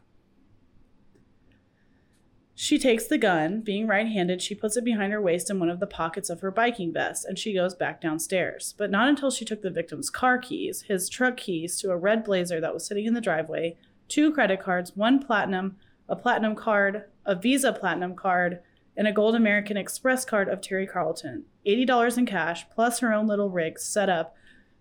She 2.54 2.78
takes 2.78 3.08
the 3.08 3.18
gun. 3.18 3.62
Being 3.62 3.88
right 3.88 4.08
handed, 4.08 4.42
she 4.42 4.56
puts 4.56 4.76
it 4.76 4.84
behind 4.84 5.14
her 5.14 5.22
waist 5.22 5.50
in 5.50 5.60
one 5.60 5.70
of 5.70 5.80
the 5.80 5.88
pockets 5.88 6.30
of 6.30 6.42
her 6.42 6.52
biking 6.52 6.94
vest 6.94 7.26
and 7.26 7.40
she 7.40 7.54
goes 7.54 7.74
back 7.74 8.02
downstairs. 8.02 8.76
But 8.78 8.92
not 8.92 9.08
until 9.08 9.32
she 9.32 9.46
took 9.46 9.62
the 9.62 9.70
victim's 9.70 10.10
car 10.10 10.38
keys, 10.38 10.84
his 10.84 11.10
truck 11.10 11.38
keys 11.38 11.80
to 11.80 11.92
a 11.92 11.98
red 11.98 12.24
blazer 12.24 12.60
that 12.62 12.74
was 12.74 12.86
sitting 12.86 13.06
in 13.06 13.14
the 13.14 13.22
driveway, 13.22 13.78
two 14.08 14.32
credit 14.32 14.62
cards, 14.62 14.96
one 14.96 15.24
platinum, 15.24 15.78
a 16.10 16.16
platinum 16.16 16.56
card, 16.56 17.06
a 17.26 17.36
Visa 17.36 17.72
platinum 17.72 18.16
card, 18.16 18.60
and 18.98 19.08
a 19.08 19.14
Gold 19.14 19.36
American 19.36 19.78
Express 19.78 20.26
card 20.26 20.50
of 20.50 20.60
Terry 20.60 20.86
Carlton. 20.86 21.46
$80 21.66 22.18
in 22.18 22.26
cash, 22.26 22.70
plus 22.70 23.00
her 23.00 23.14
own 23.14 23.28
little 23.28 23.50
rig 23.50 23.80
set 23.80 24.10
up 24.10 24.36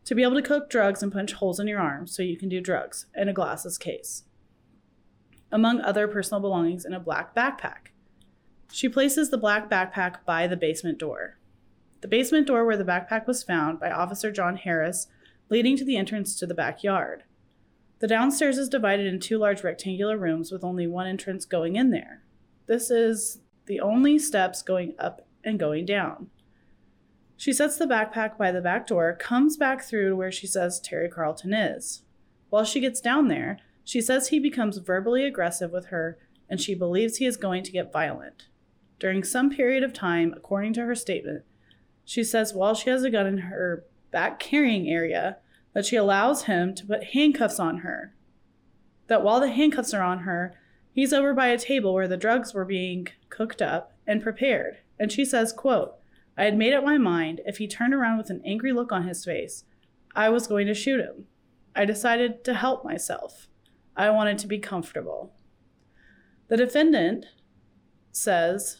to 0.04 0.14
be 0.14 0.22
able 0.22 0.34
to 0.34 0.42
cook 0.42 0.68
drugs 0.68 1.02
and 1.02 1.12
punch 1.12 1.34
holes 1.34 1.60
in 1.60 1.68
your 1.68 1.78
arm 1.78 2.06
so 2.06 2.22
you 2.22 2.36
can 2.36 2.48
do 2.48 2.60
drugs, 2.60 3.06
and 3.14 3.30
a 3.30 3.32
glasses 3.32 3.78
case 3.78 4.24
among 5.52 5.80
other 5.80 6.06
personal 6.08 6.40
belongings, 6.40 6.84
in 6.84 6.92
a 6.92 7.00
black 7.00 7.34
backpack. 7.34 7.90
She 8.72 8.88
places 8.88 9.30
the 9.30 9.38
black 9.38 9.68
backpack 9.68 10.24
by 10.24 10.46
the 10.46 10.56
basement 10.56 10.98
door. 10.98 11.38
The 12.00 12.08
basement 12.08 12.46
door 12.46 12.64
where 12.64 12.76
the 12.76 12.84
backpack 12.84 13.26
was 13.26 13.42
found 13.42 13.80
by 13.80 13.90
Officer 13.90 14.30
John 14.30 14.56
Harris, 14.56 15.08
leading 15.48 15.76
to 15.76 15.84
the 15.84 15.96
entrance 15.96 16.36
to 16.36 16.46
the 16.46 16.54
backyard. 16.54 17.24
The 17.98 18.06
downstairs 18.06 18.56
is 18.56 18.68
divided 18.68 19.06
in 19.06 19.20
two 19.20 19.38
large 19.38 19.62
rectangular 19.62 20.16
rooms 20.16 20.50
with 20.50 20.64
only 20.64 20.86
one 20.86 21.06
entrance 21.06 21.44
going 21.44 21.76
in 21.76 21.90
there. 21.90 22.22
This 22.66 22.90
is 22.90 23.40
the 23.66 23.80
only 23.80 24.18
steps 24.18 24.62
going 24.62 24.94
up 24.98 25.26
and 25.44 25.58
going 25.58 25.84
down. 25.84 26.30
She 27.36 27.52
sets 27.52 27.76
the 27.76 27.86
backpack 27.86 28.38
by 28.38 28.52
the 28.52 28.60
back 28.60 28.86
door, 28.86 29.16
comes 29.18 29.56
back 29.56 29.82
through 29.82 30.10
to 30.10 30.16
where 30.16 30.32
she 30.32 30.46
says 30.46 30.80
Terry 30.80 31.08
Carlton 31.08 31.52
is. 31.52 32.02
While 32.50 32.64
she 32.64 32.80
gets 32.80 33.00
down 33.00 33.28
there, 33.28 33.58
she 33.84 34.00
says 34.00 34.28
he 34.28 34.38
becomes 34.38 34.78
verbally 34.78 35.24
aggressive 35.24 35.72
with 35.72 35.86
her 35.86 36.18
and 36.48 36.60
she 36.60 36.74
believes 36.74 37.16
he 37.16 37.26
is 37.26 37.36
going 37.36 37.62
to 37.62 37.72
get 37.72 37.92
violent. 37.92 38.46
During 38.98 39.24
some 39.24 39.50
period 39.50 39.82
of 39.82 39.92
time, 39.92 40.34
according 40.36 40.74
to 40.74 40.84
her 40.84 40.94
statement, 40.94 41.44
she 42.04 42.24
says 42.24 42.52
while 42.52 42.74
she 42.74 42.90
has 42.90 43.04
a 43.04 43.10
gun 43.10 43.26
in 43.26 43.38
her 43.38 43.84
back 44.10 44.40
carrying 44.40 44.88
area, 44.88 45.38
that 45.72 45.86
she 45.86 45.96
allows 45.96 46.44
him 46.44 46.74
to 46.74 46.86
put 46.86 47.04
handcuffs 47.04 47.60
on 47.60 47.78
her. 47.78 48.12
That 49.06 49.22
while 49.22 49.40
the 49.40 49.50
handcuffs 49.50 49.94
are 49.94 50.02
on 50.02 50.20
her, 50.20 50.54
he's 50.92 51.12
over 51.12 51.32
by 51.32 51.48
a 51.48 51.58
table 51.58 51.94
where 51.94 52.08
the 52.08 52.16
drugs 52.16 52.52
were 52.52 52.64
being 52.64 53.08
cooked 53.28 53.62
up 53.62 53.92
and 54.06 54.22
prepared. 54.22 54.78
And 54.98 55.12
she 55.12 55.24
says, 55.24 55.52
quote, 55.52 55.94
I 56.36 56.44
had 56.44 56.56
made 56.56 56.74
up 56.74 56.84
my 56.84 56.98
mind 56.98 57.40
if 57.46 57.58
he 57.58 57.68
turned 57.68 57.94
around 57.94 58.18
with 58.18 58.30
an 58.30 58.42
angry 58.44 58.72
look 58.72 58.92
on 58.92 59.06
his 59.06 59.24
face, 59.24 59.64
I 60.14 60.28
was 60.28 60.46
going 60.46 60.66
to 60.66 60.74
shoot 60.74 61.00
him. 61.00 61.26
I 61.74 61.84
decided 61.84 62.44
to 62.44 62.54
help 62.54 62.84
myself. 62.84 63.46
I 64.00 64.08
wanted 64.08 64.38
to 64.38 64.46
be 64.46 64.58
comfortable. 64.58 65.34
The 66.48 66.56
defendant 66.56 67.26
says, 68.12 68.78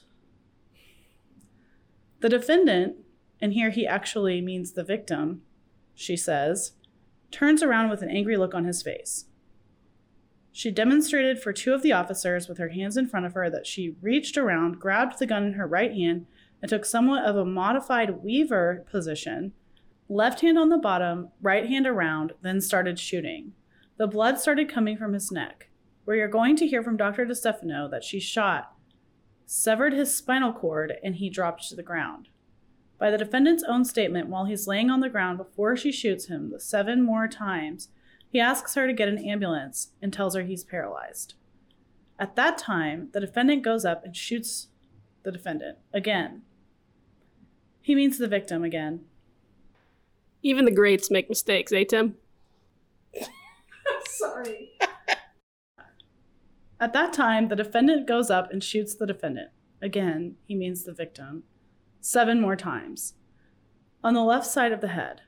the 2.20 2.30
defendant, 2.30 2.96
and 3.38 3.52
here 3.52 3.68
he 3.68 3.86
actually 3.86 4.40
means 4.40 4.72
the 4.72 4.82
victim, 4.82 5.42
she 5.94 6.16
says, 6.16 6.72
turns 7.30 7.62
around 7.62 7.90
with 7.90 8.00
an 8.00 8.08
angry 8.08 8.38
look 8.38 8.54
on 8.54 8.64
his 8.64 8.82
face. 8.82 9.26
She 10.52 10.70
demonstrated 10.70 11.38
for 11.38 11.52
two 11.52 11.74
of 11.74 11.82
the 11.82 11.92
officers 11.92 12.48
with 12.48 12.56
her 12.56 12.70
hands 12.70 12.96
in 12.96 13.06
front 13.06 13.26
of 13.26 13.34
her 13.34 13.50
that 13.50 13.66
she 13.66 13.96
reached 14.00 14.38
around, 14.38 14.80
grabbed 14.80 15.18
the 15.18 15.26
gun 15.26 15.44
in 15.44 15.52
her 15.52 15.66
right 15.66 15.92
hand, 15.92 16.24
and 16.62 16.70
took 16.70 16.86
somewhat 16.86 17.26
of 17.26 17.36
a 17.36 17.44
modified 17.44 18.22
weaver 18.24 18.86
position, 18.90 19.52
left 20.08 20.40
hand 20.40 20.58
on 20.58 20.70
the 20.70 20.78
bottom, 20.78 21.28
right 21.42 21.66
hand 21.66 21.86
around, 21.86 22.32
then 22.40 22.62
started 22.62 22.98
shooting. 22.98 23.52
The 24.00 24.06
blood 24.06 24.40
started 24.40 24.70
coming 24.70 24.96
from 24.96 25.12
his 25.12 25.30
neck. 25.30 25.68
We 26.06 26.22
are 26.22 26.26
going 26.26 26.56
to 26.56 26.66
hear 26.66 26.82
from 26.82 26.96
Dr. 26.96 27.26
Distefano 27.26 27.86
that 27.90 28.02
she 28.02 28.18
shot, 28.18 28.72
severed 29.44 29.92
his 29.92 30.16
spinal 30.16 30.54
cord, 30.54 30.94
and 31.04 31.16
he 31.16 31.28
dropped 31.28 31.68
to 31.68 31.76
the 31.76 31.82
ground. 31.82 32.30
By 32.96 33.10
the 33.10 33.18
defendant's 33.18 33.62
own 33.62 33.84
statement, 33.84 34.28
while 34.30 34.46
he's 34.46 34.66
laying 34.66 34.88
on 34.88 35.00
the 35.00 35.10
ground 35.10 35.36
before 35.36 35.76
she 35.76 35.92
shoots 35.92 36.28
him 36.28 36.48
the 36.48 36.58
seven 36.58 37.02
more 37.02 37.28
times, 37.28 37.88
he 38.26 38.40
asks 38.40 38.74
her 38.74 38.86
to 38.86 38.94
get 38.94 39.10
an 39.10 39.18
ambulance 39.18 39.90
and 40.00 40.14
tells 40.14 40.34
her 40.34 40.44
he's 40.44 40.64
paralyzed. 40.64 41.34
At 42.18 42.36
that 42.36 42.56
time, 42.56 43.10
the 43.12 43.20
defendant 43.20 43.62
goes 43.62 43.84
up 43.84 44.02
and 44.02 44.16
shoots 44.16 44.68
the 45.24 45.30
defendant 45.30 45.76
again. 45.92 46.40
He 47.82 47.94
means 47.94 48.16
the 48.16 48.28
victim 48.28 48.64
again. 48.64 49.04
Even 50.42 50.64
the 50.64 50.70
greats 50.70 51.10
make 51.10 51.28
mistakes, 51.28 51.70
eh, 51.70 51.84
Tim? 51.84 52.16
Sorry. 54.20 54.72
At 56.80 56.92
that 56.92 57.14
time, 57.14 57.48
the 57.48 57.56
defendant 57.56 58.06
goes 58.06 58.30
up 58.30 58.52
and 58.52 58.62
shoots 58.62 58.94
the 58.94 59.06
defendant. 59.06 59.48
Again, 59.80 60.36
he 60.46 60.54
means 60.54 60.84
the 60.84 60.92
victim. 60.92 61.44
Seven 62.02 62.40
more 62.40 62.56
times. 62.56 63.14
On 64.04 64.12
the 64.12 64.22
left 64.22 64.46
side 64.46 64.72
of 64.72 64.82
the 64.82 64.88
head. 64.88 65.22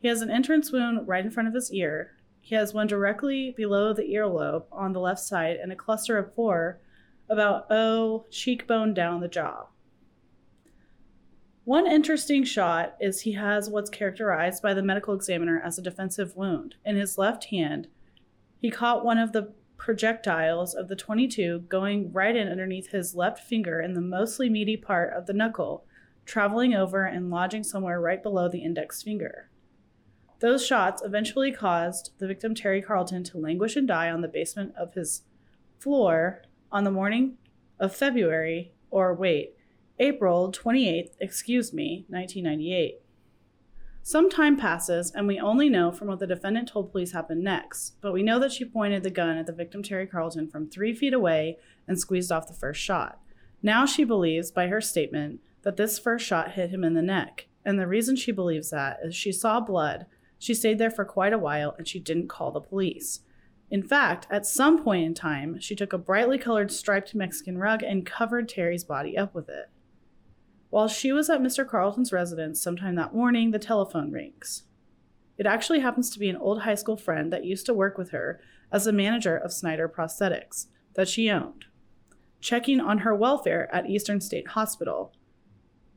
He 0.00 0.06
has 0.06 0.22
an 0.22 0.30
entrance 0.30 0.70
wound 0.70 1.08
right 1.08 1.24
in 1.24 1.30
front 1.30 1.48
of 1.48 1.54
his 1.54 1.72
ear. 1.72 2.12
He 2.40 2.54
has 2.54 2.72
one 2.72 2.86
directly 2.86 3.52
below 3.56 3.92
the 3.92 4.14
earlobe 4.14 4.64
on 4.70 4.92
the 4.92 5.00
left 5.00 5.20
side 5.20 5.56
and 5.56 5.72
a 5.72 5.76
cluster 5.76 6.16
of 6.16 6.34
four 6.34 6.80
about 7.28 7.70
O 7.70 8.26
cheekbone 8.30 8.94
down 8.94 9.20
the 9.20 9.28
jaw. 9.28 9.66
One 11.64 11.86
interesting 11.86 12.44
shot 12.44 12.96
is 13.00 13.20
he 13.20 13.32
has 13.32 13.68
what's 13.68 13.90
characterized 13.90 14.62
by 14.62 14.74
the 14.74 14.82
medical 14.82 15.14
examiner 15.14 15.60
as 15.64 15.78
a 15.78 15.82
defensive 15.82 16.34
wound. 16.34 16.76
In 16.84 16.96
his 16.96 17.18
left 17.18 17.44
hand, 17.44 17.88
he 18.60 18.70
caught 18.70 19.04
one 19.04 19.18
of 19.18 19.32
the 19.32 19.52
projectiles 19.76 20.74
of 20.74 20.88
the 20.88 20.96
22 20.96 21.60
going 21.68 22.12
right 22.12 22.36
in 22.36 22.48
underneath 22.48 22.90
his 22.90 23.14
left 23.14 23.42
finger 23.42 23.80
in 23.80 23.94
the 23.94 24.00
mostly 24.00 24.50
meaty 24.50 24.76
part 24.76 25.12
of 25.14 25.26
the 25.26 25.32
knuckle, 25.32 25.86
traveling 26.26 26.74
over 26.74 27.06
and 27.06 27.30
lodging 27.30 27.64
somewhere 27.64 28.00
right 28.00 28.22
below 28.22 28.48
the 28.48 28.62
index 28.62 29.02
finger. 29.02 29.48
Those 30.40 30.66
shots 30.66 31.02
eventually 31.02 31.52
caused 31.52 32.12
the 32.18 32.26
victim 32.26 32.54
Terry 32.54 32.82
Carlton 32.82 33.24
to 33.24 33.38
languish 33.38 33.76
and 33.76 33.88
die 33.88 34.10
on 34.10 34.20
the 34.20 34.28
basement 34.28 34.74
of 34.76 34.94
his 34.94 35.22
floor 35.78 36.42
on 36.70 36.84
the 36.84 36.90
morning 36.90 37.38
of 37.78 37.96
February, 37.96 38.72
or 38.90 39.14
wait, 39.14 39.54
April 39.98 40.52
28th, 40.52 41.12
excuse 41.20 41.72
me, 41.72 42.04
1998. 42.08 42.99
Some 44.02 44.30
time 44.30 44.56
passes, 44.56 45.12
and 45.12 45.26
we 45.26 45.38
only 45.38 45.68
know 45.68 45.92
from 45.92 46.08
what 46.08 46.18
the 46.18 46.26
defendant 46.26 46.68
told 46.68 46.90
police 46.90 47.12
happened 47.12 47.44
next, 47.44 48.00
but 48.00 48.12
we 48.12 48.22
know 48.22 48.38
that 48.38 48.50
she 48.50 48.64
pointed 48.64 49.02
the 49.02 49.10
gun 49.10 49.36
at 49.36 49.46
the 49.46 49.52
victim 49.52 49.82
Terry 49.82 50.06
Carlton 50.06 50.48
from 50.48 50.68
three 50.68 50.94
feet 50.94 51.12
away 51.12 51.58
and 51.86 51.98
squeezed 51.98 52.32
off 52.32 52.48
the 52.48 52.54
first 52.54 52.80
shot. 52.80 53.20
Now 53.62 53.84
she 53.84 54.04
believes, 54.04 54.50
by 54.50 54.68
her 54.68 54.80
statement, 54.80 55.40
that 55.62 55.76
this 55.76 55.98
first 55.98 56.26
shot 56.26 56.52
hit 56.52 56.70
him 56.70 56.82
in 56.82 56.94
the 56.94 57.02
neck, 57.02 57.46
and 57.64 57.78
the 57.78 57.86
reason 57.86 58.16
she 58.16 58.32
believes 58.32 58.70
that 58.70 58.98
is 59.04 59.14
she 59.14 59.32
saw 59.32 59.60
blood, 59.60 60.06
she 60.38 60.54
stayed 60.54 60.78
there 60.78 60.90
for 60.90 61.04
quite 61.04 61.34
a 61.34 61.38
while, 61.38 61.74
and 61.76 61.86
she 61.86 62.00
didn't 62.00 62.28
call 62.28 62.50
the 62.50 62.60
police. 62.60 63.20
In 63.70 63.82
fact, 63.82 64.26
at 64.30 64.46
some 64.46 64.82
point 64.82 65.04
in 65.04 65.14
time, 65.14 65.60
she 65.60 65.76
took 65.76 65.92
a 65.92 65.98
brightly 65.98 66.38
colored 66.38 66.72
striped 66.72 67.14
Mexican 67.14 67.58
rug 67.58 67.82
and 67.82 68.06
covered 68.06 68.48
Terry's 68.48 68.82
body 68.82 69.16
up 69.16 69.34
with 69.34 69.50
it. 69.50 69.68
While 70.70 70.86
she 70.86 71.12
was 71.12 71.28
at 71.28 71.40
Mr. 71.40 71.66
Carlton's 71.66 72.12
residence 72.12 72.60
sometime 72.62 72.94
that 72.94 73.14
morning, 73.14 73.50
the 73.50 73.58
telephone 73.58 74.12
rings. 74.12 74.62
It 75.36 75.46
actually 75.46 75.80
happens 75.80 76.10
to 76.10 76.18
be 76.18 76.28
an 76.28 76.36
old 76.36 76.62
high 76.62 76.76
school 76.76 76.96
friend 76.96 77.32
that 77.32 77.44
used 77.44 77.66
to 77.66 77.74
work 77.74 77.98
with 77.98 78.10
her 78.10 78.40
as 78.70 78.86
a 78.86 78.92
manager 78.92 79.36
of 79.36 79.52
Snyder 79.52 79.88
Prosthetics 79.88 80.66
that 80.94 81.08
she 81.08 81.28
owned, 81.28 81.64
checking 82.40 82.80
on 82.80 82.98
her 82.98 83.14
welfare 83.14 83.68
at 83.74 83.90
Eastern 83.90 84.20
State 84.20 84.48
Hospital, 84.48 85.12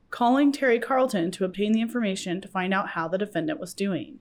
calling 0.10 0.52
Terry 0.52 0.80
Carlton 0.80 1.30
to 1.32 1.46
obtain 1.46 1.72
the 1.72 1.82
information 1.82 2.42
to 2.42 2.48
find 2.48 2.74
out 2.74 2.90
how 2.90 3.08
the 3.08 3.18
defendant 3.18 3.60
was 3.60 3.74
doing. 3.76 4.20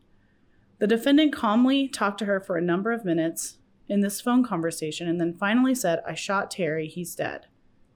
The 0.81 0.87
defendant 0.87 1.33
calmly 1.33 1.89
talked 1.89 2.19
to 2.19 2.25
her 2.27 2.41
for 2.41 2.59
a 2.59 2.63
number 2.63 2.93
of 2.93 3.05
minutes 3.05 3.59
in 3.89 4.01
this 4.01 4.21
phone 4.21 4.45
conversation 4.45 5.09
and 5.09 5.21
then 5.21 5.33
finally 5.35 5.75
said, 5.75 6.03
I 6.07 6.15
shot 6.15 6.51
Terry, 6.51 6.89
he's 6.89 7.15
dead. 7.15 7.47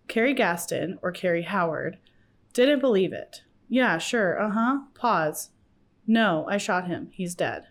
Carrie 0.09 0.35
Gaston, 0.35 0.99
or 1.03 1.11
Carrie 1.11 1.43
Howard, 1.43 1.99
didn't 2.65 2.81
believe 2.81 3.13
it. 3.13 3.43
Yeah, 3.69 3.99
sure, 3.99 4.41
uh 4.41 4.51
huh. 4.51 4.79
Pause. 4.95 5.51
No, 6.07 6.47
I 6.49 6.57
shot 6.57 6.87
him. 6.87 7.09
He's 7.13 7.35
dead. 7.35 7.67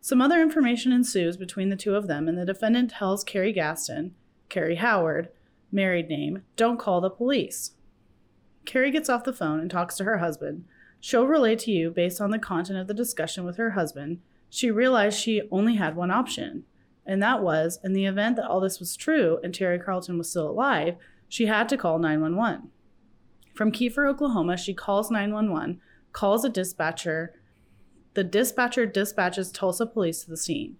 Some 0.00 0.20
other 0.20 0.42
information 0.42 0.92
ensues 0.92 1.36
between 1.36 1.68
the 1.68 1.76
two 1.76 1.94
of 1.94 2.08
them, 2.08 2.26
and 2.28 2.36
the 2.36 2.44
defendant 2.44 2.90
tells 2.90 3.22
Carrie 3.22 3.52
Gaston, 3.52 4.14
Carrie 4.48 4.76
Howard, 4.76 5.28
married 5.70 6.08
name, 6.08 6.42
don't 6.56 6.78
call 6.78 7.00
the 7.00 7.08
police. 7.08 7.72
Carrie 8.64 8.90
gets 8.90 9.08
off 9.08 9.24
the 9.24 9.32
phone 9.32 9.60
and 9.60 9.70
talks 9.70 9.96
to 9.96 10.04
her 10.04 10.18
husband. 10.18 10.64
She'll 11.00 11.26
relate 11.26 11.60
to 11.60 11.70
you 11.70 11.90
based 11.90 12.20
on 12.20 12.30
the 12.30 12.38
content 12.38 12.78
of 12.78 12.88
the 12.88 12.94
discussion 12.94 13.44
with 13.44 13.56
her 13.56 13.70
husband. 13.70 14.20
She 14.50 14.70
realized 14.70 15.18
she 15.18 15.42
only 15.50 15.76
had 15.76 15.96
one 15.96 16.10
option, 16.10 16.64
and 17.06 17.22
that 17.22 17.42
was, 17.42 17.78
in 17.82 17.92
the 17.92 18.06
event 18.06 18.36
that 18.36 18.46
all 18.46 18.60
this 18.60 18.78
was 18.78 18.96
true 18.96 19.38
and 19.42 19.54
Terry 19.54 19.78
Carlton 19.78 20.18
was 20.18 20.30
still 20.30 20.50
alive, 20.50 20.96
she 21.28 21.46
had 21.46 21.68
to 21.70 21.76
call 21.76 21.98
911. 21.98 22.70
From 23.62 23.70
Kiefer, 23.70 24.08
Oklahoma, 24.08 24.56
she 24.56 24.74
calls 24.74 25.08
911, 25.08 25.80
calls 26.12 26.44
a 26.44 26.48
dispatcher. 26.48 27.32
The 28.14 28.24
dispatcher 28.24 28.86
dispatches 28.86 29.52
Tulsa 29.52 29.86
police 29.86 30.24
to 30.24 30.30
the 30.30 30.36
scene. 30.36 30.78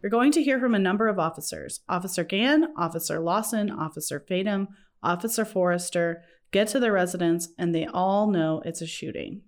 You're 0.00 0.08
going 0.08 0.32
to 0.32 0.42
hear 0.42 0.58
from 0.58 0.74
a 0.74 0.78
number 0.78 1.08
of 1.08 1.18
officers 1.18 1.80
Officer 1.90 2.24
Gann, 2.24 2.68
Officer 2.74 3.20
Lawson, 3.20 3.70
Officer 3.70 4.18
Fadum, 4.18 4.68
Officer 5.02 5.44
Forrester 5.44 6.22
get 6.52 6.68
to 6.68 6.80
the 6.80 6.90
residence, 6.90 7.50
and 7.58 7.74
they 7.74 7.84
all 7.84 8.30
know 8.30 8.62
it's 8.64 8.80
a 8.80 8.86
shooting. 8.86 9.42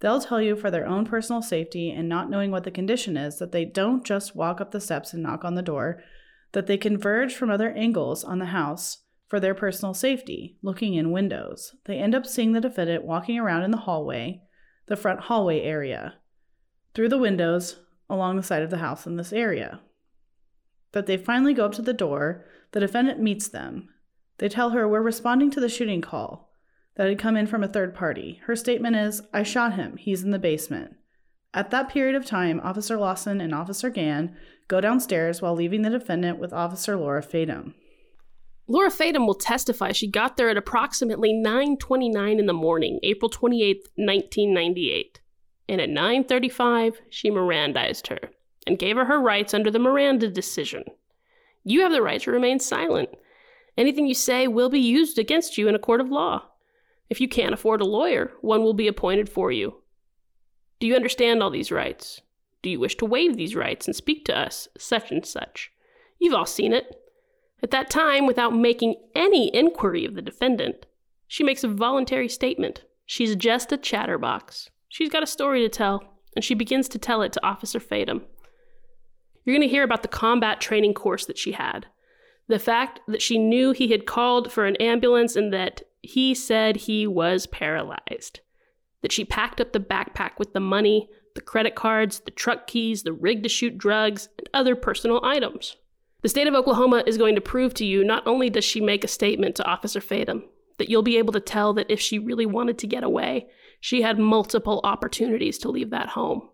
They'll 0.00 0.20
tell 0.20 0.42
you 0.42 0.56
for 0.56 0.72
their 0.72 0.88
own 0.88 1.06
personal 1.06 1.40
safety 1.40 1.92
and 1.92 2.08
not 2.08 2.28
knowing 2.28 2.50
what 2.50 2.64
the 2.64 2.72
condition 2.72 3.16
is 3.16 3.38
that 3.38 3.52
they 3.52 3.64
don't 3.64 4.04
just 4.04 4.34
walk 4.34 4.60
up 4.60 4.72
the 4.72 4.80
steps 4.80 5.14
and 5.14 5.22
knock 5.22 5.44
on 5.44 5.54
the 5.54 5.62
door, 5.62 6.02
that 6.50 6.66
they 6.66 6.78
converge 6.78 7.32
from 7.36 7.48
other 7.48 7.70
angles 7.70 8.24
on 8.24 8.40
the 8.40 8.46
house 8.46 9.04
for 9.32 9.40
their 9.40 9.54
personal 9.54 9.94
safety, 9.94 10.58
looking 10.60 10.92
in 10.92 11.10
windows. 11.10 11.74
They 11.86 11.96
end 11.96 12.14
up 12.14 12.26
seeing 12.26 12.52
the 12.52 12.60
defendant 12.60 13.02
walking 13.02 13.38
around 13.38 13.62
in 13.62 13.70
the 13.70 13.78
hallway, 13.78 14.42
the 14.88 14.94
front 14.94 15.20
hallway 15.20 15.62
area, 15.62 16.16
through 16.92 17.08
the 17.08 17.16
windows 17.16 17.80
along 18.10 18.36
the 18.36 18.42
side 18.42 18.62
of 18.62 18.68
the 18.68 18.76
house 18.76 19.06
in 19.06 19.16
this 19.16 19.32
area. 19.32 19.80
That 20.92 21.06
they 21.06 21.16
finally 21.16 21.54
go 21.54 21.64
up 21.64 21.72
to 21.76 21.80
the 21.80 21.94
door, 21.94 22.44
the 22.72 22.80
defendant 22.80 23.22
meets 23.22 23.48
them. 23.48 23.88
They 24.36 24.50
tell 24.50 24.68
her, 24.68 24.86
We're 24.86 25.00
responding 25.00 25.50
to 25.52 25.60
the 25.60 25.68
shooting 25.70 26.02
call 26.02 26.50
that 26.96 27.08
had 27.08 27.18
come 27.18 27.34
in 27.34 27.46
from 27.46 27.64
a 27.64 27.68
third 27.68 27.94
party. 27.94 28.42
Her 28.44 28.54
statement 28.54 28.96
is, 28.96 29.22
I 29.32 29.44
shot 29.44 29.76
him. 29.76 29.96
He's 29.96 30.22
in 30.22 30.32
the 30.32 30.38
basement. 30.38 30.96
At 31.54 31.70
that 31.70 31.88
period 31.88 32.16
of 32.16 32.26
time, 32.26 32.60
Officer 32.62 32.98
Lawson 32.98 33.40
and 33.40 33.54
Officer 33.54 33.88
Gann 33.88 34.36
go 34.68 34.82
downstairs 34.82 35.40
while 35.40 35.54
leaving 35.54 35.80
the 35.80 35.88
defendant 35.88 36.38
with 36.38 36.52
Officer 36.52 36.98
Laura 36.98 37.22
Fadum. 37.22 37.72
Laura 38.72 38.88
Fadum 38.88 39.26
will 39.26 39.34
testify 39.34 39.92
she 39.92 40.10
got 40.10 40.38
there 40.38 40.48
at 40.48 40.56
approximately 40.56 41.34
9:29 41.34 42.38
in 42.38 42.46
the 42.46 42.54
morning, 42.54 42.98
April 43.02 43.28
28, 43.28 43.86
1998. 43.96 45.20
And 45.68 45.78
at 45.78 45.90
9:35, 45.90 47.02
she 47.10 47.30
Mirandized 47.30 48.06
her 48.06 48.30
and 48.66 48.78
gave 48.78 48.96
her 48.96 49.04
her 49.04 49.20
rights 49.20 49.52
under 49.52 49.70
the 49.70 49.78
Miranda 49.78 50.26
decision. 50.26 50.84
You 51.64 51.82
have 51.82 51.92
the 51.92 52.00
right 52.00 52.18
to 52.22 52.30
remain 52.30 52.60
silent. 52.60 53.10
Anything 53.76 54.06
you 54.06 54.14
say 54.14 54.48
will 54.48 54.70
be 54.70 54.80
used 54.80 55.18
against 55.18 55.58
you 55.58 55.68
in 55.68 55.74
a 55.74 55.78
court 55.78 56.00
of 56.00 56.08
law. 56.08 56.46
If 57.10 57.20
you 57.20 57.28
can't 57.28 57.52
afford 57.52 57.82
a 57.82 57.84
lawyer, 57.84 58.32
one 58.40 58.62
will 58.62 58.72
be 58.72 58.88
appointed 58.88 59.28
for 59.28 59.52
you. 59.52 59.82
Do 60.80 60.86
you 60.86 60.96
understand 60.96 61.42
all 61.42 61.50
these 61.50 61.70
rights? 61.70 62.22
Do 62.62 62.70
you 62.70 62.80
wish 62.80 62.96
to 62.96 63.04
waive 63.04 63.36
these 63.36 63.54
rights 63.54 63.86
and 63.86 63.94
speak 63.94 64.24
to 64.24 64.38
us, 64.38 64.68
such 64.78 65.10
and 65.10 65.26
such? 65.26 65.70
You've 66.18 66.32
all 66.32 66.46
seen 66.46 66.72
it. 66.72 67.01
At 67.62 67.70
that 67.70 67.90
time, 67.90 68.26
without 68.26 68.54
making 68.56 68.96
any 69.14 69.54
inquiry 69.54 70.04
of 70.04 70.14
the 70.14 70.22
defendant, 70.22 70.86
she 71.28 71.44
makes 71.44 71.62
a 71.62 71.68
voluntary 71.68 72.28
statement. 72.28 72.84
She's 73.06 73.36
just 73.36 73.72
a 73.72 73.76
chatterbox. 73.76 74.68
She's 74.88 75.08
got 75.08 75.22
a 75.22 75.26
story 75.26 75.60
to 75.60 75.68
tell, 75.68 76.02
and 76.34 76.44
she 76.44 76.54
begins 76.54 76.88
to 76.88 76.98
tell 76.98 77.22
it 77.22 77.32
to 77.32 77.46
Officer 77.46 77.78
Fadum. 77.78 78.22
You're 79.44 79.56
going 79.56 79.66
to 79.66 79.72
hear 79.72 79.84
about 79.84 80.02
the 80.02 80.08
combat 80.08 80.60
training 80.60 80.94
course 80.94 81.26
that 81.26 81.38
she 81.38 81.52
had. 81.52 81.86
The 82.48 82.58
fact 82.58 83.00
that 83.08 83.22
she 83.22 83.38
knew 83.38 83.72
he 83.72 83.88
had 83.88 84.06
called 84.06 84.52
for 84.52 84.66
an 84.66 84.76
ambulance 84.76 85.36
and 85.36 85.52
that 85.52 85.82
he 86.02 86.34
said 86.34 86.76
he 86.76 87.06
was 87.06 87.46
paralyzed. 87.46 88.40
That 89.02 89.12
she 89.12 89.24
packed 89.24 89.60
up 89.60 89.72
the 89.72 89.80
backpack 89.80 90.32
with 90.38 90.52
the 90.52 90.60
money, 90.60 91.08
the 91.34 91.40
credit 91.40 91.74
cards, 91.74 92.20
the 92.20 92.30
truck 92.30 92.66
keys, 92.66 93.04
the 93.04 93.12
rig 93.12 93.42
to 93.44 93.48
shoot 93.48 93.78
drugs, 93.78 94.28
and 94.38 94.48
other 94.52 94.76
personal 94.76 95.24
items. 95.24 95.76
The 96.22 96.28
state 96.28 96.46
of 96.46 96.54
Oklahoma 96.54 97.02
is 97.04 97.18
going 97.18 97.34
to 97.34 97.40
prove 97.40 97.74
to 97.74 97.84
you 97.84 98.04
not 98.04 98.26
only 98.26 98.48
does 98.48 98.64
she 98.64 98.80
make 98.80 99.02
a 99.02 99.08
statement 99.08 99.56
to 99.56 99.66
Officer 99.66 100.00
Fadum, 100.00 100.44
that 100.78 100.88
you'll 100.88 101.02
be 101.02 101.18
able 101.18 101.32
to 101.32 101.40
tell 101.40 101.72
that 101.74 101.90
if 101.90 102.00
she 102.00 102.18
really 102.18 102.46
wanted 102.46 102.78
to 102.78 102.86
get 102.86 103.02
away, 103.02 103.48
she 103.80 104.02
had 104.02 104.20
multiple 104.20 104.80
opportunities 104.84 105.58
to 105.58 105.68
leave 105.68 105.90
that 105.90 106.10
home. 106.10 106.48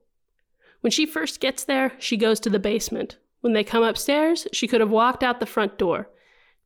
When 0.80 0.90
she 0.90 1.04
first 1.04 1.40
gets 1.40 1.64
there, 1.64 1.92
she 1.98 2.16
goes 2.16 2.40
to 2.40 2.50
the 2.50 2.58
basement. 2.58 3.18
When 3.40 3.52
they 3.52 3.62
come 3.62 3.82
upstairs, 3.82 4.46
she 4.54 4.66
could 4.66 4.80
have 4.80 4.90
walked 4.90 5.22
out 5.22 5.38
the 5.38 5.46
front 5.46 5.76
door. 5.76 6.08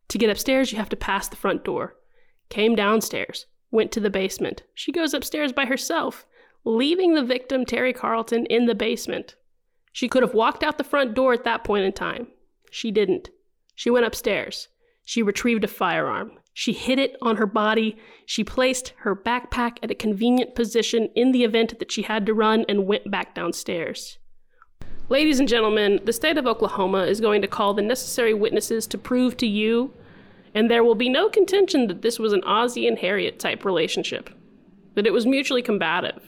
To 0.09 0.19
get 0.19 0.31
upstairs, 0.31 0.71
you 0.71 0.79
have 0.79 0.89
to 0.91 0.97
pass 0.97 1.29
the 1.29 1.37
front 1.37 1.65
door. 1.65 1.97
Came 2.51 2.77
downstairs, 2.77 3.47
went 3.73 3.91
to 3.93 4.01
the 4.01 4.11
basement. 4.11 4.63
She 4.75 4.93
goes 4.93 5.13
upstairs 5.13 5.53
by 5.53 5.65
herself, 5.65 6.25
leaving 6.65 7.15
the 7.15 7.25
victim, 7.25 7.65
Terry 7.65 7.93
Carlton, 7.93 8.47
in 8.47 8.67
the 8.67 8.75
basement. 8.77 9.35
She 9.91 10.09
could 10.09 10.23
have 10.23 10.35
walked 10.35 10.63
out 10.63 10.79
the 10.79 10.85
front 10.85 11.15
door 11.15 11.33
at 11.33 11.45
that 11.45 11.65
point 11.65 11.85
in 11.85 11.93
time. 11.93 12.29
She 12.73 12.91
didn't. 12.91 13.29
She 13.75 13.91
went 13.91 14.07
upstairs. 14.07 14.69
She 15.05 15.23
retrieved 15.23 15.63
a 15.63 15.69
firearm. 15.69 16.33
She 16.55 16.73
hid 16.73 16.99
it 16.99 17.17
on 17.21 17.37
her 17.37 17.45
body. 17.45 17.99
She 18.25 18.45
placed 18.45 18.95
her 19.01 19.15
backpack 19.15 19.77
at 19.83 19.91
a 19.91 19.95
convenient 19.95 20.55
position 20.55 21.11
in 21.15 21.33
the 21.33 21.45
event 21.45 21.79
that 21.79 21.93
she 21.93 22.01
had 22.01 22.25
to 22.25 22.33
run 22.35 22.65
and 22.71 22.87
went 22.87 23.11
back 23.11 23.35
downstairs. 23.35 24.19
Ladies 25.11 25.39
and 25.39 25.49
gentlemen, 25.49 26.01
the 26.05 26.15
state 26.15 26.39
of 26.39 26.47
Oklahoma 26.47 27.05
is 27.05 27.21
going 27.21 27.43
to 27.43 27.49
call 27.49 27.75
the 27.75 27.83
necessary 27.83 28.33
witnesses 28.33 28.87
to 28.87 28.97
prove 28.97 29.37
to 29.37 29.47
you, 29.47 29.93
and 30.55 30.71
there 30.71 30.83
will 30.83 30.95
be 30.95 31.11
no 31.11 31.29
contention 31.29 31.89
that 31.89 32.01
this 32.01 32.19
was 32.19 32.33
an 32.33 32.43
Ozzie 32.45 32.89
and 32.89 32.99
Harriet 32.99 33.39
type 33.39 33.67
relationship, 33.67 34.31
that 34.95 35.07
it 35.07 35.13
was 35.13 35.27
mutually 35.27 35.61
combative, 35.61 36.23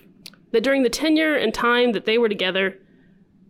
that 0.52 0.62
during 0.62 0.82
the 0.82 0.90
tenure 0.90 1.36
and 1.36 1.54
time 1.54 1.92
that 1.92 2.04
they 2.04 2.18
were 2.18 2.28
together, 2.28 2.78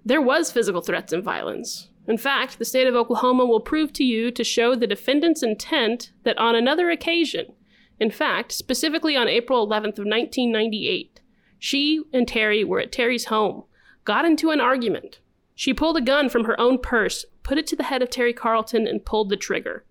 there 0.04 0.22
was 0.22 0.52
physical 0.52 0.80
threats 0.80 1.12
and 1.12 1.24
violence, 1.24 1.88
in 2.07 2.19
fact, 2.19 2.59
the 2.59 2.64
state 2.64 2.87
of 2.87 2.95
Oklahoma 2.95 3.47
will 3.47 3.61
prove 3.61 3.93
to 3.95 4.05
you 4.05 4.31
to 4.31 4.45
show 4.45 4.75
the 4.75 4.87
defendant's 4.87 5.43
intent 5.43 6.12
that 6.25 6.38
on 6.38 6.55
another 6.55 6.90
occasion, 6.90 7.55
in 7.99 8.11
fact, 8.11 8.53
specifically 8.53 9.17
on 9.17 9.29
April 9.29 9.67
11th 9.67 9.99
of 9.99 10.07
1998, 10.07 11.21
she 11.59 12.03
and 12.12 12.29
Terry 12.29 12.62
were 12.62 12.81
at 12.81 12.93
Terry's 12.93 13.27
home, 13.27 13.64
got 14.05 14.27
into 14.27 14.51
an 14.51 14.61
argument. 14.61 15.21
She 15.55 15.73
pulled 15.73 15.97
a 15.97 16.03
gun 16.03 16.29
from 16.29 16.45
her 16.45 16.61
own 16.61 16.79
purse, 16.79 17.25
put 17.43 17.57
it 17.57 17.67
to 17.69 17.77
the 17.77 17.85
head 17.85 18.03
of 18.03 18.11
Terry 18.11 18.35
Carlton, 18.35 18.87
and 18.87 19.05
pulled 19.05 19.31
the 19.31 19.37
trigger. 19.37 19.85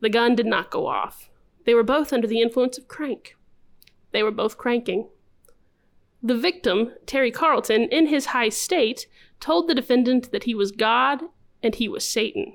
The 0.00 0.10
gun 0.10 0.36
did 0.36 0.46
not 0.46 0.70
go 0.70 0.86
off. 0.86 1.30
They 1.64 1.74
were 1.74 1.82
both 1.82 2.12
under 2.12 2.28
the 2.28 2.42
influence 2.42 2.78
of 2.78 2.86
crank. 2.86 3.36
They 4.12 4.22
were 4.22 4.30
both 4.30 4.56
cranking. 4.56 5.08
The 6.22 6.36
victim, 6.36 6.92
Terry 7.06 7.32
Carlton, 7.32 7.88
in 7.90 8.06
his 8.06 8.26
high 8.26 8.50
state, 8.50 9.08
told 9.40 9.66
the 9.66 9.74
defendant 9.74 10.30
that 10.30 10.44
he 10.44 10.54
was 10.54 10.70
God 10.70 11.22
and 11.66 11.74
he 11.74 11.88
was 11.88 12.08
Satan, 12.08 12.54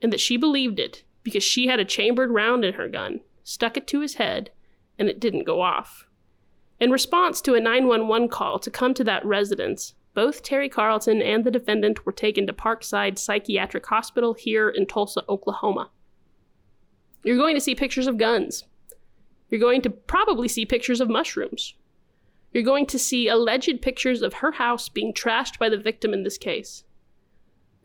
and 0.00 0.12
that 0.12 0.20
she 0.20 0.36
believed 0.36 0.78
it 0.78 1.02
because 1.24 1.42
she 1.42 1.66
had 1.66 1.80
a 1.80 1.84
chambered 1.84 2.30
round 2.30 2.64
in 2.64 2.74
her 2.74 2.88
gun, 2.88 3.18
stuck 3.42 3.76
it 3.76 3.88
to 3.88 3.98
his 3.98 4.14
head, 4.14 4.50
and 4.96 5.08
it 5.08 5.18
didn't 5.18 5.42
go 5.42 5.60
off. 5.60 6.06
In 6.78 6.92
response 6.92 7.40
to 7.40 7.54
a 7.54 7.60
911 7.60 8.28
call 8.28 8.60
to 8.60 8.70
come 8.70 8.94
to 8.94 9.02
that 9.02 9.26
residence, 9.26 9.94
both 10.14 10.44
Terry 10.44 10.68
Carlton 10.68 11.20
and 11.20 11.42
the 11.42 11.50
defendant 11.50 12.06
were 12.06 12.12
taken 12.12 12.46
to 12.46 12.52
Parkside 12.52 13.18
Psychiatric 13.18 13.84
Hospital 13.86 14.34
here 14.34 14.68
in 14.68 14.86
Tulsa, 14.86 15.24
Oklahoma. 15.28 15.90
You're 17.24 17.36
going 17.36 17.56
to 17.56 17.60
see 17.60 17.74
pictures 17.74 18.06
of 18.06 18.18
guns. 18.18 18.66
You're 19.50 19.60
going 19.60 19.82
to 19.82 19.90
probably 19.90 20.46
see 20.46 20.64
pictures 20.64 21.00
of 21.00 21.10
mushrooms. 21.10 21.74
You're 22.52 22.62
going 22.62 22.86
to 22.86 23.00
see 23.00 23.26
alleged 23.26 23.82
pictures 23.82 24.22
of 24.22 24.34
her 24.34 24.52
house 24.52 24.88
being 24.88 25.12
trashed 25.12 25.58
by 25.58 25.68
the 25.68 25.76
victim 25.76 26.14
in 26.14 26.22
this 26.22 26.38
case. 26.38 26.84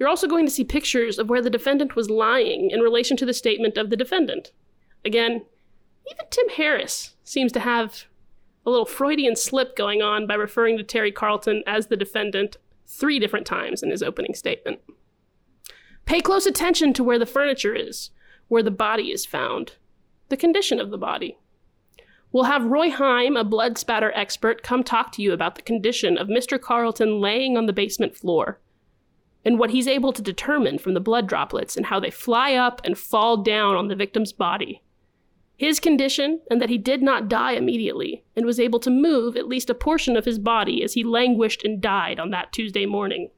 You're 0.04 0.10
also 0.10 0.28
going 0.28 0.46
to 0.46 0.52
see 0.52 0.66
pictures 0.66 1.18
of 1.18 1.30
where 1.30 1.42
the 1.42 1.50
defendant 1.50 1.96
was 1.96 2.10
lying 2.10 2.72
in 2.72 2.82
relation 2.82 3.16
to 3.16 3.26
the 3.26 3.32
statement 3.32 3.78
of 3.78 3.90
the 3.90 3.96
defendant. 3.96 4.52
Again, 5.06 5.46
even 6.12 6.26
Tim 6.30 6.50
Harris 6.50 7.16
seems 7.24 7.54
to 7.54 7.62
have 7.62 8.04
a 8.66 8.70
little 8.70 8.86
Freudian 8.86 9.38
slip 9.38 9.78
going 9.78 10.02
on 10.02 10.28
by 10.28 10.34
referring 10.34 10.78
to 10.78 10.84
Terry 10.84 11.14
Carlton 11.14 11.64
as 11.66 11.88
the 11.88 11.96
defendant 11.96 12.58
three 12.86 13.18
different 13.18 13.46
times 13.46 13.82
in 13.82 13.92
his 13.92 14.04
opening 14.04 14.34
statement. 14.34 14.82
Pay 16.04 16.20
close 16.20 16.46
attention 16.46 16.92
to 16.96 17.04
where 17.06 17.18
the 17.18 17.26
furniture 17.26 17.74
is, 17.74 18.10
where 18.50 18.62
the 18.62 18.72
body 18.72 19.10
is 19.10 19.26
found, 19.26 19.78
the 20.28 20.36
condition 20.36 20.82
of 20.82 20.92
the 20.92 20.98
body. 20.98 21.38
We'll 22.34 22.44
have 22.44 22.66
Roy 22.66 22.92
Heim, 22.92 23.38
a 23.38 23.46
blood 23.46 23.78
spatter 23.78 24.12
expert, 24.16 24.64
come 24.64 24.84
talk 24.84 25.14
to 25.14 25.22
you 25.22 25.32
about 25.32 25.56
the 25.56 25.62
condition 25.62 26.18
of 26.18 26.28
Mr. 26.28 26.60
Carlton 26.60 27.22
laying 27.22 27.56
on 27.56 27.68
the 27.68 27.72
basement 27.72 28.18
floor 28.18 28.60
and 29.46 29.60
what 29.60 29.72
he's 29.72 29.88
able 29.88 30.14
to 30.14 30.22
determine 30.22 30.78
from 30.78 30.94
the 30.94 31.00
blood 31.00 31.28
droplets 31.28 31.76
and 31.76 31.88
how 31.88 32.00
they 32.00 32.12
fly 32.12 32.54
up 32.54 32.82
and 32.84 32.98
fall 32.98 33.38
down 33.38 33.76
on 33.76 33.88
the 33.88 33.96
victim's 33.96 34.32
body. 34.32 34.82
His 35.56 35.80
condition, 35.80 36.42
and 36.50 36.62
that 36.62 36.70
he 36.70 36.78
did 36.78 37.02
not 37.02 37.30
die 37.30 37.54
immediately, 37.54 38.24
and 38.36 38.46
was 38.46 38.60
able 38.60 38.80
to 38.80 38.90
move 38.90 39.38
at 39.38 39.48
least 39.48 39.70
a 39.70 39.76
portion 39.76 40.18
of 40.18 40.26
his 40.26 40.40
body 40.40 40.84
as 40.84 40.94
he 40.94 41.04
languished 41.04 41.64
and 41.64 41.82
died 41.82 42.20
on 42.20 42.32
that 42.32 42.52
Tuesday 42.52 42.86
morning. 42.86 43.30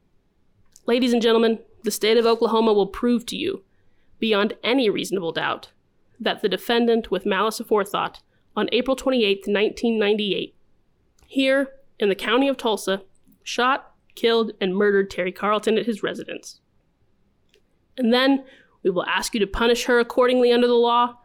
Ladies 0.86 1.12
and 1.12 1.20
gentlemen, 1.20 1.58
the 1.82 1.90
state 1.90 2.16
of 2.16 2.26
Oklahoma 2.26 2.72
will 2.72 2.86
prove 2.86 3.26
to 3.26 3.36
you, 3.36 3.62
beyond 4.18 4.54
any 4.64 4.88
reasonable 4.88 5.32
doubt, 5.32 5.70
that 6.18 6.40
the 6.40 6.48
defendant 6.48 7.10
with 7.10 7.26
malice 7.26 7.60
aforethought 7.60 8.20
on 8.56 8.68
April 8.72 8.96
28, 8.96 9.40
1998, 9.46 10.54
here 11.26 11.68
in 11.98 12.08
the 12.08 12.14
county 12.14 12.48
of 12.48 12.56
Tulsa, 12.56 13.02
shot, 13.42 13.94
killed, 14.16 14.52
and 14.60 14.74
murdered 14.74 15.10
Terry 15.10 15.32
Carlton 15.32 15.78
at 15.78 15.86
his 15.86 16.02
residence. 16.02 16.60
And 17.98 18.12
then 18.12 18.44
we 18.82 18.90
will 18.90 19.04
ask 19.04 19.34
you 19.34 19.40
to 19.40 19.46
punish 19.46 19.84
her 19.84 19.98
accordingly 19.98 20.52
under 20.52 20.66
the 20.66 20.74
law 20.74 21.18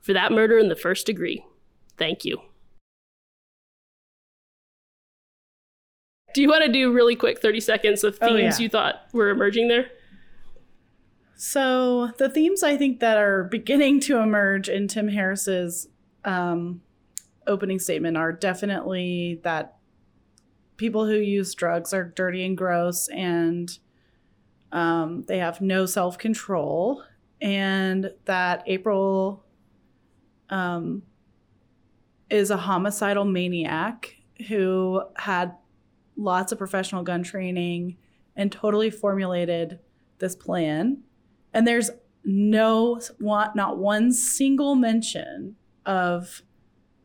for 0.00 0.12
that 0.12 0.32
murder 0.32 0.58
in 0.58 0.68
the 0.68 0.76
first 0.76 1.06
degree. 1.06 1.44
Thank 1.96 2.24
you. 2.24 2.40
Do 6.34 6.42
you 6.42 6.48
want 6.48 6.64
to 6.64 6.72
do 6.72 6.92
really 6.92 7.16
quick 7.16 7.40
30 7.40 7.60
seconds 7.60 8.04
of 8.04 8.18
themes 8.18 8.32
oh, 8.32 8.36
yeah. 8.36 8.58
you 8.58 8.68
thought 8.68 9.06
were 9.12 9.30
emerging 9.30 9.68
there? 9.68 9.86
So, 11.34 12.08
the 12.18 12.28
themes 12.28 12.62
I 12.62 12.76
think 12.76 13.00
that 13.00 13.16
are 13.16 13.44
beginning 13.44 14.00
to 14.00 14.18
emerge 14.18 14.68
in 14.68 14.88
Tim 14.88 15.08
Harris's 15.08 15.88
um, 16.24 16.82
opening 17.46 17.78
statement 17.78 18.16
are 18.16 18.32
definitely 18.32 19.40
that 19.44 19.77
people 20.78 21.06
who 21.06 21.16
use 21.16 21.54
drugs 21.54 21.92
are 21.92 22.04
dirty 22.04 22.44
and 22.46 22.56
gross 22.56 23.08
and 23.08 23.78
um, 24.72 25.24
they 25.26 25.38
have 25.38 25.60
no 25.60 25.86
self 25.86 26.18
control, 26.18 27.02
and 27.40 28.12
that 28.26 28.62
April 28.66 29.44
um, 30.50 31.02
is 32.30 32.50
a 32.50 32.56
homicidal 32.56 33.24
maniac 33.24 34.14
who 34.48 35.02
had 35.16 35.54
lots 36.16 36.52
of 36.52 36.58
professional 36.58 37.02
gun 37.02 37.22
training 37.22 37.96
and 38.36 38.52
totally 38.52 38.90
formulated 38.90 39.78
this 40.18 40.36
plan. 40.36 41.02
And 41.54 41.66
there's 41.66 41.90
no, 42.24 43.00
not 43.18 43.78
one 43.78 44.12
single 44.12 44.74
mention 44.74 45.56
of 45.86 46.42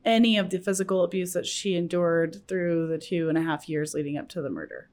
any 0.06 0.38
of 0.38 0.50
the 0.50 0.60
physical 0.60 1.04
abuse 1.04 1.34
that 1.34 1.46
she 1.46 1.76
endured 1.76 2.48
through 2.48 2.88
the 2.88 2.98
two 2.98 3.30
and 3.30 3.38
a 3.38 3.42
half 3.42 3.70
years 3.70 3.94
leading 3.94 4.18
up 4.18 4.30
to 4.30 4.42
the 4.42 4.50
murder. 4.50 4.90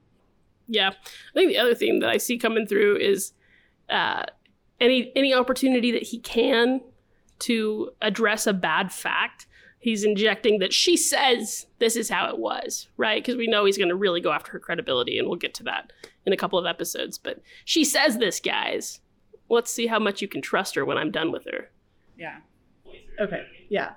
Yeah, 0.68 0.90
I 0.90 1.32
think 1.34 1.50
the 1.50 1.58
other 1.58 1.74
theme 1.74 2.00
that 2.00 2.10
I 2.10 2.16
see 2.16 2.38
coming 2.38 2.66
through 2.66 2.98
is 2.98 3.32
uh, 3.88 4.24
any 4.80 5.12
any 5.16 5.34
opportunity 5.34 5.90
that 5.90 6.04
he 6.04 6.18
can 6.18 6.80
to 7.40 7.90
address 8.00 8.46
a 8.46 8.52
bad 8.52 8.92
fact. 8.92 9.46
He's 9.80 10.04
injecting 10.04 10.58
that 10.58 10.74
she 10.74 10.96
says 10.96 11.66
this 11.78 11.96
is 11.96 12.10
how 12.10 12.28
it 12.28 12.38
was, 12.38 12.88
right? 12.98 13.22
Because 13.22 13.36
we 13.36 13.46
know 13.46 13.64
he's 13.64 13.78
going 13.78 13.88
to 13.88 13.96
really 13.96 14.20
go 14.20 14.30
after 14.30 14.52
her 14.52 14.58
credibility, 14.58 15.18
and 15.18 15.26
we'll 15.26 15.38
get 15.38 15.54
to 15.54 15.62
that 15.64 15.92
in 16.26 16.32
a 16.32 16.36
couple 16.36 16.58
of 16.58 16.66
episodes. 16.66 17.18
But 17.18 17.40
she 17.64 17.84
says 17.84 18.18
this, 18.18 18.40
guys. 18.40 19.00
Let's 19.48 19.70
see 19.72 19.88
how 19.88 19.98
much 19.98 20.22
you 20.22 20.28
can 20.28 20.42
trust 20.42 20.76
her 20.76 20.84
when 20.84 20.96
I'm 20.96 21.10
done 21.10 21.32
with 21.32 21.44
her. 21.46 21.70
Yeah. 22.16 22.36
Okay. 23.20 23.44
Yeah. 23.68 23.94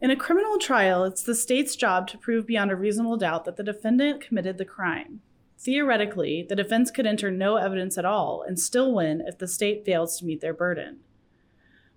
In 0.00 0.10
a 0.12 0.16
criminal 0.16 0.58
trial, 0.58 1.02
it's 1.02 1.24
the 1.24 1.34
state's 1.34 1.74
job 1.74 2.06
to 2.08 2.18
prove 2.18 2.46
beyond 2.46 2.70
a 2.70 2.76
reasonable 2.76 3.16
doubt 3.16 3.44
that 3.44 3.56
the 3.56 3.64
defendant 3.64 4.20
committed 4.20 4.56
the 4.56 4.64
crime. 4.64 5.22
Theoretically, 5.58 6.46
the 6.48 6.54
defense 6.54 6.92
could 6.92 7.04
enter 7.04 7.32
no 7.32 7.56
evidence 7.56 7.98
at 7.98 8.04
all 8.04 8.44
and 8.46 8.60
still 8.60 8.94
win 8.94 9.20
if 9.26 9.38
the 9.38 9.48
state 9.48 9.84
fails 9.84 10.16
to 10.18 10.24
meet 10.24 10.40
their 10.40 10.54
burden. 10.54 11.00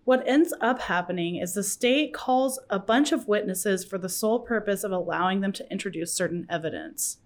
What 0.03 0.27
ends 0.27 0.51
up 0.61 0.81
happening 0.81 1.35
is 1.35 1.53
the 1.53 1.63
state 1.63 2.11
calls 2.11 2.59
a 2.71 2.79
bunch 2.79 3.11
of 3.11 3.27
witnesses 3.27 3.85
for 3.85 3.99
the 3.99 4.09
sole 4.09 4.39
purpose 4.39 4.83
of 4.83 4.91
allowing 4.91 5.41
them 5.41 5.51
to 5.53 5.71
introduce 5.71 6.11
certain 6.11 6.47
evidence. 6.49 7.17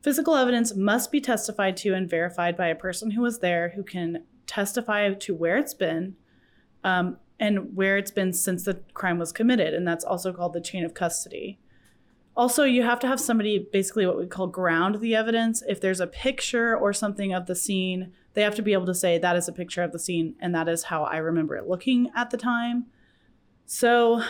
Physical 0.00 0.36
evidence 0.36 0.76
must 0.76 1.10
be 1.10 1.20
testified 1.20 1.76
to 1.78 1.92
and 1.92 2.08
verified 2.08 2.56
by 2.56 2.68
a 2.68 2.76
person 2.76 3.10
who 3.12 3.22
was 3.22 3.40
there 3.40 3.70
who 3.70 3.82
can 3.82 4.22
testify 4.46 5.12
to 5.12 5.34
where 5.34 5.56
it's 5.56 5.74
been, 5.74 6.14
um, 6.84 7.16
and 7.44 7.76
where 7.76 7.98
it's 7.98 8.10
been 8.10 8.32
since 8.32 8.64
the 8.64 8.80
crime 8.94 9.18
was 9.18 9.30
committed, 9.30 9.74
and 9.74 9.86
that's 9.86 10.04
also 10.04 10.32
called 10.32 10.54
the 10.54 10.62
chain 10.62 10.82
of 10.82 10.94
custody. 10.94 11.58
Also, 12.34 12.64
you 12.64 12.82
have 12.82 12.98
to 12.98 13.06
have 13.06 13.20
somebody 13.20 13.68
basically 13.70 14.06
what 14.06 14.18
we 14.18 14.26
call 14.26 14.46
ground 14.46 15.00
the 15.00 15.14
evidence. 15.14 15.62
If 15.68 15.78
there's 15.80 16.00
a 16.00 16.06
picture 16.06 16.74
or 16.74 16.94
something 16.94 17.34
of 17.34 17.44
the 17.44 17.54
scene, 17.54 18.12
they 18.32 18.40
have 18.40 18.54
to 18.54 18.62
be 18.62 18.72
able 18.72 18.86
to 18.86 18.94
say 18.94 19.18
that 19.18 19.36
is 19.36 19.46
a 19.46 19.52
picture 19.52 19.82
of 19.82 19.92
the 19.92 19.98
scene 19.98 20.34
and 20.40 20.54
that 20.54 20.68
is 20.68 20.84
how 20.84 21.04
I 21.04 21.18
remember 21.18 21.54
it 21.54 21.68
looking 21.68 22.10
at 22.16 22.30
the 22.30 22.38
time. 22.38 22.86
So, 23.66 24.22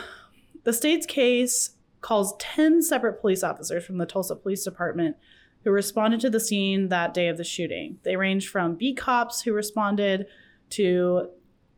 the 0.64 0.72
state's 0.72 1.06
case 1.06 1.76
calls 2.00 2.34
10 2.38 2.82
separate 2.82 3.20
police 3.20 3.44
officers 3.44 3.84
from 3.84 3.98
the 3.98 4.06
Tulsa 4.06 4.34
Police 4.34 4.64
Department 4.64 5.16
who 5.62 5.70
responded 5.70 6.20
to 6.20 6.30
the 6.30 6.40
scene 6.40 6.88
that 6.88 7.14
day 7.14 7.28
of 7.28 7.36
the 7.36 7.44
shooting. 7.44 7.98
They 8.02 8.16
range 8.16 8.48
from 8.48 8.74
beat 8.74 8.98
cops 8.98 9.42
who 9.42 9.52
responded 9.52 10.26
to 10.70 11.30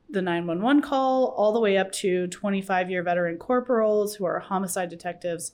the 0.09 0.23
911 0.23 0.83
call 0.83 1.35
all 1.37 1.53
the 1.53 1.61
way 1.61 1.77
up 1.77 1.91
to 1.93 2.27
25 2.29 2.91
year 2.91 3.03
veteran 3.03 3.39
corporals 3.39 4.15
who 4.15 4.25
are 4.25 4.39
homicide 4.39 4.89
detectives 4.89 5.53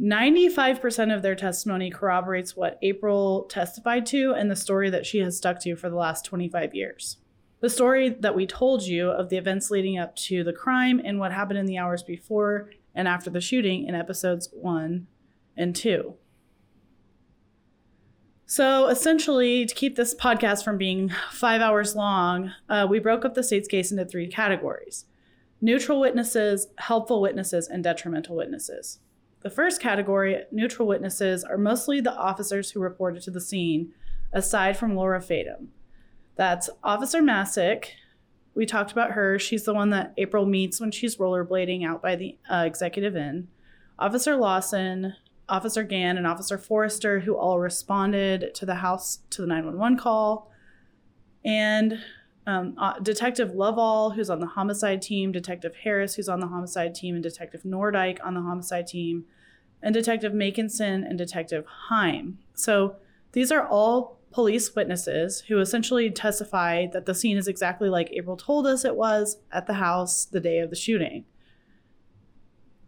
95% 0.00 1.14
of 1.14 1.22
their 1.22 1.34
testimony 1.34 1.90
corroborates 1.90 2.56
what 2.56 2.78
April 2.82 3.44
testified 3.44 4.06
to 4.06 4.32
and 4.32 4.50
the 4.50 4.56
story 4.56 4.90
that 4.90 5.04
she 5.04 5.18
has 5.18 5.36
stuck 5.36 5.60
to 5.60 5.74
for 5.74 5.90
the 5.90 5.96
last 5.96 6.24
25 6.24 6.74
years. 6.74 7.16
The 7.60 7.70
story 7.70 8.08
that 8.08 8.36
we 8.36 8.46
told 8.46 8.84
you 8.84 9.10
of 9.10 9.28
the 9.28 9.36
events 9.36 9.70
leading 9.70 9.98
up 9.98 10.14
to 10.16 10.44
the 10.44 10.52
crime 10.52 11.00
and 11.04 11.18
what 11.18 11.32
happened 11.32 11.58
in 11.58 11.66
the 11.66 11.78
hours 11.78 12.04
before 12.04 12.70
and 12.94 13.08
after 13.08 13.30
the 13.30 13.40
shooting 13.40 13.86
in 13.86 13.96
episodes 13.96 14.48
1 14.52 15.08
and 15.56 15.74
2. 15.74 16.14
So, 18.50 18.86
essentially, 18.86 19.66
to 19.66 19.74
keep 19.74 19.94
this 19.94 20.14
podcast 20.14 20.64
from 20.64 20.78
being 20.78 21.12
five 21.30 21.60
hours 21.60 21.94
long, 21.94 22.54
uh, 22.70 22.86
we 22.88 22.98
broke 22.98 23.26
up 23.26 23.34
the 23.34 23.42
state's 23.42 23.68
case 23.68 23.92
into 23.92 24.06
three 24.06 24.26
categories 24.26 25.04
neutral 25.60 26.00
witnesses, 26.00 26.68
helpful 26.78 27.20
witnesses, 27.20 27.68
and 27.68 27.84
detrimental 27.84 28.34
witnesses. 28.34 29.00
The 29.42 29.50
first 29.50 29.82
category, 29.82 30.44
neutral 30.50 30.88
witnesses, 30.88 31.44
are 31.44 31.58
mostly 31.58 32.00
the 32.00 32.16
officers 32.16 32.70
who 32.70 32.80
reported 32.80 33.22
to 33.24 33.30
the 33.30 33.40
scene, 33.40 33.92
aside 34.32 34.78
from 34.78 34.96
Laura 34.96 35.20
Fadum. 35.20 35.66
That's 36.34 36.70
Officer 36.82 37.20
Masick. 37.20 37.88
We 38.54 38.64
talked 38.64 38.92
about 38.92 39.10
her. 39.10 39.38
She's 39.38 39.64
the 39.64 39.74
one 39.74 39.90
that 39.90 40.14
April 40.16 40.46
meets 40.46 40.80
when 40.80 40.90
she's 40.90 41.18
rollerblading 41.18 41.86
out 41.86 42.00
by 42.00 42.16
the 42.16 42.38
uh, 42.50 42.64
Executive 42.64 43.14
Inn. 43.14 43.48
Officer 43.98 44.36
Lawson, 44.36 45.12
Officer 45.48 45.82
Gann, 45.82 46.16
and 46.18 46.26
Officer 46.26 46.58
Forrester, 46.58 47.20
who 47.20 47.36
all 47.36 47.58
responded 47.58 48.54
to 48.54 48.66
the 48.66 48.76
house 48.76 49.20
to 49.30 49.42
the 49.42 49.48
911 49.48 49.98
call. 49.98 50.50
And 51.44 52.00
um, 52.46 52.74
uh, 52.78 52.98
Detective 53.00 53.50
Lovall, 53.50 54.14
who's 54.14 54.30
on 54.30 54.40
the 54.40 54.46
homicide 54.46 55.02
team, 55.02 55.32
Detective 55.32 55.74
Harris, 55.84 56.14
who's 56.14 56.28
on 56.28 56.40
the 56.40 56.46
homicide 56.46 56.94
team, 56.94 57.14
and 57.14 57.22
Detective 57.22 57.62
Nordyke 57.62 58.18
on 58.24 58.34
the 58.34 58.40
homicide 58.40 58.86
team, 58.86 59.24
and 59.82 59.94
Detective 59.94 60.32
Makinson 60.32 61.06
and 61.08 61.18
Detective 61.18 61.64
Heim. 61.88 62.38
So 62.54 62.96
these 63.32 63.52
are 63.52 63.66
all 63.66 64.18
police 64.30 64.74
witnesses 64.74 65.42
who 65.48 65.58
essentially 65.58 66.10
testify 66.10 66.86
that 66.86 67.06
the 67.06 67.14
scene 67.14 67.36
is 67.36 67.48
exactly 67.48 67.88
like 67.88 68.10
April 68.12 68.36
told 68.36 68.66
us 68.66 68.84
it 68.84 68.96
was 68.96 69.38
at 69.52 69.66
the 69.66 69.74
house 69.74 70.24
the 70.24 70.40
day 70.40 70.58
of 70.58 70.70
the 70.70 70.76
shooting. 70.76 71.24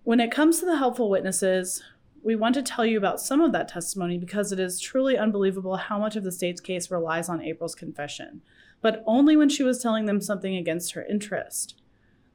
When 0.05 0.21
it 0.21 0.31
comes 0.31 0.59
to 0.61 0.67
the 0.67 0.77
helpful 0.77 1.11
witnesses, 1.11 1.83
we 2.23 2.37
want 2.37 2.55
to 2.55 2.63
tell 2.63 2.85
you 2.85 2.99
about 2.99 3.21
some 3.21 3.41
of 3.41 3.53
that 3.53 3.69
testimony 3.69 4.19
because 4.19 4.53
it 4.53 4.61
is 4.61 4.81
truly 4.81 5.17
unbelievable 5.17 5.77
how 5.77 5.99
much 5.99 6.17
of 6.17 6.25
the 6.25 6.33
state's 6.33 6.61
case 6.61 6.91
relies 6.91 7.29
on 7.29 7.43
April's 7.43 7.75
confession 7.75 8.43
but 8.81 9.03
only 9.07 9.37
when 9.37 9.49
she 9.49 9.63
was 9.63 9.81
telling 9.81 10.07
them 10.07 10.21
something 10.21 10.57
against 10.57 10.93
her 10.93 11.05
interest. 11.05 11.81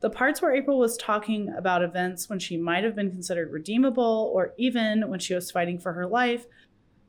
The 0.01 0.09
parts 0.09 0.41
where 0.41 0.53
April 0.53 0.77
was 0.77 0.97
talking 0.97 1.49
about 1.57 1.81
events 1.81 2.29
when 2.29 2.39
she 2.39 2.57
might 2.57 2.83
have 2.83 2.95
been 2.95 3.09
considered 3.09 3.51
redeemable, 3.51 4.31
or 4.33 4.53
even 4.57 5.09
when 5.09 5.19
she 5.19 5.33
was 5.33 5.49
fighting 5.49 5.79
for 5.79 5.93
her 5.93 6.05
life, 6.05 6.45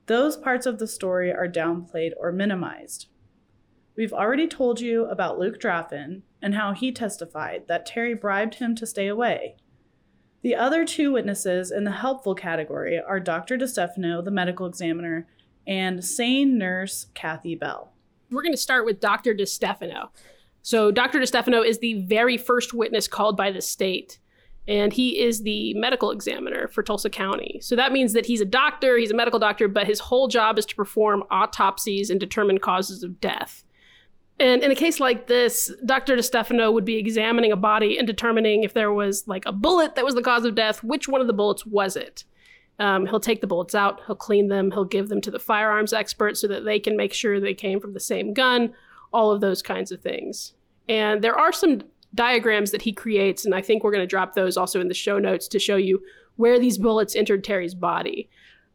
those 0.07 0.37
parts 0.37 0.67
of 0.67 0.79
the 0.79 0.87
story 0.87 1.33
are 1.33 1.49
downplayed 1.49 2.13
or 2.19 2.33
minimized. 2.33 3.09
We've 3.97 4.13
already 4.13 4.47
told 4.47 4.81
you 4.81 5.07
about 5.07 5.39
Luke 5.39 5.59
Draffin 5.59 6.23
and 6.41 6.55
how 6.55 6.73
he 6.73 6.93
testified 6.93 7.67
that 7.67 7.87
Terry 7.87 8.15
bribed 8.15 8.57
him 8.57 8.75
to 8.77 8.87
stay 8.87 9.09
away. 9.09 9.57
The 10.43 10.55
other 10.55 10.85
two 10.85 11.13
witnesses 11.13 11.71
in 11.71 11.85
the 11.85 11.91
helpful 11.91 12.35
category 12.35 13.01
are 13.01 13.21
Dr. 13.21 13.57
Distefano, 13.57 14.25
the 14.25 14.31
medical 14.31 14.67
examiner, 14.67 15.27
and 15.67 16.05
sane 16.05 16.57
nurse 16.59 17.07
Kathy 17.15 17.55
Bell 17.55 17.93
we're 18.31 18.43
going 18.43 18.53
to 18.53 18.59
start 18.59 18.85
with 18.85 19.01
Dr. 19.01 19.35
Distefano. 19.35 20.09
So, 20.63 20.91
Dr. 20.91 21.21
Distefano 21.21 21.65
is 21.65 21.79
the 21.79 22.03
very 22.03 22.37
first 22.37 22.75
witness 22.75 23.07
called 23.07 23.37
by 23.37 23.53
the 23.53 23.61
state, 23.61 24.19
and 24.67 24.93
he 24.93 25.21
is 25.21 25.43
the 25.43 25.75
medical 25.75 26.11
examiner 26.11 26.67
for 26.69 26.83
Tulsa 26.83 27.09
County. 27.09 27.61
So, 27.63 27.77
that 27.77 27.93
means 27.93 28.13
that 28.15 28.27
he's 28.27 28.41
a 28.41 28.47
doctor, 28.47 28.99
he's 28.99 29.13
a 29.13 29.17
medical 29.17 29.39
doctor, 29.39 29.69
but 29.69 29.87
his 29.87 30.01
whole 30.01 30.27
job 30.27 30.59
is 30.59 30.67
to 30.67 30.75
perform 30.75 31.23
autopsies 31.31 32.11
and 32.11 32.19
determine 32.19 32.59
causes 32.59 33.05
of 33.05 33.21
death. 33.21 33.63
And 34.39 34.63
in 34.63 34.71
a 34.71 34.75
case 34.75 35.01
like 35.01 35.29
this, 35.29 35.73
Dr. 35.87 36.15
Distefano 36.15 36.71
would 36.71 36.85
be 36.85 36.97
examining 36.97 37.53
a 37.53 37.57
body 37.57 37.97
and 37.97 38.07
determining 38.07 38.65
if 38.65 38.75
there 38.75 38.93
was 38.93 39.27
like 39.27 39.47
a 39.47 39.53
bullet 39.53 39.95
that 39.95 40.05
was 40.05 40.15
the 40.15 40.23
cause 40.23 40.45
of 40.45 40.55
death, 40.55 40.83
which 40.83 41.09
one 41.09 41.23
of 41.23 41.27
the 41.27 41.33
bullets 41.33 41.65
was 41.65 41.97
it? 41.97 42.25
Um, 42.79 43.07
he'll 43.07 43.21
take 43.21 43.41
the 43.41 43.47
bullets 43.47 43.75
out, 43.75 44.03
he'll 44.07 44.17
clean 44.17 44.49
them, 44.49 44.71
he'll 44.71 44.85
give 44.85 45.09
them 45.09 45.23
to 45.23 45.31
the 45.31 45.39
firearms 45.39 45.95
expert 45.95 46.37
so 46.37 46.47
that 46.49 46.67
they 46.67 46.79
can 46.79 46.97
make 46.97 47.15
sure 47.15 47.41
they 47.41 47.55
came 47.55 47.81
from 47.81 47.95
the 47.95 48.01
same 48.01 48.35
gun, 48.35 48.75
all 49.15 49.31
of 49.31 49.41
those 49.41 49.63
kinds 49.63 49.91
of 49.91 50.03
things. 50.03 50.53
And 50.87 51.23
there 51.23 51.39
are 51.39 51.53
some 51.53 51.83
diagrams 52.15 52.73
that 52.73 52.83
he 52.83 52.93
creates, 52.93 53.47
and 53.47 53.55
I 53.55 53.63
think 53.63 53.83
we're 53.83 53.93
going 53.93 54.03
to 54.03 54.07
drop 54.07 54.35
those 54.35 54.59
also 54.59 54.81
in 54.83 54.89
the 54.89 54.95
show 54.95 55.19
notes 55.19 55.49
to 55.49 55.59
show 55.59 55.77
you 55.77 56.03
where 56.37 56.59
these 56.59 56.77
bullets 56.77 57.17
entered 57.17 57.43
Terry's 57.43 57.75
body. 57.75 58.29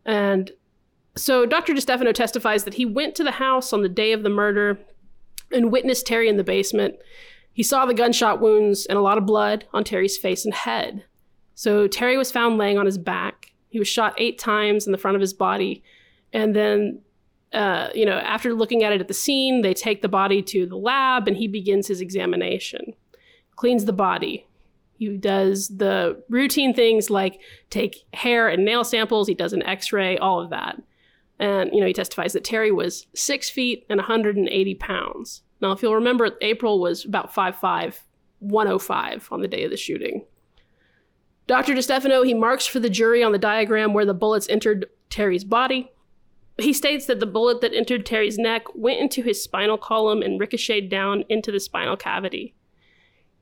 And 0.05 0.51
so 1.15 1.45
Dr. 1.45 1.73
Distefano 1.73 2.11
testifies 2.11 2.63
that 2.63 2.73
he 2.73 2.85
went 2.85 3.13
to 3.15 3.23
the 3.23 3.31
house 3.31 3.71
on 3.71 3.83
the 3.83 3.89
day 3.89 4.13
of 4.13 4.23
the 4.23 4.29
murder 4.29 4.79
and 5.51 5.71
witnessed 5.71 6.05
Terry 6.05 6.29
in 6.29 6.37
the 6.37 6.43
basement. 6.43 6.95
He 7.53 7.63
saw 7.63 7.85
the 7.85 7.93
gunshot 7.93 8.39
wounds 8.39 8.85
and 8.85 8.97
a 8.97 9.01
lot 9.01 9.17
of 9.17 9.25
blood 9.25 9.65
on 9.73 9.83
Terry's 9.83 10.17
face 10.17 10.45
and 10.45 10.53
head. 10.53 11.03
So 11.55 11.87
Terry 11.87 12.17
was 12.17 12.31
found 12.31 12.57
laying 12.57 12.77
on 12.77 12.85
his 12.85 12.97
back. 12.97 13.53
He 13.69 13.79
was 13.79 13.87
shot 13.87 14.15
eight 14.17 14.39
times 14.39 14.85
in 14.85 14.91
the 14.91 14.97
front 14.97 15.15
of 15.15 15.21
his 15.21 15.33
body. 15.33 15.83
And 16.33 16.55
then, 16.55 17.01
uh, 17.53 17.89
you 17.93 18.05
know, 18.05 18.17
after 18.17 18.53
looking 18.53 18.83
at 18.83 18.93
it 18.93 19.01
at 19.01 19.07
the 19.07 19.13
scene, 19.13 19.61
they 19.61 19.73
take 19.73 20.01
the 20.01 20.09
body 20.09 20.41
to 20.43 20.65
the 20.65 20.77
lab 20.77 21.27
and 21.27 21.37
he 21.37 21.47
begins 21.47 21.87
his 21.87 22.01
examination. 22.01 22.93
Cleans 23.55 23.85
the 23.85 23.93
body. 23.93 24.47
He 24.97 25.09
does 25.17 25.67
the 25.67 26.21
routine 26.29 26.73
things 26.73 27.09
like 27.09 27.39
take 27.69 28.05
hair 28.13 28.47
and 28.47 28.63
nail 28.63 28.83
samples. 28.83 29.27
He 29.27 29.33
does 29.33 29.51
an 29.51 29.63
x 29.63 29.91
ray, 29.91 30.17
all 30.17 30.41
of 30.41 30.51
that. 30.51 30.81
And, 31.41 31.71
you 31.73 31.81
know, 31.81 31.87
he 31.87 31.93
testifies 31.93 32.33
that 32.33 32.43
Terry 32.43 32.71
was 32.71 33.07
six 33.15 33.49
feet 33.49 33.83
and 33.89 33.97
180 33.97 34.75
pounds. 34.75 35.41
Now, 35.59 35.71
if 35.71 35.81
you'll 35.81 35.95
remember, 35.95 36.29
April 36.39 36.79
was 36.79 37.03
about 37.03 37.33
5'5, 37.33 37.95
105 38.39 39.27
on 39.31 39.41
the 39.41 39.47
day 39.47 39.63
of 39.63 39.71
the 39.71 39.77
shooting. 39.77 40.23
Dr. 41.47 41.73
Distefano, 41.73 42.23
he 42.23 42.35
marks 42.35 42.67
for 42.67 42.79
the 42.79 42.91
jury 42.91 43.23
on 43.23 43.31
the 43.31 43.39
diagram 43.39 43.91
where 43.93 44.05
the 44.05 44.13
bullets 44.13 44.47
entered 44.49 44.85
Terry's 45.09 45.43
body. 45.43 45.91
He 46.59 46.73
states 46.73 47.07
that 47.07 47.19
the 47.19 47.25
bullet 47.25 47.59
that 47.61 47.73
entered 47.73 48.05
Terry's 48.05 48.37
neck 48.37 48.65
went 48.75 48.99
into 48.99 49.23
his 49.23 49.43
spinal 49.43 49.79
column 49.79 50.21
and 50.21 50.39
ricocheted 50.39 50.91
down 50.91 51.23
into 51.27 51.51
the 51.51 51.59
spinal 51.59 51.97
cavity. 51.97 52.53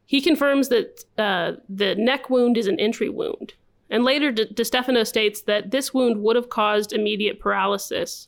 He 0.06 0.22
confirms 0.22 0.70
that 0.70 1.04
uh, 1.18 1.60
the 1.68 1.96
neck 1.96 2.30
wound 2.30 2.58
is 2.58 2.68
an 2.68 2.80
entry 2.80 3.10
wound. 3.10 3.56
And 3.90 4.04
later, 4.04 4.32
De- 4.32 4.46
Distefano 4.46 5.04
states 5.04 5.42
that 5.42 5.72
this 5.72 5.94
wound 5.94 6.22
would 6.22 6.36
have 6.36 6.50
caused 6.50 6.94
immediate 6.94 7.40
paralysis. 7.40 8.28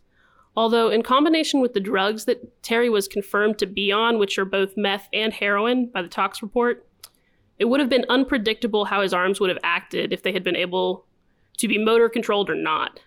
Although, 0.56 0.90
in 0.90 1.04
combination 1.04 1.62
with 1.62 1.74
the 1.74 1.80
drugs 1.80 2.26
that 2.26 2.62
Terry 2.62 2.90
was 2.90 3.08
confirmed 3.08 3.58
to 3.60 3.66
be 3.66 3.92
on, 3.92 4.18
which 4.18 4.38
are 4.38 4.46
both 4.46 4.76
meth 4.76 5.08
and 5.14 5.32
heroin 5.32 5.86
by 5.88 6.02
the 6.02 6.08
tox 6.08 6.42
report, 6.42 6.86
it 7.58 7.66
would 7.66 7.80
have 7.80 7.90
been 7.90 8.06
unpredictable 8.10 8.86
how 8.86 9.02
his 9.02 9.14
arms 9.14 9.40
would 9.40 9.50
have 9.50 9.60
acted 9.64 10.12
if 10.12 10.24
they 10.24 10.34
had 10.34 10.44
been 10.44 10.56
able 10.56 11.06
to 11.58 11.68
be 11.68 11.78
motor 11.78 12.10
controlled 12.10 12.50
or 12.50 12.56
not. 12.56 13.00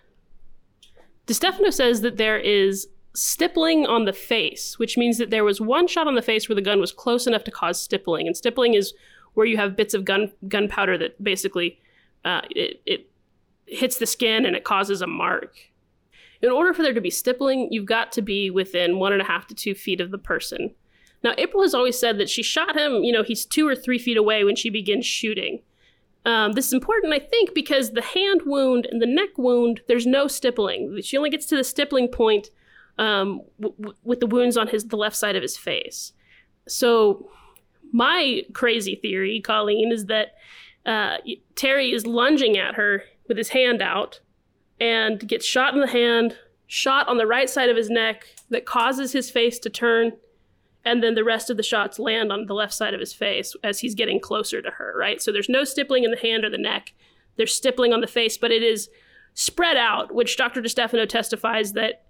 Distefano 1.27 1.71
says 1.71 2.01
that 2.01 2.17
there 2.17 2.37
is 2.37 2.87
stippling 3.13 3.85
on 3.85 4.05
the 4.05 4.13
face, 4.13 4.79
which 4.79 4.97
means 4.97 5.17
that 5.17 5.29
there 5.29 5.43
was 5.43 5.59
one 5.59 5.87
shot 5.87 6.07
on 6.07 6.15
the 6.15 6.21
face 6.21 6.47
where 6.47 6.55
the 6.55 6.61
gun 6.61 6.79
was 6.79 6.91
close 6.91 7.27
enough 7.27 7.43
to 7.43 7.51
cause 7.51 7.81
stippling. 7.81 8.27
And 8.27 8.35
stippling 8.35 8.73
is 8.73 8.93
where 9.33 9.45
you 9.45 9.57
have 9.57 9.75
bits 9.75 9.93
of 9.93 10.05
gun 10.05 10.31
gunpowder 10.47 10.97
that 10.97 11.21
basically 11.23 11.79
uh, 12.25 12.41
it, 12.49 12.81
it 12.85 13.09
hits 13.67 13.97
the 13.97 14.05
skin 14.05 14.45
and 14.45 14.55
it 14.55 14.63
causes 14.63 15.01
a 15.01 15.07
mark. 15.07 15.55
In 16.41 16.51
order 16.51 16.73
for 16.73 16.83
there 16.83 16.93
to 16.93 17.01
be 17.01 17.09
stippling, 17.09 17.69
you've 17.71 17.85
got 17.85 18.11
to 18.13 18.21
be 18.21 18.49
within 18.49 18.99
one 18.99 19.13
and 19.13 19.21
a 19.21 19.25
half 19.25 19.47
to 19.47 19.55
two 19.55 19.73
feet 19.73 20.01
of 20.01 20.11
the 20.11 20.17
person. 20.17 20.73
Now, 21.23 21.33
April 21.37 21.63
has 21.63 21.73
always 21.73 21.97
said 21.97 22.17
that 22.19 22.29
she 22.29 22.43
shot 22.43 22.77
him, 22.77 23.03
you 23.03 23.11
know, 23.11 23.23
he's 23.23 23.45
two 23.45 23.67
or 23.67 23.75
three 23.75 23.97
feet 23.97 24.17
away 24.17 24.43
when 24.43 24.55
she 24.55 24.69
begins 24.69 25.05
shooting. 25.05 25.61
Um, 26.25 26.53
this 26.53 26.67
is 26.67 26.73
important, 26.73 27.13
I 27.13 27.19
think, 27.19 27.53
because 27.53 27.91
the 27.91 28.01
hand 28.01 28.41
wound 28.45 28.87
and 28.91 29.01
the 29.01 29.07
neck 29.07 29.37
wound, 29.37 29.81
there's 29.87 30.07
no 30.07 30.27
stippling. 30.27 30.99
She 31.03 31.17
only 31.17 31.29
gets 31.29 31.45
to 31.47 31.55
the 31.55 31.63
stippling 31.63 32.07
point 32.07 32.49
um, 32.97 33.41
w- 33.61 33.93
with 34.03 34.19
the 34.19 34.27
wounds 34.27 34.57
on 34.57 34.67
his 34.67 34.85
the 34.85 34.97
left 34.97 35.15
side 35.15 35.35
of 35.35 35.41
his 35.41 35.57
face. 35.57 36.13
So, 36.67 37.29
my 37.91 38.41
crazy 38.53 38.95
theory, 38.95 39.39
Colleen, 39.39 39.91
is 39.91 40.05
that 40.05 40.33
uh, 40.85 41.17
Terry 41.55 41.91
is 41.91 42.05
lunging 42.05 42.57
at 42.57 42.75
her 42.75 43.03
with 43.27 43.37
his 43.37 43.49
hand 43.49 43.81
out 43.81 44.19
and 44.79 45.27
gets 45.27 45.45
shot 45.45 45.73
in 45.73 45.81
the 45.81 45.87
hand, 45.87 46.37
shot 46.67 47.07
on 47.07 47.17
the 47.17 47.27
right 47.27 47.49
side 47.49 47.69
of 47.69 47.77
his 47.77 47.89
neck 47.89 48.27
that 48.49 48.65
causes 48.65 49.11
his 49.11 49.31
face 49.31 49.57
to 49.59 49.69
turn, 49.69 50.13
and 50.83 51.01
then 51.01 51.15
the 51.15 51.23
rest 51.23 51.49
of 51.49 51.57
the 51.57 51.63
shots 51.63 51.97
land 51.97 52.31
on 52.31 52.45
the 52.45 52.53
left 52.53 52.73
side 52.73 52.93
of 52.93 52.99
his 52.99 53.13
face 53.13 53.55
as 53.63 53.79
he's 53.79 53.95
getting 53.95 54.19
closer 54.19 54.61
to 54.61 54.69
her, 54.71 54.93
right? 54.97 55.21
So 55.21 55.31
there's 55.31 55.49
no 55.49 55.63
stippling 55.63 56.03
in 56.03 56.11
the 56.11 56.17
hand 56.17 56.45
or 56.45 56.49
the 56.49 56.57
neck. 56.57 56.93
There's 57.37 57.53
stippling 57.53 57.91
on 57.91 58.01
the 58.01 58.07
face, 58.07 58.37
but 58.37 58.51
it 58.51 58.61
is 58.61 58.89
spread 59.33 59.77
out, 59.77 60.13
which 60.13 60.37
Dr. 60.37 60.61
Distefano 60.61 61.07
testifies 61.07 61.73
that 61.73 62.03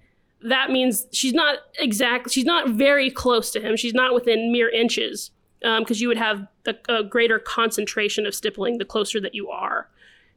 that 0.44 0.70
means 0.70 1.08
she's 1.12 1.34
not 1.34 1.60
exact 1.80 2.30
she's 2.30 2.46
not 2.46 2.70
very 2.70 3.10
close 3.10 3.52
to 3.52 3.62
him. 3.62 3.78
She's 3.78 3.94
not 3.94 4.14
within 4.14 4.52
mere 4.52 4.70
inches 4.70 5.32
because 5.80 5.98
um, 5.98 6.02
you 6.02 6.08
would 6.08 6.18
have 6.18 6.48
a, 6.68 6.76
a 6.90 7.04
greater 7.04 7.40
concentration 7.40 8.28
of 8.28 8.36
stippling 8.36 8.78
the 8.78 8.86
closer 8.86 9.20
that 9.20 9.34
you 9.34 9.50
are. 9.50 9.90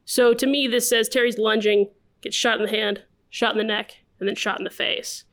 So 0.05 0.33
to 0.33 0.47
me, 0.47 0.67
this 0.67 0.89
says 0.89 1.07
Terry's 1.07 1.37
lunging, 1.37 1.89
gets 2.21 2.35
shot 2.35 2.57
in 2.57 2.65
the 2.65 2.71
hand, 2.71 3.03
shot 3.29 3.51
in 3.51 3.59
the 3.59 3.63
neck, 3.63 3.97
and 4.19 4.27
then 4.27 4.35
shot 4.35 4.57
in 4.57 4.63
the 4.63 4.71
face. 4.71 5.25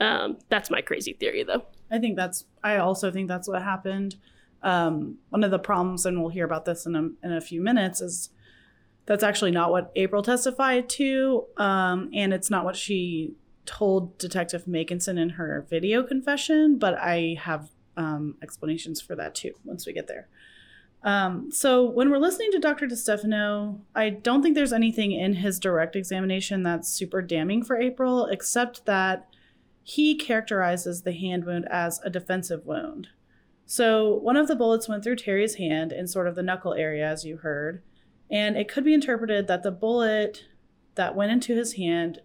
Um, 0.00 0.36
that's 0.50 0.70
my 0.70 0.82
crazy 0.82 1.14
theory, 1.14 1.44
though. 1.44 1.64
I 1.90 1.98
think 1.98 2.16
that's. 2.16 2.44
I 2.62 2.76
also 2.76 3.10
think 3.10 3.28
that's 3.28 3.48
what 3.48 3.62
happened. 3.62 4.16
Um, 4.62 5.16
one 5.30 5.44
of 5.44 5.50
the 5.50 5.58
problems, 5.58 6.04
and 6.04 6.20
we'll 6.20 6.30
hear 6.30 6.44
about 6.44 6.66
this 6.66 6.84
in 6.84 6.94
a, 6.94 7.26
in 7.26 7.32
a 7.32 7.40
few 7.40 7.62
minutes, 7.62 8.00
is 8.00 8.30
that's 9.06 9.24
actually 9.24 9.50
not 9.50 9.70
what 9.70 9.92
April 9.96 10.22
testified 10.22 10.88
to, 10.90 11.46
um, 11.56 12.10
and 12.12 12.32
it's 12.32 12.50
not 12.50 12.64
what 12.64 12.76
she 12.76 13.34
told 13.64 14.18
Detective 14.18 14.66
Makinson 14.66 15.18
in 15.18 15.30
her 15.30 15.66
video 15.70 16.02
confession. 16.02 16.78
But 16.78 16.98
I 16.98 17.36
have 17.40 17.70
um, 17.96 18.36
explanations 18.42 19.00
for 19.00 19.14
that 19.16 19.34
too 19.34 19.52
once 19.64 19.86
we 19.86 19.92
get 19.92 20.08
there. 20.08 20.28
Um, 21.04 21.50
so 21.50 21.84
when 21.84 22.10
we're 22.10 22.18
listening 22.18 22.52
to 22.52 22.60
Dr. 22.60 22.86
Distefano, 22.86 23.80
I 23.94 24.10
don't 24.10 24.42
think 24.42 24.54
there's 24.54 24.72
anything 24.72 25.12
in 25.12 25.34
his 25.34 25.58
direct 25.58 25.96
examination 25.96 26.62
that's 26.62 26.88
super 26.88 27.20
damning 27.20 27.64
for 27.64 27.76
April, 27.76 28.26
except 28.26 28.86
that 28.86 29.28
he 29.82 30.14
characterizes 30.14 31.02
the 31.02 31.12
hand 31.12 31.44
wound 31.44 31.66
as 31.68 32.00
a 32.04 32.10
defensive 32.10 32.64
wound. 32.64 33.08
So 33.66 34.14
one 34.14 34.36
of 34.36 34.46
the 34.46 34.54
bullets 34.54 34.88
went 34.88 35.02
through 35.02 35.16
Terry's 35.16 35.56
hand 35.56 35.92
in 35.92 36.06
sort 36.06 36.28
of 36.28 36.36
the 36.36 36.42
knuckle 36.42 36.74
area, 36.74 37.08
as 37.08 37.24
you 37.24 37.38
heard, 37.38 37.82
and 38.30 38.56
it 38.56 38.68
could 38.68 38.84
be 38.84 38.94
interpreted 38.94 39.48
that 39.48 39.62
the 39.62 39.72
bullet 39.72 40.44
that 40.94 41.16
went 41.16 41.32
into 41.32 41.56
his 41.56 41.74
hand 41.74 42.20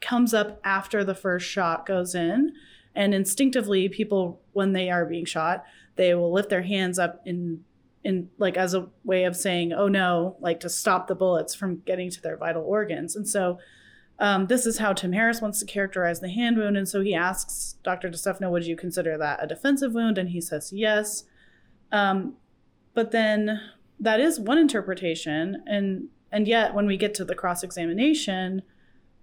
comes 0.00 0.34
up 0.34 0.60
after 0.62 1.02
the 1.02 1.14
first 1.14 1.46
shot 1.46 1.86
goes 1.86 2.14
in. 2.14 2.52
And 2.94 3.14
instinctively, 3.14 3.88
people, 3.88 4.41
when 4.52 4.72
they 4.72 4.90
are 4.90 5.04
being 5.04 5.24
shot, 5.24 5.64
they 5.96 6.14
will 6.14 6.32
lift 6.32 6.50
their 6.50 6.62
hands 6.62 6.98
up 6.98 7.20
in 7.24 7.64
in 8.04 8.28
like 8.36 8.56
as 8.56 8.74
a 8.74 8.88
way 9.04 9.24
of 9.24 9.36
saying, 9.36 9.72
"Oh 9.72 9.88
no," 9.88 10.36
like 10.40 10.60
to 10.60 10.68
stop 10.68 11.06
the 11.06 11.14
bullets 11.14 11.54
from 11.54 11.82
getting 11.86 12.10
to 12.10 12.20
their 12.20 12.36
vital 12.36 12.62
organs. 12.62 13.14
And 13.14 13.28
so 13.28 13.58
um, 14.22 14.46
this 14.46 14.66
is 14.66 14.78
how 14.78 14.92
Tim 14.92 15.12
Harris 15.12 15.40
wants 15.40 15.58
to 15.58 15.66
characterize 15.66 16.20
the 16.20 16.28
hand 16.28 16.56
wound. 16.56 16.76
And 16.76 16.88
so 16.88 17.00
he 17.00 17.12
asks 17.12 17.76
Dr. 17.82 18.08
Distefano, 18.08 18.50
would 18.50 18.64
you 18.64 18.76
consider 18.76 19.18
that 19.18 19.42
a 19.42 19.48
defensive 19.48 19.94
wound? 19.94 20.16
And 20.16 20.28
he 20.28 20.40
says 20.40 20.72
yes. 20.72 21.24
Um, 21.90 22.34
but 22.94 23.10
then 23.10 23.60
that 23.98 24.20
is 24.20 24.38
one 24.38 24.58
interpretation. 24.58 25.64
And, 25.66 26.08
and 26.30 26.46
yet, 26.46 26.72
when 26.72 26.86
we 26.86 26.96
get 26.96 27.14
to 27.14 27.24
the 27.24 27.34
cross 27.34 27.64
examination, 27.64 28.62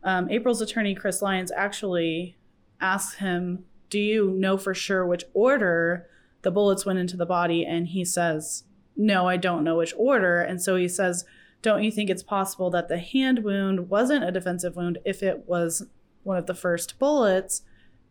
um, 0.03 0.29
April's 0.29 0.61
attorney, 0.61 0.95
Chris 0.95 1.21
Lyons, 1.21 1.51
actually 1.55 2.37
asks 2.81 3.15
him, 3.19 3.63
Do 3.89 3.99
you 3.99 4.31
know 4.31 4.57
for 4.57 4.73
sure 4.73 5.05
which 5.05 5.23
order 5.33 6.07
the 6.41 6.51
bullets 6.51 6.85
went 6.85 6.99
into 6.99 7.17
the 7.17 7.25
body? 7.25 7.65
And 7.65 7.87
he 7.87 8.05
says, 8.05 8.63
No, 8.95 9.27
I 9.27 9.37
don't 9.37 9.63
know 9.63 9.77
which 9.77 9.93
order. 9.97 10.41
And 10.41 10.61
so 10.61 10.75
he 10.75 10.87
says, 10.87 11.25
don't 11.61 11.83
you 11.83 11.91
think 11.91 12.09
it's 12.09 12.23
possible 12.23 12.69
that 12.69 12.87
the 12.87 12.99
hand 12.99 13.43
wound 13.43 13.89
wasn't 13.89 14.23
a 14.23 14.31
defensive 14.31 14.75
wound 14.75 14.97
if 15.03 15.21
it 15.21 15.43
was 15.47 15.85
one 16.23 16.37
of 16.37 16.45
the 16.45 16.53
first 16.53 16.97
bullets? 16.99 17.63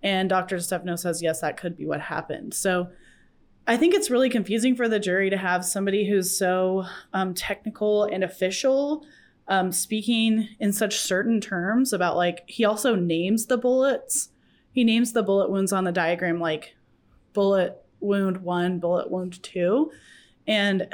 And 0.03 0.29
Dr. 0.29 0.61
Stefano 0.61 0.97
says, 0.97 1.23
yes, 1.23 1.41
that 1.41 1.57
could 1.57 1.77
be 1.77 1.87
what 1.87 2.01
happened. 2.03 2.55
So 2.55 2.89
I 3.67 3.77
think 3.77 3.95
it's 3.95 4.11
really 4.11 4.31
confusing 4.31 4.77
for 4.77 4.89
the 4.89 5.01
jury 5.01 5.31
to 5.31 5.37
have 5.37 5.65
somebody 5.65 6.09
who's 6.09 6.37
so 6.37 6.85
um, 7.13 7.35
technical 7.35 8.05
and 8.05 8.23
official 8.23 9.05
um, 9.49 9.73
speaking 9.73 10.49
in 10.61 10.73
such 10.73 10.99
certain 10.99 11.41
terms 11.41 11.93
about, 11.93 12.17
like, 12.17 12.45
he 12.47 12.67
also 12.67 12.95
names 12.95 13.47
the 13.47 13.57
bullets. 13.57 14.29
He 14.79 14.85
names 14.85 15.13
the 15.13 15.25
bullet 15.25 15.51
wounds 15.51 15.73
on 15.73 15.83
the 15.83 15.91
diagram 15.91 16.39
like 16.39 16.77
bullet 17.33 17.83
wound 17.99 18.37
one, 18.37 18.79
bullet 18.79 19.11
wound 19.11 19.43
two. 19.43 19.91
And 20.47 20.87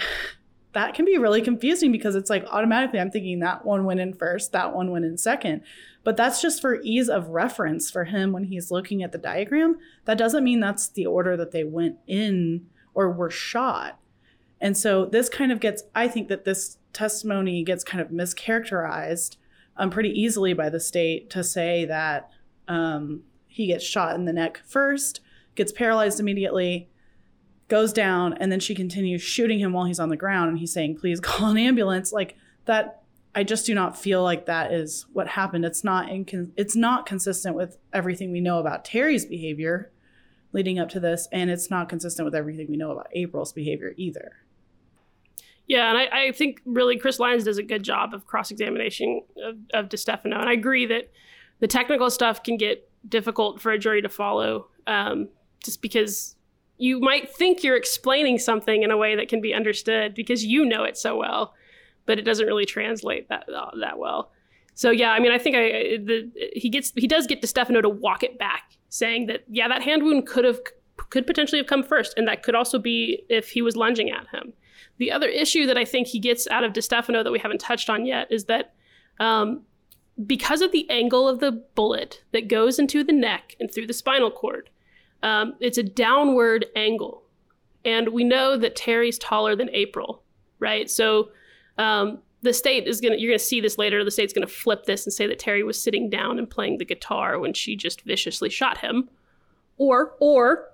that 0.72 0.94
can 0.94 1.04
be 1.04 1.18
really 1.18 1.42
confusing 1.42 1.92
because 1.92 2.14
it's 2.14 2.30
like 2.30 2.46
automatically 2.46 2.98
I'm 2.98 3.10
thinking 3.10 3.40
that 3.40 3.66
one 3.66 3.84
went 3.84 4.00
in 4.00 4.14
first, 4.14 4.52
that 4.52 4.74
one 4.74 4.90
went 4.90 5.04
in 5.04 5.18
second. 5.18 5.64
But 6.02 6.16
that's 6.16 6.40
just 6.40 6.62
for 6.62 6.80
ease 6.80 7.10
of 7.10 7.28
reference 7.28 7.90
for 7.90 8.04
him 8.04 8.32
when 8.32 8.44
he's 8.44 8.70
looking 8.70 9.02
at 9.02 9.12
the 9.12 9.18
diagram. 9.18 9.76
That 10.06 10.16
doesn't 10.16 10.44
mean 10.44 10.60
that's 10.60 10.88
the 10.88 11.04
order 11.04 11.36
that 11.36 11.50
they 11.50 11.64
went 11.64 11.98
in 12.06 12.64
or 12.94 13.12
were 13.12 13.28
shot. 13.28 13.98
And 14.62 14.78
so 14.78 15.04
this 15.04 15.28
kind 15.28 15.52
of 15.52 15.60
gets, 15.60 15.82
I 15.94 16.08
think 16.08 16.28
that 16.28 16.46
this 16.46 16.78
testimony 16.94 17.62
gets 17.62 17.84
kind 17.84 18.00
of 18.00 18.08
mischaracterized 18.08 19.36
um, 19.76 19.90
pretty 19.90 20.18
easily 20.18 20.54
by 20.54 20.70
the 20.70 20.80
state 20.80 21.28
to 21.28 21.44
say 21.44 21.84
that 21.84 22.30
um, 22.66 23.24
he 23.54 23.68
gets 23.68 23.84
shot 23.84 24.16
in 24.16 24.24
the 24.24 24.32
neck 24.32 24.60
first, 24.66 25.20
gets 25.54 25.70
paralyzed 25.70 26.18
immediately, 26.18 26.88
goes 27.68 27.92
down 27.92 28.32
and 28.34 28.50
then 28.50 28.58
she 28.58 28.74
continues 28.74 29.22
shooting 29.22 29.60
him 29.60 29.72
while 29.72 29.84
he's 29.84 30.00
on 30.00 30.08
the 30.08 30.16
ground 30.16 30.50
and 30.50 30.58
he's 30.58 30.72
saying 30.72 30.96
please 30.96 31.20
call 31.22 31.50
an 31.50 31.56
ambulance 31.56 32.12
like 32.12 32.36
that 32.66 33.02
i 33.34 33.42
just 33.42 33.64
do 33.64 33.74
not 33.74 33.98
feel 33.98 34.22
like 34.22 34.46
that 34.46 34.72
is 34.72 35.06
what 35.12 35.28
happened 35.28 35.64
it's 35.64 35.82
not 35.82 36.06
it's 36.10 36.76
not 36.76 37.06
consistent 37.06 37.56
with 37.56 37.78
everything 37.92 38.30
we 38.30 38.40
know 38.40 38.58
about 38.58 38.84
terry's 38.84 39.24
behavior 39.24 39.90
leading 40.52 40.78
up 40.78 40.90
to 40.90 41.00
this 41.00 41.26
and 41.32 41.50
it's 41.50 41.70
not 41.70 41.88
consistent 41.88 42.26
with 42.26 42.34
everything 42.34 42.66
we 42.68 42.76
know 42.76 42.90
about 42.90 43.08
april's 43.14 43.52
behavior 43.52 43.94
either 43.96 44.32
yeah, 45.66 45.88
and 45.88 45.96
I, 45.96 46.26
I, 46.26 46.32
think 46.32 46.60
really 46.66 46.98
Chris 46.98 47.18
Lyons 47.18 47.44
does 47.44 47.56
a 47.56 47.62
good 47.62 47.82
job 47.82 48.12
of 48.12 48.26
cross 48.26 48.50
examination 48.50 49.22
of, 49.42 49.56
of 49.72 49.88
Distefano. 49.88 50.38
And 50.38 50.48
I 50.48 50.52
agree 50.52 50.84
that 50.84 51.10
the 51.60 51.66
technical 51.66 52.10
stuff 52.10 52.42
can 52.42 52.58
get 52.58 52.86
difficult 53.08 53.60
for 53.60 53.72
a 53.72 53.78
jury 53.78 54.02
to 54.02 54.08
follow 54.08 54.68
um, 54.86 55.28
just 55.62 55.82
because 55.82 56.36
you 56.76 57.00
might 57.00 57.34
think 57.34 57.62
you're 57.62 57.76
explaining 57.76 58.38
something 58.38 58.82
in 58.82 58.90
a 58.90 58.96
way 58.96 59.16
that 59.16 59.28
can 59.28 59.40
be 59.40 59.54
understood 59.54 60.14
because 60.14 60.44
you 60.44 60.64
know 60.64 60.84
it 60.84 60.96
so 60.96 61.16
well, 61.16 61.54
but 62.06 62.18
it 62.18 62.22
doesn't 62.22 62.46
really 62.46 62.66
translate 62.66 63.28
that 63.28 63.48
uh, 63.48 63.70
that 63.80 63.98
well. 63.98 64.30
So 64.74 64.90
yeah, 64.90 65.10
I 65.10 65.20
mean, 65.20 65.30
I 65.30 65.38
think 65.38 65.56
I 65.56 65.98
the 66.04 66.30
he 66.54 66.68
gets 66.68 66.92
he 66.96 67.06
does 67.06 67.26
get 67.26 67.40
Distefano 67.40 67.80
to 67.80 67.88
walk 67.88 68.22
it 68.22 68.38
back, 68.38 68.76
saying 68.88 69.26
that 69.26 69.44
yeah, 69.48 69.68
that 69.68 69.82
hand 69.82 70.02
wound 70.02 70.26
could 70.26 70.44
have 70.44 70.58
could 71.10 71.26
potentially 71.26 71.60
have 71.60 71.68
come 71.68 71.84
first, 71.84 72.14
and 72.16 72.26
that 72.26 72.42
could 72.42 72.54
also 72.54 72.78
be 72.78 73.24
if 73.28 73.50
he 73.50 73.62
was 73.62 73.76
lunging 73.76 74.10
at 74.10 74.26
him. 74.28 74.52
The 74.98 75.12
other 75.12 75.28
issue 75.28 75.66
that 75.66 75.78
I 75.78 75.84
think 75.84 76.08
he 76.08 76.18
gets 76.18 76.46
out 76.48 76.64
of 76.64 76.72
Distefano 76.72 77.22
that 77.22 77.32
we 77.32 77.38
haven't 77.38 77.60
touched 77.60 77.88
on 77.88 78.04
yet 78.04 78.30
is 78.30 78.44
that 78.46 78.74
um, 79.20 79.62
because 80.26 80.60
of 80.60 80.72
the 80.72 80.88
angle 80.90 81.28
of 81.28 81.40
the 81.40 81.52
bullet 81.74 82.22
that 82.32 82.48
goes 82.48 82.78
into 82.78 83.02
the 83.02 83.12
neck 83.12 83.56
and 83.58 83.72
through 83.72 83.86
the 83.86 83.92
spinal 83.92 84.30
cord, 84.30 84.70
um, 85.22 85.54
it's 85.60 85.78
a 85.78 85.82
downward 85.82 86.66
angle. 86.76 87.22
And 87.84 88.08
we 88.10 88.24
know 88.24 88.56
that 88.56 88.76
Terry's 88.76 89.18
taller 89.18 89.56
than 89.56 89.68
April, 89.70 90.22
right? 90.58 90.88
So 90.88 91.30
um, 91.78 92.20
the 92.42 92.52
state 92.52 92.86
is 92.86 93.00
going 93.00 93.12
to, 93.12 93.20
you're 93.20 93.30
going 93.30 93.38
to 93.38 93.44
see 93.44 93.60
this 93.60 93.76
later. 93.76 94.04
The 94.04 94.10
state's 94.10 94.32
going 94.32 94.46
to 94.46 94.52
flip 94.52 94.84
this 94.84 95.04
and 95.04 95.12
say 95.12 95.26
that 95.26 95.38
Terry 95.38 95.62
was 95.62 95.82
sitting 95.82 96.08
down 96.08 96.38
and 96.38 96.48
playing 96.48 96.78
the 96.78 96.84
guitar 96.84 97.38
when 97.38 97.52
she 97.52 97.74
just 97.74 98.02
viciously 98.02 98.50
shot 98.50 98.78
him. 98.78 99.08
Or, 99.76 100.14
or 100.20 100.68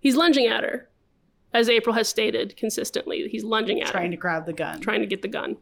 he's 0.00 0.16
lunging 0.16 0.46
at 0.46 0.64
her, 0.64 0.90
as 1.52 1.68
April 1.68 1.94
has 1.94 2.08
stated 2.08 2.56
consistently. 2.56 3.28
He's 3.28 3.44
lunging 3.44 3.80
at 3.80 3.86
trying 3.86 3.92
her. 3.92 3.98
Trying 4.00 4.10
to 4.10 4.16
grab 4.16 4.46
the 4.46 4.52
gun. 4.52 4.80
Trying 4.80 5.00
to 5.00 5.06
get 5.06 5.22
the 5.22 5.28
gun. 5.28 5.56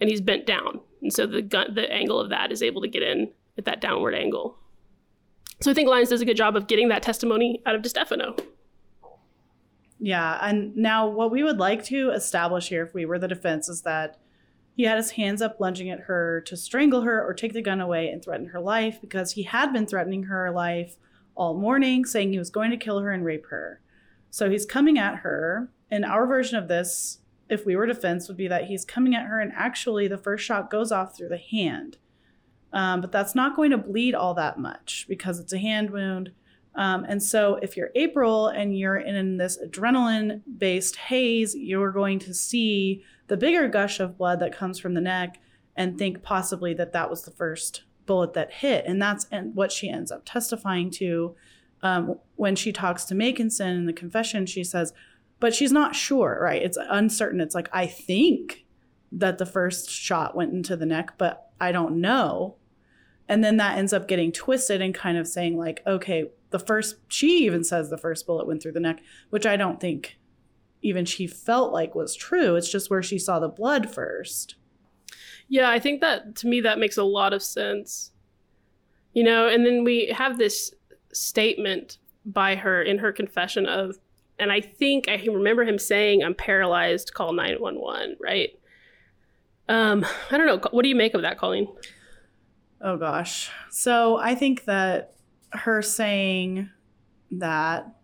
And 0.00 0.08
he's 0.08 0.20
bent 0.20 0.46
down. 0.46 0.80
And 1.02 1.12
so 1.12 1.26
the 1.26 1.42
gun, 1.42 1.74
the 1.74 1.90
angle 1.92 2.20
of 2.20 2.30
that 2.30 2.52
is 2.52 2.62
able 2.62 2.82
to 2.82 2.88
get 2.88 3.02
in 3.02 3.30
at 3.56 3.64
that 3.64 3.80
downward 3.80 4.14
angle. 4.14 4.56
So 5.60 5.70
I 5.70 5.74
think 5.74 5.88
Lyons 5.88 6.08
does 6.08 6.20
a 6.20 6.24
good 6.24 6.36
job 6.36 6.56
of 6.56 6.66
getting 6.66 6.88
that 6.88 7.02
testimony 7.02 7.62
out 7.66 7.74
of 7.74 7.82
Distefano. 7.82 8.36
Yeah, 10.00 10.38
and 10.40 10.76
now 10.76 11.08
what 11.08 11.32
we 11.32 11.42
would 11.42 11.58
like 11.58 11.84
to 11.86 12.10
establish 12.10 12.68
here, 12.68 12.84
if 12.84 12.94
we 12.94 13.04
were 13.04 13.18
the 13.18 13.26
defense, 13.26 13.68
is 13.68 13.82
that 13.82 14.18
he 14.76 14.84
had 14.84 14.96
his 14.96 15.12
hands 15.12 15.42
up, 15.42 15.58
lunging 15.58 15.90
at 15.90 16.02
her 16.02 16.40
to 16.42 16.56
strangle 16.56 17.00
her 17.00 17.20
or 17.24 17.34
take 17.34 17.52
the 17.52 17.62
gun 17.62 17.80
away 17.80 18.08
and 18.08 18.22
threaten 18.22 18.46
her 18.46 18.60
life 18.60 19.00
because 19.00 19.32
he 19.32 19.42
had 19.42 19.72
been 19.72 19.86
threatening 19.86 20.24
her 20.24 20.52
life 20.52 20.96
all 21.34 21.54
morning, 21.54 22.04
saying 22.04 22.30
he 22.30 22.38
was 22.38 22.50
going 22.50 22.70
to 22.70 22.76
kill 22.76 23.00
her 23.00 23.10
and 23.10 23.24
rape 23.24 23.46
her. 23.46 23.80
So 24.30 24.48
he's 24.48 24.64
coming 24.64 24.96
at 24.96 25.16
her. 25.16 25.68
In 25.90 26.04
our 26.04 26.26
version 26.26 26.58
of 26.58 26.68
this, 26.68 27.18
if 27.48 27.64
we 27.64 27.76
were 27.76 27.86
defense, 27.86 28.28
would 28.28 28.36
be 28.36 28.48
that 28.48 28.64
he's 28.64 28.84
coming 28.84 29.14
at 29.14 29.26
her 29.26 29.40
and 29.40 29.52
actually 29.54 30.08
the 30.08 30.18
first 30.18 30.44
shot 30.44 30.70
goes 30.70 30.92
off 30.92 31.16
through 31.16 31.28
the 31.28 31.38
hand. 31.38 31.98
Um, 32.72 33.00
but 33.00 33.12
that's 33.12 33.34
not 33.34 33.56
going 33.56 33.70
to 33.70 33.78
bleed 33.78 34.14
all 34.14 34.34
that 34.34 34.58
much 34.58 35.06
because 35.08 35.40
it's 35.40 35.52
a 35.52 35.58
hand 35.58 35.90
wound. 35.90 36.32
Um, 36.74 37.04
and 37.08 37.22
so, 37.22 37.58
if 37.62 37.76
you're 37.76 37.90
April 37.94 38.48
and 38.48 38.78
you're 38.78 38.98
in 38.98 39.36
this 39.36 39.58
adrenaline 39.58 40.42
based 40.58 40.96
haze, 40.96 41.54
you're 41.54 41.90
going 41.90 42.18
to 42.20 42.34
see 42.34 43.02
the 43.26 43.36
bigger 43.36 43.68
gush 43.68 44.00
of 44.00 44.18
blood 44.18 44.38
that 44.40 44.56
comes 44.56 44.78
from 44.78 44.94
the 44.94 45.00
neck 45.00 45.40
and 45.76 45.98
think 45.98 46.22
possibly 46.22 46.74
that 46.74 46.92
that 46.92 47.08
was 47.08 47.22
the 47.22 47.30
first 47.30 47.82
bullet 48.06 48.34
that 48.34 48.52
hit. 48.52 48.84
And 48.86 49.00
that's 49.00 49.26
what 49.54 49.72
she 49.72 49.88
ends 49.88 50.12
up 50.12 50.22
testifying 50.24 50.90
to 50.92 51.34
um, 51.82 52.18
when 52.36 52.56
she 52.56 52.72
talks 52.72 53.04
to 53.06 53.14
Makinson 53.14 53.76
in 53.76 53.86
the 53.86 53.92
confession. 53.92 54.46
She 54.46 54.64
says, 54.64 54.92
but 55.40 55.54
she's 55.54 55.72
not 55.72 55.94
sure, 55.94 56.38
right? 56.40 56.62
It's 56.62 56.78
uncertain. 56.88 57.40
It's 57.40 57.54
like, 57.54 57.68
I 57.72 57.86
think 57.86 58.64
that 59.12 59.38
the 59.38 59.46
first 59.46 59.90
shot 59.90 60.36
went 60.36 60.52
into 60.52 60.76
the 60.76 60.86
neck, 60.86 61.14
but 61.18 61.50
I 61.60 61.72
don't 61.72 62.00
know. 62.00 62.56
And 63.28 63.44
then 63.44 63.58
that 63.58 63.78
ends 63.78 63.92
up 63.92 64.08
getting 64.08 64.32
twisted 64.32 64.80
and 64.80 64.94
kind 64.94 65.18
of 65.18 65.28
saying, 65.28 65.56
like, 65.56 65.82
okay, 65.86 66.30
the 66.50 66.58
first, 66.58 66.96
she 67.08 67.44
even 67.44 67.62
says 67.62 67.90
the 67.90 67.98
first 67.98 68.26
bullet 68.26 68.46
went 68.46 68.62
through 68.62 68.72
the 68.72 68.80
neck, 68.80 69.00
which 69.30 69.46
I 69.46 69.56
don't 69.56 69.80
think 69.80 70.18
even 70.80 71.04
she 71.04 71.26
felt 71.26 71.72
like 71.72 71.94
was 71.94 72.14
true. 72.14 72.56
It's 72.56 72.70
just 72.70 72.90
where 72.90 73.02
she 73.02 73.18
saw 73.18 73.38
the 73.38 73.48
blood 73.48 73.90
first. 73.90 74.56
Yeah, 75.48 75.70
I 75.70 75.78
think 75.78 76.00
that 76.00 76.36
to 76.36 76.46
me 76.46 76.60
that 76.62 76.78
makes 76.78 76.96
a 76.96 77.04
lot 77.04 77.32
of 77.32 77.42
sense. 77.42 78.12
You 79.12 79.24
know, 79.24 79.48
and 79.48 79.66
then 79.66 79.84
we 79.84 80.06
have 80.16 80.38
this 80.38 80.74
statement 81.12 81.98
by 82.24 82.54
her 82.54 82.82
in 82.82 82.98
her 82.98 83.12
confession 83.12 83.66
of 83.66 83.96
and 84.38 84.52
I 84.52 84.60
think 84.60 85.08
I 85.08 85.22
remember 85.26 85.64
him 85.64 85.78
saying 85.78 86.22
I'm 86.22 86.34
paralyzed, 86.34 87.14
call 87.14 87.32
911, 87.32 88.16
right? 88.20 88.50
Um, 89.68 90.04
I 90.30 90.36
don't 90.36 90.46
know. 90.46 90.60
What 90.70 90.82
do 90.82 90.88
you 90.88 90.96
make 90.96 91.14
of 91.14 91.22
that, 91.22 91.38
Colleen? 91.38 91.68
Oh 92.80 92.96
gosh. 92.96 93.50
So 93.70 94.16
I 94.16 94.34
think 94.34 94.64
that 94.64 95.14
her 95.52 95.82
saying 95.82 96.70
that 97.32 97.96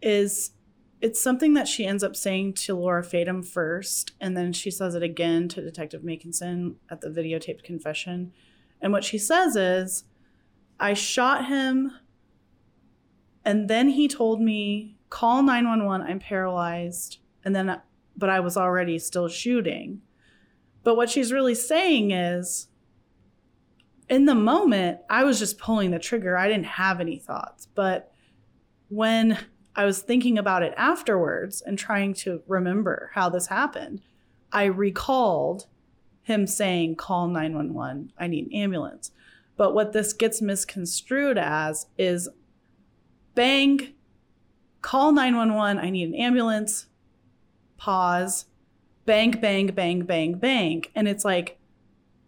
is 0.00 0.52
it's 1.00 1.20
something 1.20 1.52
that 1.54 1.68
she 1.68 1.84
ends 1.84 2.02
up 2.02 2.16
saying 2.16 2.54
to 2.54 2.74
Laura 2.74 3.02
Fadum 3.02 3.44
first, 3.44 4.12
and 4.22 4.34
then 4.34 4.54
she 4.54 4.70
says 4.70 4.94
it 4.94 5.02
again 5.02 5.48
to 5.48 5.60
Detective 5.60 6.00
Makinson 6.02 6.76
at 6.90 7.02
the 7.02 7.10
videotaped 7.10 7.62
confession. 7.62 8.32
And 8.80 8.90
what 8.90 9.04
she 9.04 9.18
says 9.18 9.54
is, 9.54 10.04
I 10.80 10.94
shot 10.94 11.46
him, 11.46 11.92
and 13.44 13.68
then 13.68 13.90
he 13.90 14.08
told 14.08 14.40
me, 14.40 14.96
call 15.10 15.42
911, 15.42 16.06
I'm 16.06 16.18
paralyzed. 16.18 17.18
And 17.44 17.54
then, 17.54 17.80
but 18.16 18.30
I 18.30 18.40
was 18.40 18.56
already 18.56 18.98
still 18.98 19.28
shooting. 19.28 20.00
But 20.82 20.96
what 20.96 21.10
she's 21.10 21.32
really 21.32 21.54
saying 21.54 22.10
is, 22.10 22.68
in 24.08 24.26
the 24.26 24.34
moment, 24.34 25.00
I 25.08 25.24
was 25.24 25.38
just 25.38 25.58
pulling 25.58 25.90
the 25.90 25.98
trigger. 25.98 26.36
I 26.36 26.48
didn't 26.48 26.66
have 26.66 27.00
any 27.00 27.18
thoughts. 27.18 27.68
But 27.74 28.12
when 28.88 29.38
I 29.76 29.84
was 29.84 30.00
thinking 30.00 30.38
about 30.38 30.62
it 30.62 30.74
afterwards 30.76 31.62
and 31.62 31.78
trying 31.78 32.14
to 32.14 32.42
remember 32.46 33.10
how 33.14 33.28
this 33.28 33.46
happened, 33.46 34.02
I 34.52 34.64
recalled 34.64 35.66
him 36.22 36.46
saying, 36.46 36.96
call 36.96 37.28
911, 37.28 38.12
I 38.18 38.26
need 38.26 38.46
an 38.46 38.52
ambulance. 38.52 39.10
But 39.56 39.74
what 39.74 39.92
this 39.92 40.12
gets 40.12 40.40
misconstrued 40.40 41.38
as 41.38 41.86
is 41.98 42.28
bang, 43.34 43.94
call 44.82 45.12
911, 45.12 45.78
I 45.78 45.90
need 45.90 46.08
an 46.08 46.14
ambulance, 46.14 46.86
pause, 47.76 48.46
bang, 49.06 49.32
bang, 49.32 49.68
bang, 49.68 50.02
bang, 50.02 50.34
bang. 50.34 50.84
And 50.94 51.08
it's 51.08 51.24
like, 51.24 51.58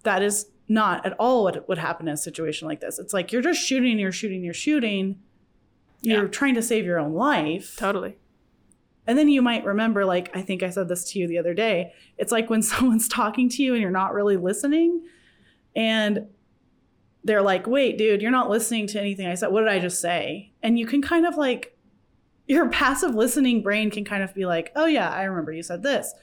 that 0.02 0.22
is 0.22 0.46
not 0.68 1.04
at 1.06 1.14
all 1.18 1.44
what 1.44 1.68
would 1.68 1.78
happen 1.78 2.08
in 2.08 2.14
a 2.14 2.16
situation 2.16 2.66
like 2.66 2.80
this. 2.80 2.98
It's 2.98 3.12
like 3.12 3.32
you're 3.32 3.42
just 3.42 3.60
shooting, 3.60 3.98
you're 3.98 4.12
shooting, 4.12 4.42
you're 4.42 4.54
shooting. 4.54 5.20
You're 6.02 6.24
yeah. 6.24 6.30
trying 6.30 6.54
to 6.54 6.62
save 6.62 6.84
your 6.84 6.98
own 6.98 7.14
life. 7.14 7.76
Totally. 7.76 8.16
And 9.06 9.16
then 9.16 9.28
you 9.28 9.40
might 9.40 9.64
remember, 9.64 10.04
like, 10.04 10.34
I 10.36 10.42
think 10.42 10.62
I 10.62 10.70
said 10.70 10.88
this 10.88 11.10
to 11.12 11.18
you 11.18 11.28
the 11.28 11.38
other 11.38 11.54
day. 11.54 11.92
It's 12.18 12.32
like 12.32 12.50
when 12.50 12.62
someone's 12.62 13.08
talking 13.08 13.48
to 13.50 13.62
you 13.62 13.72
and 13.72 13.82
you're 13.82 13.90
not 13.90 14.14
really 14.14 14.36
listening. 14.36 15.02
And 15.74 16.26
they're 17.26 17.42
like, 17.42 17.66
wait, 17.66 17.98
dude, 17.98 18.22
you're 18.22 18.30
not 18.30 18.48
listening 18.48 18.86
to 18.88 19.00
anything 19.00 19.26
I 19.26 19.34
said. 19.34 19.48
What 19.48 19.60
did 19.60 19.68
I 19.68 19.80
just 19.80 20.00
say? 20.00 20.52
And 20.62 20.78
you 20.78 20.86
can 20.86 21.02
kind 21.02 21.26
of 21.26 21.36
like, 21.36 21.76
your 22.46 22.68
passive 22.70 23.14
listening 23.14 23.62
brain 23.62 23.90
can 23.90 24.04
kind 24.04 24.22
of 24.22 24.32
be 24.32 24.46
like, 24.46 24.72
oh, 24.76 24.86
yeah, 24.86 25.10
I 25.10 25.24
remember 25.24 25.52
you 25.52 25.62
said 25.62 25.82
this. 25.82 26.14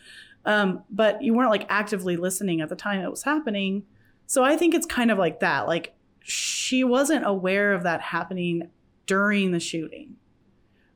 Um, 0.46 0.84
but 0.90 1.22
you 1.22 1.34
weren't 1.34 1.52
like 1.52 1.66
actively 1.70 2.18
listening 2.18 2.62
at 2.62 2.70
the 2.70 2.76
time 2.76 3.02
it 3.02 3.12
was 3.12 3.24
happening. 3.24 3.84
So 4.28 4.44
I 4.44 4.58
think 4.58 4.74
it's 4.74 4.86
kind 4.86 5.12
of 5.12 5.18
like 5.18 5.42
that. 5.42 5.68
Like 5.68 5.94
she 6.22 6.84
wasn't 6.84 7.26
aware 7.26 7.74
of 7.74 7.84
that 7.84 8.02
happening 8.02 8.70
during 9.06 9.52
the 9.52 9.60
shooting, 9.60 10.16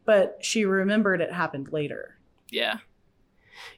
but 0.05 0.38
she 0.41 0.66
remembered 0.66 1.22
it 1.22 1.34
happened 1.34 1.72
later. 1.72 2.18
Yeah. 2.49 2.80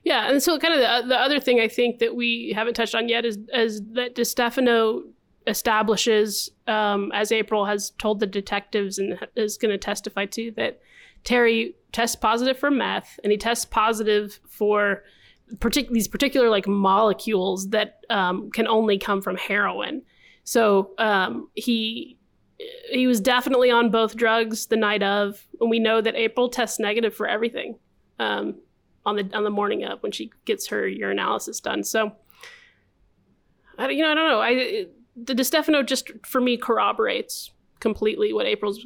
Yeah, 0.03 0.29
and 0.29 0.41
so 0.41 0.57
kind 0.59 0.73
of 0.73 0.79
the, 0.79 1.09
the 1.09 1.19
other 1.19 1.39
thing 1.39 1.59
I 1.59 1.67
think 1.67 1.99
that 1.99 2.15
we 2.15 2.53
haven't 2.55 2.73
touched 2.75 2.95
on 2.95 3.09
yet 3.09 3.25
is, 3.25 3.37
is 3.53 3.81
that 3.93 4.15
Distefano 4.15 5.03
establishes, 5.49 6.49
um, 6.67 7.11
as 7.13 7.31
April 7.31 7.65
has 7.65 7.91
told 7.99 8.19
the 8.19 8.27
detectives 8.27 8.99
and 8.99 9.19
is 9.35 9.57
going 9.57 9.71
to 9.71 9.77
testify 9.77 10.25
to, 10.27 10.51
that 10.51 10.79
Terry 11.23 11.75
tests 11.91 12.15
positive 12.15 12.57
for 12.57 12.71
meth 12.71 13.19
and 13.23 13.31
he 13.31 13.37
tests 13.37 13.65
positive 13.65 14.39
for 14.47 15.03
partic- 15.55 15.89
these 15.89 16.07
particular 16.07 16.49
like 16.49 16.67
molecules 16.67 17.69
that 17.69 18.01
um, 18.09 18.49
can 18.51 18.67
only 18.67 18.97
come 18.97 19.21
from 19.21 19.35
heroin. 19.35 20.03
So 20.43 20.91
um, 20.97 21.49
he 21.55 22.17
he 22.91 23.07
was 23.07 23.21
definitely 23.21 23.71
on 23.71 23.89
both 23.89 24.15
drugs 24.15 24.65
the 24.65 24.75
night 24.75 25.01
of, 25.01 25.47
and 25.61 25.69
we 25.69 25.79
know 25.79 26.01
that 26.01 26.15
April 26.15 26.49
tests 26.49 26.79
negative 26.79 27.15
for 27.15 27.27
everything 27.27 27.77
um, 28.19 28.55
on 29.05 29.15
the 29.15 29.29
on 29.33 29.43
the 29.43 29.49
morning 29.49 29.83
of 29.85 30.01
when 30.03 30.11
she 30.11 30.31
gets 30.45 30.67
her 30.67 30.83
urinalysis 30.83 31.61
done. 31.61 31.83
So, 31.83 32.11
I 33.77 33.89
you 33.89 34.03
know 34.03 34.11
I 34.11 34.13
don't 34.13 34.29
know. 34.29 34.41
I 34.41 34.85
the 35.23 35.33
Distefano 35.33 35.83
just 35.83 36.11
for 36.25 36.41
me 36.41 36.57
corroborates 36.57 37.51
completely 37.79 38.33
what 38.33 38.45
April's 38.45 38.85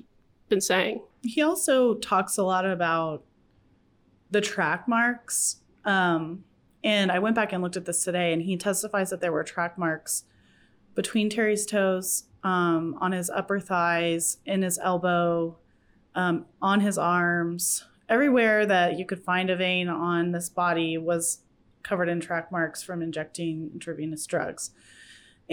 been 0.49 0.61
saying. 0.61 1.01
He 1.23 1.41
also 1.41 1.95
talks 1.95 2.37
a 2.37 2.43
lot 2.43 2.65
about 2.65 3.23
the 4.31 4.41
track 4.41 4.87
marks. 4.87 5.57
Um, 5.85 6.43
and 6.83 7.11
I 7.11 7.19
went 7.19 7.35
back 7.35 7.53
and 7.53 7.63
looked 7.63 7.77
at 7.77 7.85
this 7.85 8.03
today, 8.03 8.33
and 8.33 8.41
he 8.41 8.57
testifies 8.57 9.09
that 9.09 9.21
there 9.21 9.31
were 9.31 9.43
track 9.43 9.77
marks 9.77 10.23
between 10.95 11.29
Terry's 11.29 11.65
toes, 11.65 12.25
um, 12.43 12.97
on 12.99 13.13
his 13.13 13.29
upper 13.29 13.59
thighs, 13.59 14.37
in 14.45 14.61
his 14.61 14.77
elbow, 14.79 15.57
um, 16.13 16.45
on 16.61 16.81
his 16.81 16.97
arms. 16.97 17.85
Everywhere 18.09 18.65
that 18.65 18.99
you 18.99 19.05
could 19.05 19.23
find 19.23 19.49
a 19.49 19.55
vein 19.55 19.87
on 19.87 20.33
this 20.33 20.49
body 20.49 20.97
was 20.97 21.39
covered 21.83 22.09
in 22.09 22.19
track 22.19 22.51
marks 22.51 22.83
from 22.83 23.01
injecting 23.01 23.71
intravenous 23.73 24.25
drugs. 24.25 24.71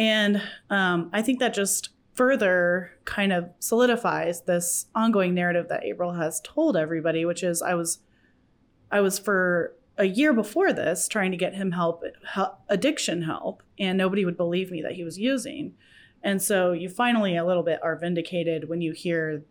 And 0.01 0.41
um, 0.71 1.11
I 1.13 1.21
think 1.21 1.41
that 1.41 1.53
just 1.53 1.91
further 2.15 2.91
kind 3.05 3.35
of 3.35 3.51
solidifies 3.59 4.41
this 4.41 4.87
ongoing 4.95 5.35
narrative 5.35 5.69
that 5.69 5.85
April 5.85 6.15
has 6.15 6.41
told 6.41 6.75
everybody, 6.75 7.27
which 7.27 7.43
is 7.43 7.61
I 7.61 7.75
was 7.75 7.99
I 8.91 9.03
was 9.03 9.19
for 9.19 9.77
a 9.99 10.07
year 10.07 10.33
before 10.33 10.73
this 10.73 11.07
trying 11.07 11.33
to 11.33 11.37
get 11.37 11.55
him 11.55 11.73
help, 11.73 12.03
help, 12.27 12.61
addiction 12.71 13.23
help 13.23 13.63
and 13.79 13.99
nobody 13.99 14.25
would 14.25 14.39
believe 14.39 14.71
me 14.71 14.81
that 14.81 14.93
he 14.93 15.05
was 15.05 15.19
using. 15.19 15.75
And 16.23 16.41
so 16.41 16.73
you 16.73 16.89
finally 16.89 17.37
a 17.37 17.45
little 17.45 17.63
bit 17.63 17.79
are 17.83 17.95
vindicated 17.95 18.71
when 18.71 18.81
you 18.81 18.93
hear 18.93 19.45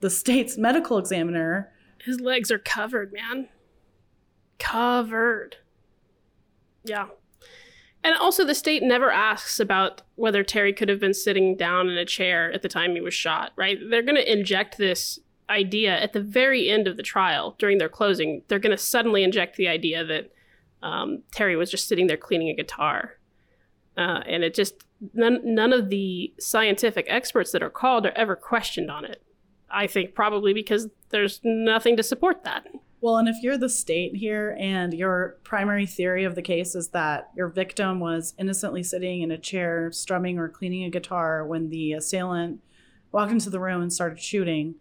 the 0.00 0.08
state's 0.08 0.56
medical 0.56 0.96
examiner. 0.96 1.70
His 2.02 2.18
legs 2.18 2.50
are 2.50 2.58
covered 2.58 3.12
man. 3.12 3.50
Covered. 4.58 5.56
Yeah 6.82 7.08
and 8.04 8.16
also 8.16 8.44
the 8.44 8.54
state 8.54 8.82
never 8.82 9.10
asks 9.10 9.60
about 9.60 10.02
whether 10.16 10.42
terry 10.42 10.72
could 10.72 10.88
have 10.88 11.00
been 11.00 11.14
sitting 11.14 11.56
down 11.56 11.88
in 11.88 11.96
a 11.96 12.04
chair 12.04 12.52
at 12.52 12.62
the 12.62 12.68
time 12.68 12.94
he 12.94 13.00
was 13.00 13.14
shot 13.14 13.52
right 13.56 13.78
they're 13.90 14.02
going 14.02 14.16
to 14.16 14.32
inject 14.32 14.78
this 14.78 15.18
idea 15.52 16.00
at 16.00 16.12
the 16.12 16.20
very 16.20 16.68
end 16.68 16.88
of 16.88 16.96
the 16.96 17.02
trial 17.02 17.54
during 17.58 17.78
their 17.78 17.88
closing. 17.88 18.42
They're 18.48 18.58
going 18.58 18.76
to 18.76 18.82
suddenly 18.82 19.22
inject 19.22 19.56
the 19.56 19.68
idea 19.68 20.04
that 20.04 20.32
um, 20.82 21.22
Terry 21.30 21.56
was 21.56 21.70
just 21.70 21.86
sitting 21.86 22.06
there 22.06 22.16
cleaning 22.16 22.48
a 22.48 22.54
guitar. 22.54 23.18
Uh, 23.96 24.20
and 24.26 24.42
it 24.42 24.54
just, 24.54 24.74
none, 25.14 25.40
none 25.44 25.72
of 25.72 25.90
the 25.90 26.32
scientific 26.40 27.06
experts 27.08 27.52
that 27.52 27.62
are 27.62 27.70
called 27.70 28.06
are 28.06 28.12
ever 28.12 28.34
questioned 28.34 28.90
on 28.90 29.04
it. 29.04 29.22
I 29.70 29.86
think 29.86 30.14
probably 30.14 30.52
because 30.52 30.88
there's 31.10 31.40
nothing 31.44 31.96
to 31.96 32.02
support 32.02 32.44
that. 32.44 32.66
Well, 33.02 33.16
and 33.16 33.28
if 33.28 33.42
you're 33.42 33.58
the 33.58 33.68
state 33.68 34.14
here 34.14 34.56
and 34.60 34.94
your 34.94 35.36
primary 35.42 35.86
theory 35.86 36.22
of 36.22 36.36
the 36.36 36.40
case 36.40 36.76
is 36.76 36.90
that 36.90 37.30
your 37.34 37.48
victim 37.48 37.98
was 37.98 38.32
innocently 38.38 38.84
sitting 38.84 39.22
in 39.22 39.32
a 39.32 39.38
chair, 39.38 39.90
strumming 39.90 40.38
or 40.38 40.48
cleaning 40.48 40.84
a 40.84 40.90
guitar 40.90 41.44
when 41.44 41.68
the 41.68 41.94
assailant 41.94 42.60
walked 43.10 43.32
into 43.32 43.50
the 43.50 43.58
room 43.58 43.82
and 43.82 43.92
started 43.92 44.20
shooting, 44.20 44.76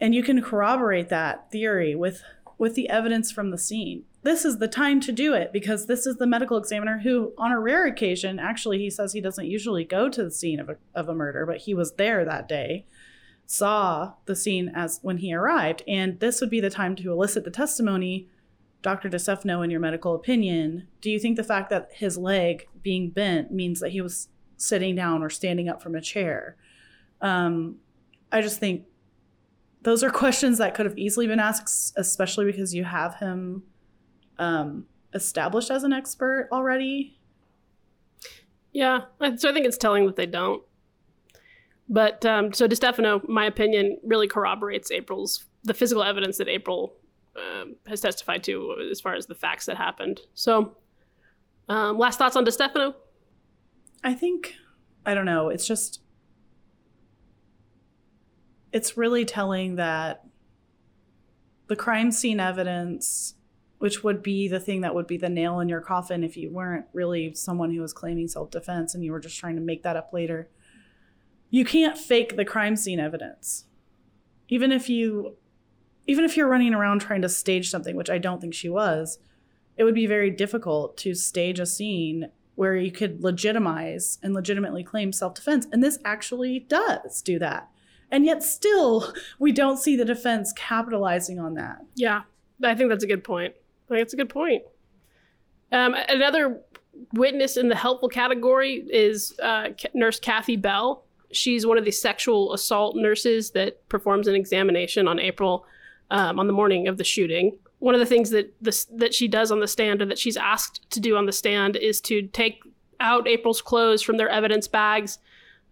and 0.00 0.16
you 0.16 0.22
can 0.24 0.42
corroborate 0.42 1.08
that 1.08 1.50
theory 1.52 1.94
with 1.94 2.22
with 2.58 2.74
the 2.74 2.88
evidence 2.88 3.30
from 3.30 3.50
the 3.50 3.58
scene. 3.58 4.02
This 4.22 4.44
is 4.44 4.58
the 4.58 4.66
time 4.66 4.98
to 5.02 5.12
do 5.12 5.32
it 5.32 5.52
because 5.52 5.86
this 5.86 6.06
is 6.06 6.16
the 6.16 6.26
medical 6.26 6.56
examiner 6.56 6.98
who 7.04 7.32
on 7.38 7.52
a 7.52 7.60
rare 7.60 7.86
occasion 7.86 8.40
actually 8.40 8.78
he 8.78 8.90
says 8.90 9.12
he 9.12 9.20
doesn't 9.20 9.46
usually 9.46 9.84
go 9.84 10.08
to 10.08 10.24
the 10.24 10.30
scene 10.32 10.58
of 10.58 10.70
a, 10.70 10.76
of 10.92 11.08
a 11.08 11.14
murder 11.14 11.46
but 11.46 11.58
he 11.58 11.74
was 11.74 11.92
there 11.92 12.24
that 12.24 12.48
day 12.48 12.84
saw 13.46 14.12
the 14.24 14.36
scene 14.36 14.70
as 14.74 14.98
when 15.02 15.18
he 15.18 15.32
arrived 15.32 15.82
and 15.86 16.18
this 16.20 16.40
would 16.40 16.50
be 16.50 16.60
the 16.60 16.70
time 16.70 16.96
to 16.96 17.12
elicit 17.12 17.44
the 17.44 17.50
testimony 17.50 18.28
Dr. 18.86 19.08
Distefano, 19.08 19.64
in 19.64 19.70
your 19.70 19.80
medical 19.80 20.14
opinion, 20.14 20.86
do 21.00 21.10
you 21.10 21.18
think 21.18 21.36
the 21.36 21.42
fact 21.42 21.70
that 21.70 21.90
his 21.92 22.16
leg 22.16 22.68
being 22.82 23.10
bent 23.10 23.50
means 23.50 23.80
that 23.80 23.90
he 23.90 24.00
was 24.00 24.28
sitting 24.56 24.94
down 24.94 25.24
or 25.24 25.28
standing 25.28 25.68
up 25.68 25.82
from 25.82 25.96
a 25.96 26.00
chair? 26.00 26.56
Um, 27.20 27.78
I 28.30 28.42
just 28.42 28.60
think 28.60 28.84
those 29.82 30.04
are 30.04 30.10
questions 30.22 30.58
that 30.58 30.74
could 30.76 30.86
have 30.86 30.96
easily 30.96 31.26
been 31.26 31.40
asked, 31.40 31.94
especially 31.96 32.44
because 32.44 32.74
you 32.74 32.84
have 32.84 33.16
him 33.16 33.64
um, 34.38 34.86
established 35.12 35.72
as 35.72 35.82
an 35.82 35.92
expert 35.92 36.48
already. 36.52 37.18
Yeah, 38.72 39.00
so 39.36 39.50
I 39.50 39.52
think 39.52 39.66
it's 39.66 39.78
telling 39.78 40.06
that 40.06 40.14
they 40.14 40.26
don't. 40.26 40.62
But 41.88 42.24
um, 42.26 42.52
so 42.52 42.66
Distefano, 42.66 43.26
my 43.28 43.46
opinion, 43.46 43.98
really 44.02 44.26
corroborates 44.26 44.90
April's 44.90 45.44
the 45.62 45.74
physical 45.74 46.02
evidence 46.02 46.38
that 46.38 46.48
April 46.48 46.94
um, 47.36 47.76
has 47.86 48.00
testified 48.00 48.42
to 48.44 48.88
as 48.90 49.00
far 49.00 49.14
as 49.14 49.26
the 49.26 49.34
facts 49.34 49.66
that 49.66 49.76
happened. 49.76 50.20
So, 50.34 50.76
um, 51.68 51.98
last 51.98 52.18
thoughts 52.18 52.36
on 52.36 52.44
Distefano? 52.44 52.94
I 54.02 54.14
think 54.14 54.54
I 55.04 55.14
don't 55.14 55.26
know. 55.26 55.48
It's 55.48 55.66
just 55.66 56.00
it's 58.72 58.96
really 58.96 59.24
telling 59.24 59.76
that 59.76 60.24
the 61.68 61.76
crime 61.76 62.10
scene 62.10 62.40
evidence, 62.40 63.34
which 63.78 64.02
would 64.04 64.22
be 64.22 64.48
the 64.48 64.60
thing 64.60 64.80
that 64.82 64.94
would 64.94 65.06
be 65.06 65.16
the 65.16 65.28
nail 65.28 65.60
in 65.60 65.68
your 65.68 65.80
coffin 65.80 66.24
if 66.24 66.36
you 66.36 66.50
weren't 66.50 66.86
really 66.92 67.34
someone 67.34 67.72
who 67.72 67.80
was 67.80 67.92
claiming 67.92 68.28
self 68.28 68.50
defense 68.50 68.94
and 68.94 69.04
you 69.04 69.12
were 69.12 69.20
just 69.20 69.38
trying 69.38 69.54
to 69.54 69.62
make 69.62 69.82
that 69.84 69.96
up 69.96 70.12
later 70.12 70.48
you 71.56 71.64
can't 71.64 71.96
fake 71.96 72.36
the 72.36 72.44
crime 72.44 72.76
scene 72.76 73.00
evidence. 73.00 73.64
Even 74.50 74.70
if 74.70 74.90
you 74.90 75.36
even 76.06 76.22
if 76.22 76.36
you're 76.36 76.46
running 76.46 76.74
around 76.74 77.00
trying 77.00 77.22
to 77.22 77.30
stage 77.30 77.70
something, 77.70 77.96
which 77.96 78.10
I 78.10 78.18
don't 78.18 78.42
think 78.42 78.52
she 78.52 78.68
was, 78.68 79.18
it 79.78 79.82
would 79.82 79.94
be 79.94 80.06
very 80.06 80.30
difficult 80.30 80.98
to 80.98 81.14
stage 81.14 81.58
a 81.58 81.64
scene 81.64 82.28
where 82.56 82.76
you 82.76 82.92
could 82.92 83.22
legitimize 83.22 84.18
and 84.22 84.34
legitimately 84.34 84.84
claim 84.84 85.12
self-defense 85.12 85.66
and 85.72 85.82
this 85.82 85.98
actually 86.04 86.60
does 86.60 87.22
do 87.22 87.38
that. 87.38 87.70
And 88.10 88.26
yet 88.26 88.42
still 88.42 89.14
we 89.38 89.50
don't 89.50 89.78
see 89.78 89.96
the 89.96 90.04
defense 90.04 90.52
capitalizing 90.52 91.38
on 91.40 91.54
that. 91.54 91.78
Yeah. 91.94 92.24
I 92.62 92.74
think 92.74 92.90
that's 92.90 93.04
a 93.04 93.08
good 93.08 93.24
point. 93.24 93.54
I 93.88 93.94
think 93.94 94.02
it's 94.02 94.14
a 94.14 94.18
good 94.18 94.28
point. 94.28 94.62
Um, 95.72 95.94
another 95.94 96.60
witness 97.14 97.56
in 97.56 97.68
the 97.68 97.76
helpful 97.76 98.10
category 98.10 98.84
is 98.90 99.34
uh, 99.42 99.68
Nurse 99.94 100.20
Kathy 100.20 100.56
Bell. 100.56 101.05
She's 101.32 101.66
one 101.66 101.78
of 101.78 101.84
the 101.84 101.90
sexual 101.90 102.52
assault 102.52 102.96
nurses 102.96 103.50
that 103.52 103.88
performs 103.88 104.28
an 104.28 104.34
examination 104.34 105.08
on 105.08 105.18
April 105.18 105.66
um, 106.10 106.38
on 106.38 106.46
the 106.46 106.52
morning 106.52 106.88
of 106.88 106.98
the 106.98 107.04
shooting. 107.04 107.58
One 107.78 107.94
of 107.94 108.00
the 108.00 108.06
things 108.06 108.30
that 108.30 108.54
this, 108.60 108.84
that 108.86 109.14
she 109.14 109.28
does 109.28 109.50
on 109.50 109.60
the 109.60 109.68
stand, 109.68 110.00
or 110.00 110.06
that 110.06 110.18
she's 110.18 110.36
asked 110.36 110.88
to 110.90 111.00
do 111.00 111.16
on 111.16 111.26
the 111.26 111.32
stand, 111.32 111.76
is 111.76 112.00
to 112.02 112.22
take 112.28 112.62
out 113.00 113.28
April's 113.28 113.60
clothes 113.60 114.02
from 114.02 114.16
their 114.16 114.28
evidence 114.28 114.66
bags, 114.66 115.18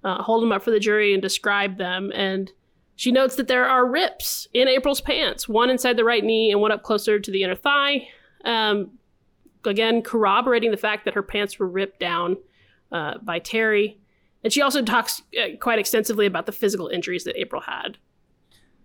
uh, 0.03 0.23
hold 0.23 0.43
them 0.43 0.53
up 0.53 0.63
for 0.63 0.71
the 0.71 0.81
jury, 0.81 1.13
and 1.13 1.23
describe 1.23 1.79
them. 1.79 2.13
And 2.15 2.53
she 2.97 3.11
notes 3.11 3.37
that 3.37 3.49
there 3.49 3.65
are 3.65 3.87
rips 3.87 4.47
in 4.53 4.69
April's 4.69 5.01
pants, 5.01 5.49
one 5.49 5.71
inside 5.71 5.97
the 5.97 6.05
right 6.05 6.23
knee 6.23 6.53
and 6.53 6.61
one 6.61 6.73
up 6.73 6.83
closer 6.83 7.19
to 7.19 7.31
the 7.31 7.43
inner 7.43 7.57
thigh. 7.57 8.07
Um, 8.45 8.99
again, 9.65 10.03
corroborating 10.03 10.71
the 10.71 10.77
fact 10.77 11.05
that 11.07 11.15
her 11.15 11.23
pants 11.23 11.59
were 11.59 11.67
ripped 11.67 11.99
down 11.99 12.37
uh, 12.93 13.19
by 13.19 13.39
Terry. 13.39 13.99
And 14.45 14.53
she 14.53 14.61
also 14.61 14.83
talks 14.83 15.23
uh, 15.37 15.57
quite 15.59 15.79
extensively 15.79 16.27
about 16.27 16.45
the 16.47 16.53
physical 16.53 16.89
injuries 16.89 17.25
that 17.25 17.37
April 17.37 17.63
had. 17.63 17.97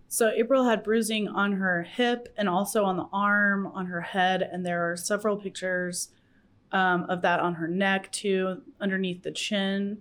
So, 0.08 0.32
April 0.34 0.64
had 0.64 0.82
bruising 0.82 1.28
on 1.28 1.52
her 1.52 1.82
hip 1.84 2.34
and 2.36 2.48
also 2.48 2.82
on 2.84 2.96
the 2.96 3.06
arm, 3.12 3.68
on 3.68 3.86
her 3.86 4.00
head, 4.00 4.42
and 4.42 4.66
there 4.66 4.90
are 4.90 4.96
several 4.96 5.36
pictures 5.36 6.08
um, 6.72 7.04
of 7.04 7.22
that 7.22 7.38
on 7.38 7.54
her 7.54 7.68
neck 7.68 8.10
too, 8.10 8.62
underneath 8.80 9.22
the 9.22 9.30
chin. 9.30 9.98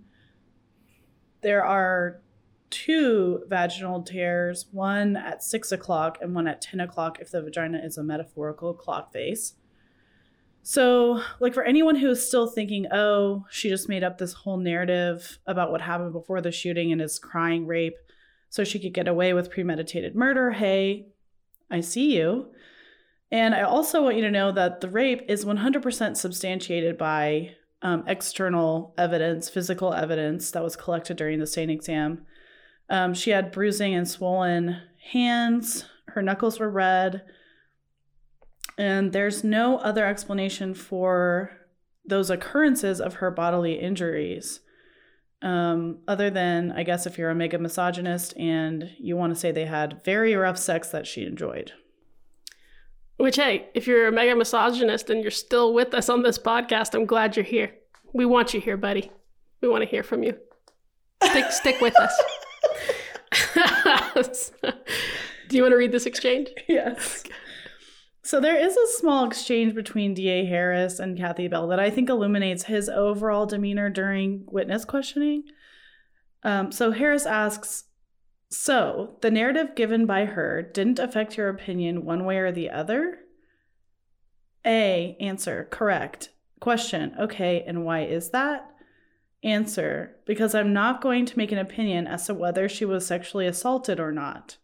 There 1.41 1.63
are 1.63 2.21
two 2.69 3.43
vaginal 3.47 4.01
tears, 4.01 4.65
one 4.71 5.15
at 5.15 5.43
six 5.43 5.71
o'clock 5.71 6.17
and 6.21 6.33
one 6.33 6.47
at 6.47 6.61
10 6.61 6.79
o'clock 6.79 7.19
if 7.19 7.31
the 7.31 7.41
vagina 7.41 7.79
is 7.79 7.97
a 7.97 8.03
metaphorical 8.03 8.73
clock 8.73 9.11
face. 9.11 9.53
So, 10.61 11.23
like 11.39 11.53
for 11.53 11.63
anyone 11.63 11.95
who 11.95 12.09
is 12.09 12.25
still 12.25 12.47
thinking, 12.47 12.87
oh, 12.91 13.45
she 13.49 13.69
just 13.69 13.89
made 13.89 14.03
up 14.03 14.17
this 14.17 14.33
whole 14.33 14.57
narrative 14.57 15.39
about 15.47 15.71
what 15.71 15.81
happened 15.81 16.13
before 16.13 16.41
the 16.41 16.51
shooting 16.51 16.91
and 16.91 17.01
is 17.01 17.17
crying 17.17 17.65
rape 17.65 17.95
so 18.49 18.63
she 18.63 18.79
could 18.79 18.93
get 18.93 19.07
away 19.07 19.33
with 19.33 19.51
premeditated 19.51 20.15
murder, 20.15 20.51
hey, 20.51 21.07
I 21.69 21.81
see 21.81 22.15
you. 22.17 22.47
And 23.31 23.53
I 23.53 23.61
also 23.61 24.03
want 24.03 24.15
you 24.15 24.23
to 24.23 24.31
know 24.31 24.51
that 24.51 24.81
the 24.81 24.89
rape 24.89 25.21
is 25.27 25.45
100% 25.45 26.17
substantiated 26.17 26.97
by 26.97 27.51
um, 27.81 28.03
external 28.07 28.93
evidence, 28.97 29.49
physical 29.49 29.93
evidence 29.93 30.51
that 30.51 30.63
was 30.63 30.75
collected 30.75 31.15
during 31.17 31.39
the 31.39 31.47
SANE 31.47 31.69
exam. 31.69 32.25
Um, 32.89 33.13
she 33.13 33.29
had 33.29 33.51
bruising 33.51 33.93
and 33.93 34.09
swollen 34.09 34.81
hands, 35.11 35.85
her 36.07 36.21
knuckles 36.23 36.59
were 36.59 36.69
red 36.69 37.21
and 38.79 39.11
there's 39.11 39.43
no 39.43 39.77
other 39.79 40.05
explanation 40.05 40.73
for 40.73 41.51
those 42.05 42.29
occurrences 42.29 43.01
of 43.01 43.15
her 43.15 43.29
bodily 43.29 43.73
injuries. 43.73 44.61
Um, 45.41 45.99
other 46.07 46.29
than, 46.29 46.71
I 46.71 46.83
guess, 46.83 47.05
if 47.05 47.17
you're 47.17 47.29
a 47.29 47.35
mega 47.35 47.59
misogynist 47.59 48.35
and 48.37 48.89
you 48.97 49.17
want 49.17 49.33
to 49.33 49.39
say 49.39 49.51
they 49.51 49.65
had 49.65 50.03
very 50.05 50.33
rough 50.33 50.57
sex 50.57 50.89
that 50.89 51.05
she 51.05 51.25
enjoyed. 51.25 51.73
Which, 53.17 53.35
hey, 53.35 53.67
if 53.73 53.85
you're 53.85 54.07
a 54.07 54.13
mega 54.13 54.33
misogynist 54.33 55.09
and 55.09 55.21
you're 55.21 55.31
still 55.31 55.73
with 55.73 55.93
us 55.93 56.07
on 56.07 56.23
this 56.23 56.39
podcast, 56.39 56.95
I'm 56.95 57.05
glad 57.05 57.35
you're 57.35 57.43
here. 57.43 57.75
We 58.13 58.25
want 58.25 58.53
you 58.53 58.61
here, 58.61 58.77
buddy. 58.77 59.11
We 59.59 59.67
want 59.67 59.83
to 59.83 59.89
hear 59.89 60.03
from 60.03 60.23
you. 60.23 60.37
Stick, 61.21 61.51
stick 61.51 61.81
with 61.81 61.95
us. 61.99 62.17
Do 65.49 65.57
you 65.57 65.63
want 65.63 65.73
to 65.73 65.77
read 65.77 65.91
this 65.91 66.05
exchange? 66.05 66.47
Yes. 66.69 67.23
So 68.29 68.39
there 68.39 68.63
is 68.63 68.77
a 68.77 68.99
small 68.99 69.25
exchange 69.25 69.73
between 69.73 70.13
DA 70.13 70.45
Harris 70.45 70.99
and 70.99 71.17
Kathy 71.17 71.47
Bell 71.47 71.67
that 71.69 71.79
I 71.79 71.89
think 71.89 72.11
illuminates 72.11 72.65
his 72.65 72.87
overall 72.87 73.47
demeanor 73.47 73.89
during 73.89 74.43
witness 74.45 74.85
questioning. 74.85 75.45
Um, 76.43 76.71
so 76.71 76.91
Harris 76.91 77.25
asks, 77.25 77.85
"So 78.51 79.17
the 79.21 79.31
narrative 79.31 79.73
given 79.73 80.05
by 80.05 80.25
her 80.25 80.61
didn't 80.61 80.99
affect 80.99 81.37
your 81.37 81.49
opinion 81.49 82.05
one 82.05 82.23
way 82.23 82.37
or 82.37 82.51
the 82.51 82.69
other?" 82.69 83.17
A 84.63 85.17
answer 85.19 85.67
correct. 85.71 86.29
Question 86.59 87.15
okay, 87.19 87.63
and 87.65 87.83
why 87.83 88.01
is 88.01 88.29
that? 88.29 88.69
Answer 89.41 90.17
because 90.27 90.53
I'm 90.53 90.71
not 90.71 91.01
going 91.01 91.25
to 91.25 91.37
make 91.39 91.51
an 91.51 91.57
opinion 91.57 92.05
as 92.05 92.27
to 92.27 92.35
whether 92.35 92.69
she 92.69 92.85
was 92.85 93.07
sexually 93.07 93.47
assaulted 93.47 93.99
or 93.99 94.11
not. 94.11 94.57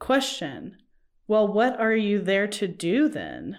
Question 0.00 0.76
well, 1.30 1.46
what 1.46 1.78
are 1.78 1.94
you 1.94 2.18
there 2.18 2.48
to 2.48 2.66
do 2.66 3.08
then? 3.08 3.56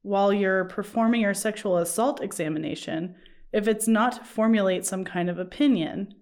While 0.00 0.32
you're 0.32 0.64
performing 0.64 1.20
your 1.20 1.34
sexual 1.34 1.76
assault 1.76 2.22
examination, 2.22 3.16
if 3.52 3.68
it's 3.68 3.86
not 3.86 4.12
to 4.12 4.24
formulate 4.24 4.86
some 4.86 5.04
kind 5.04 5.28
of 5.28 5.38
opinion? 5.38 6.14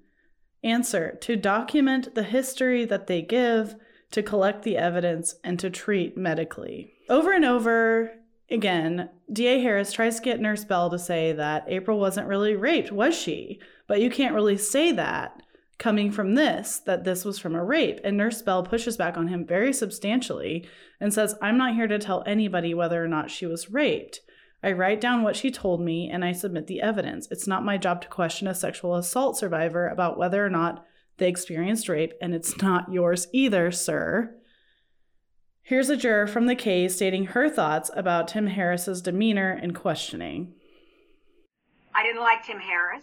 Answer 0.64 1.16
To 1.20 1.36
document 1.36 2.16
the 2.16 2.24
history 2.24 2.84
that 2.86 3.06
they 3.06 3.22
give, 3.22 3.76
to 4.10 4.20
collect 4.20 4.64
the 4.64 4.76
evidence, 4.76 5.36
and 5.44 5.60
to 5.60 5.70
treat 5.70 6.16
medically. 6.16 6.92
Over 7.08 7.32
and 7.32 7.44
over 7.44 8.14
again, 8.50 9.10
DA 9.32 9.60
Harris 9.62 9.92
tries 9.92 10.16
to 10.16 10.22
get 10.22 10.40
Nurse 10.40 10.64
Bell 10.64 10.90
to 10.90 10.98
say 10.98 11.30
that 11.34 11.66
April 11.68 12.00
wasn't 12.00 12.26
really 12.26 12.56
raped, 12.56 12.90
was 12.90 13.16
she? 13.16 13.60
But 13.86 14.00
you 14.00 14.10
can't 14.10 14.34
really 14.34 14.58
say 14.58 14.90
that 14.90 15.40
coming 15.78 16.10
from 16.10 16.34
this 16.34 16.80
that 16.80 17.04
this 17.04 17.24
was 17.24 17.38
from 17.38 17.54
a 17.54 17.64
rape. 17.64 18.00
And 18.02 18.16
Nurse 18.16 18.42
Bell 18.42 18.64
pushes 18.64 18.96
back 18.96 19.16
on 19.16 19.28
him 19.28 19.46
very 19.46 19.72
substantially 19.72 20.68
and 21.00 21.14
says, 21.14 21.36
I'm 21.40 21.56
not 21.56 21.74
here 21.74 21.86
to 21.86 21.98
tell 21.98 22.24
anybody 22.26 22.74
whether 22.74 23.02
or 23.02 23.08
not 23.08 23.30
she 23.30 23.46
was 23.46 23.70
raped. 23.70 24.20
I 24.62 24.72
write 24.72 25.00
down 25.00 25.22
what 25.22 25.36
she 25.36 25.52
told 25.52 25.80
me 25.80 26.10
and 26.10 26.24
I 26.24 26.32
submit 26.32 26.66
the 26.66 26.82
evidence. 26.82 27.28
It's 27.30 27.46
not 27.46 27.64
my 27.64 27.78
job 27.78 28.02
to 28.02 28.08
question 28.08 28.48
a 28.48 28.54
sexual 28.54 28.96
assault 28.96 29.38
survivor 29.38 29.86
about 29.86 30.18
whether 30.18 30.44
or 30.44 30.50
not 30.50 30.84
they 31.18 31.28
experienced 31.28 31.88
rape, 31.88 32.12
and 32.20 32.32
it's 32.32 32.62
not 32.62 32.92
yours 32.92 33.26
either, 33.32 33.72
sir. 33.72 34.36
Here's 35.62 35.90
a 35.90 35.96
juror 35.96 36.28
from 36.28 36.46
the 36.46 36.54
case 36.54 36.94
stating 36.94 37.26
her 37.26 37.50
thoughts 37.50 37.90
about 37.94 38.28
Tim 38.28 38.46
Harris's 38.46 39.02
demeanor 39.02 39.52
in 39.60 39.74
questioning. 39.74 40.54
I 41.92 42.04
didn't 42.04 42.20
like 42.20 42.44
Tim 42.44 42.60
Harris. 42.60 43.02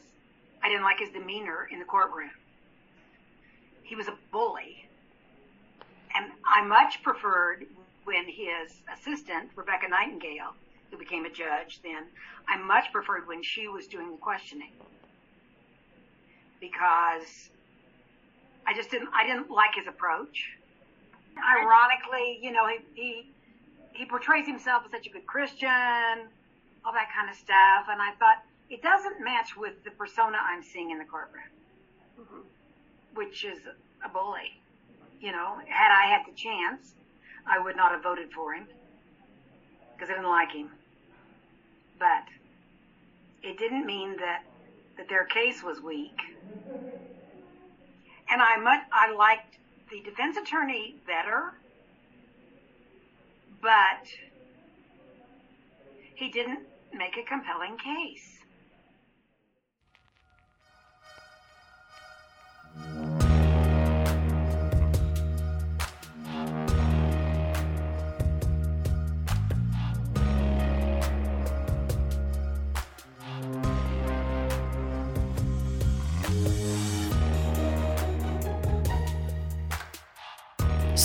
I 0.64 0.70
didn't 0.70 0.84
like 0.84 1.00
his 1.00 1.12
demeanor 1.12 1.68
in 1.70 1.80
the 1.80 1.86
courtroom 1.86 2.32
he 3.86 3.96
was 3.96 4.08
a 4.08 4.14
bully. 4.32 4.88
And 6.16 6.32
I 6.46 6.66
much 6.66 7.02
preferred 7.04 7.66
when 8.04 8.26
his 8.26 8.72
assistant, 8.94 9.50
Rebecca 9.56 9.88
Nightingale, 9.88 10.54
who 10.92 10.98
became 10.98 11.26
a 11.26 11.30
judge 11.30 11.82
then, 11.84 12.04
I 12.48 12.58
much 12.58 12.92
preferred 12.92 13.28
when 13.28 13.44
she 13.44 13.68
was 13.68 13.88
doing 13.88 14.12
the 14.12 14.18
questioning. 14.18 14.72
Because 16.60 17.50
I 18.66 18.74
just 18.74 18.92
didn't, 18.92 19.10
I 19.14 19.26
didn't 19.26 19.52
like 19.52 19.76
his 19.76 19.88
approach. 19.88 20.58
Ironically, 21.38 22.40
you 22.42 22.52
know, 22.52 22.68
he, 22.68 22.78
he, 22.94 23.30
he 23.94 24.06
portrays 24.06 24.48
himself 24.48 24.84
as 24.86 24.92
such 24.92 25.08
a 25.08 25.10
good 25.10 25.26
Christian, 25.26 25.70
all 26.86 26.94
that 26.94 27.10
kind 27.16 27.30
of 27.30 27.36
stuff. 27.36 27.88
And 27.90 28.02
I 28.02 28.12
thought, 28.20 28.44
it 28.70 28.82
doesn't 28.82 29.24
match 29.24 29.56
with 29.56 29.84
the 29.84 29.92
persona 29.92 30.38
I'm 30.42 30.64
seeing 30.64 30.92
in 30.92 30.98
the 30.98 31.06
courtroom, 31.06 31.44
mm-hmm. 32.20 32.40
Which 33.16 33.44
is 33.44 33.60
a 34.04 34.10
bully. 34.10 34.62
You 35.20 35.32
know, 35.32 35.58
had 35.68 35.92
I 35.92 36.08
had 36.08 36.22
the 36.28 36.36
chance, 36.36 36.94
I 37.48 37.58
would 37.60 37.76
not 37.76 37.92
have 37.92 38.04
voted 38.04 38.32
for 38.32 38.54
him 38.54 38.68
because 39.96 40.10
I 40.10 40.14
didn't 40.14 40.30
like 40.30 40.52
him. 40.52 40.70
But 41.98 42.26
it 43.42 43.58
didn't 43.58 43.86
mean 43.86 44.18
that 44.18 44.44
that 44.98 45.10
their 45.10 45.26
case 45.26 45.64
was 45.64 45.82
weak. 45.82 46.18
And 48.30 48.42
I 48.42 48.58
much 48.58 48.82
I 48.92 49.14
liked 49.14 49.58
the 49.92 50.02
defense 50.02 50.38
attorney 50.38 50.96
better, 51.06 51.54
but 53.62 54.08
he 56.16 56.30
didn't 56.30 56.62
make 56.94 57.18
a 57.18 57.24
compelling 57.24 57.78
case. 57.78 58.40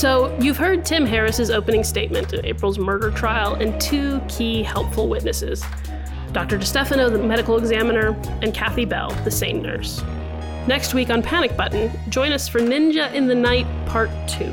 So, 0.01 0.35
you've 0.41 0.57
heard 0.57 0.87
Tim 0.87 1.05
Harris's 1.05 1.51
opening 1.51 1.85
statement 1.85 2.33
in 2.33 2.43
April's 2.47 2.79
murder 2.79 3.11
trial 3.11 3.57
and 3.57 3.79
two 3.79 4.21
key 4.29 4.63
helpful 4.63 5.09
witnesses 5.09 5.63
Dr. 6.33 6.57
Distefano, 6.57 7.11
the 7.11 7.19
medical 7.19 7.59
examiner, 7.59 8.17
and 8.41 8.55
Kathy 8.55 8.87
Bell, 8.87 9.11
the 9.25 9.31
SANE 9.31 9.61
nurse. 9.61 10.03
Next 10.67 10.93
week 10.93 11.09
on 11.09 11.23
Panic 11.23 11.57
Button, 11.57 11.91
join 12.11 12.33
us 12.33 12.47
for 12.47 12.61
Ninja 12.61 13.13
in 13.15 13.27
the 13.27 13.35
Night 13.35 13.67
Part 13.87 14.11
2, 14.29 14.45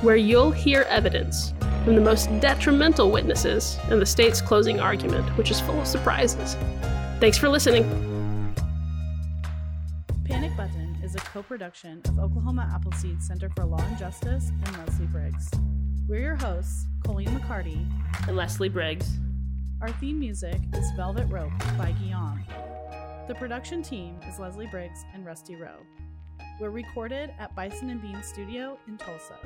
where 0.00 0.16
you'll 0.16 0.50
hear 0.50 0.82
evidence 0.88 1.52
from 1.84 1.94
the 1.94 2.00
most 2.00 2.26
detrimental 2.40 3.10
witnesses 3.10 3.78
in 3.90 4.00
the 4.00 4.06
state's 4.06 4.40
closing 4.40 4.80
argument, 4.80 5.28
which 5.36 5.50
is 5.50 5.60
full 5.60 5.78
of 5.80 5.86
surprises. 5.86 6.56
Thanks 7.20 7.36
for 7.36 7.48
listening. 7.50 7.84
Panic 10.24 10.56
Button 10.56 10.96
is 11.04 11.14
a 11.14 11.18
co 11.18 11.42
production 11.42 12.00
of 12.08 12.18
Oklahoma 12.18 12.70
Appleseed 12.74 13.22
Center 13.22 13.50
for 13.54 13.66
Law 13.66 13.82
and 13.82 13.98
Justice 13.98 14.50
and 14.64 14.78
Leslie 14.78 15.06
Briggs. 15.06 15.50
We're 16.08 16.20
your 16.20 16.36
hosts, 16.36 16.86
Colleen 17.04 17.28
McCarty 17.28 17.86
and 18.26 18.36
Leslie 18.36 18.70
Briggs. 18.70 19.18
Our 19.82 19.90
theme 19.92 20.18
music 20.18 20.58
is 20.74 20.90
Velvet 20.96 21.26
Rope 21.30 21.52
by 21.76 21.92
Guillaume. 22.02 22.44
The 23.28 23.34
production 23.34 23.82
team 23.82 24.18
is 24.26 24.38
Leslie 24.38 24.68
Briggs 24.68 25.04
and 25.12 25.26
Rusty 25.26 25.54
Rowe. 25.54 25.84
We're 26.58 26.70
recorded 26.70 27.30
at 27.38 27.54
Bison 27.54 27.90
and 27.90 28.00
Bean 28.00 28.22
Studio 28.22 28.78
in 28.88 28.96
Tulsa. 28.96 29.36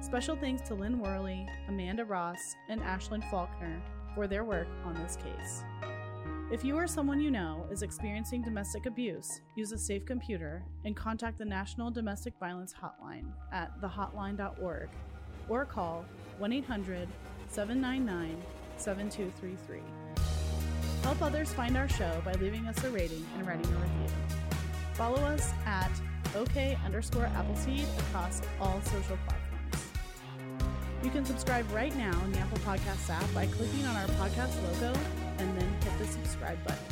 Special 0.00 0.34
thanks 0.34 0.62
to 0.62 0.74
Lynn 0.74 0.98
Worley, 0.98 1.46
Amanda 1.68 2.04
Ross, 2.04 2.56
and 2.68 2.80
Ashlyn 2.80 3.22
Faulkner 3.30 3.80
for 4.16 4.26
their 4.26 4.42
work 4.42 4.66
on 4.84 4.94
this 4.94 5.16
case. 5.16 5.62
If 6.50 6.64
you 6.64 6.76
or 6.76 6.88
someone 6.88 7.20
you 7.20 7.30
know 7.30 7.68
is 7.70 7.82
experiencing 7.82 8.42
domestic 8.42 8.86
abuse, 8.86 9.42
use 9.54 9.70
a 9.70 9.78
safe 9.78 10.04
computer 10.04 10.64
and 10.84 10.96
contact 10.96 11.38
the 11.38 11.44
National 11.44 11.92
Domestic 11.92 12.34
Violence 12.40 12.74
Hotline 12.74 13.30
at 13.52 13.80
thehotline.org 13.80 14.88
or 15.48 15.64
call 15.64 16.04
1 16.38 16.52
800 16.52 17.08
799 17.46 18.42
7233. 18.76 20.03
Help 21.04 21.20
others 21.20 21.52
find 21.52 21.76
our 21.76 21.86
show 21.86 22.22
by 22.24 22.32
leaving 22.40 22.66
us 22.66 22.82
a 22.82 22.88
rating 22.88 23.26
and 23.36 23.46
writing 23.46 23.66
a 23.66 23.76
review. 23.76 24.16
Follow 24.94 25.20
us 25.20 25.52
at 25.66 25.90
OK 26.34 26.78
underscore 26.82 27.26
Appleseed 27.26 27.84
across 27.98 28.40
all 28.58 28.80
social 28.80 29.18
platforms. 29.26 29.92
You 31.02 31.10
can 31.10 31.26
subscribe 31.26 31.70
right 31.72 31.94
now 31.94 32.18
in 32.24 32.32
the 32.32 32.38
Apple 32.38 32.56
Podcasts 32.60 33.10
app 33.10 33.22
by 33.34 33.44
clicking 33.48 33.84
on 33.84 33.94
our 33.96 34.06
podcast 34.16 34.56
logo 34.62 34.98
and 35.40 35.60
then 35.60 35.68
hit 35.82 35.92
the 35.98 36.06
subscribe 36.06 36.56
button. 36.64 36.86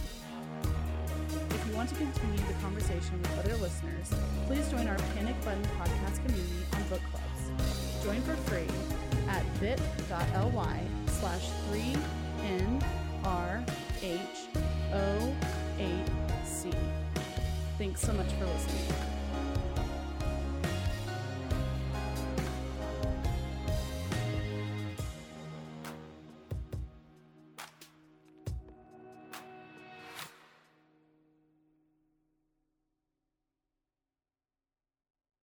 If 1.48 1.66
you 1.66 1.74
want 1.74 1.88
to 1.88 1.94
continue 1.94 2.36
the 2.36 2.54
conversation 2.60 3.18
with 3.18 3.38
other 3.38 3.56
listeners, 3.56 4.12
please 4.46 4.68
join 4.68 4.88
our 4.88 4.98
Panic 5.16 5.42
Button 5.42 5.64
podcast 5.80 6.22
community 6.26 6.66
on 6.74 6.82
book 6.90 7.00
clubs. 7.10 8.04
Join 8.04 8.20
for 8.20 8.36
free 8.50 8.68
at 9.30 9.42
bit.ly 9.58 10.80
slash 11.06 11.48
3 11.70 11.96
H 14.02 14.18
O 14.92 15.32
A 15.78 16.44
C. 16.44 16.70
Thanks 17.78 18.00
so 18.00 18.12
much 18.12 18.32
for 18.32 18.46
listening. 18.46 19.11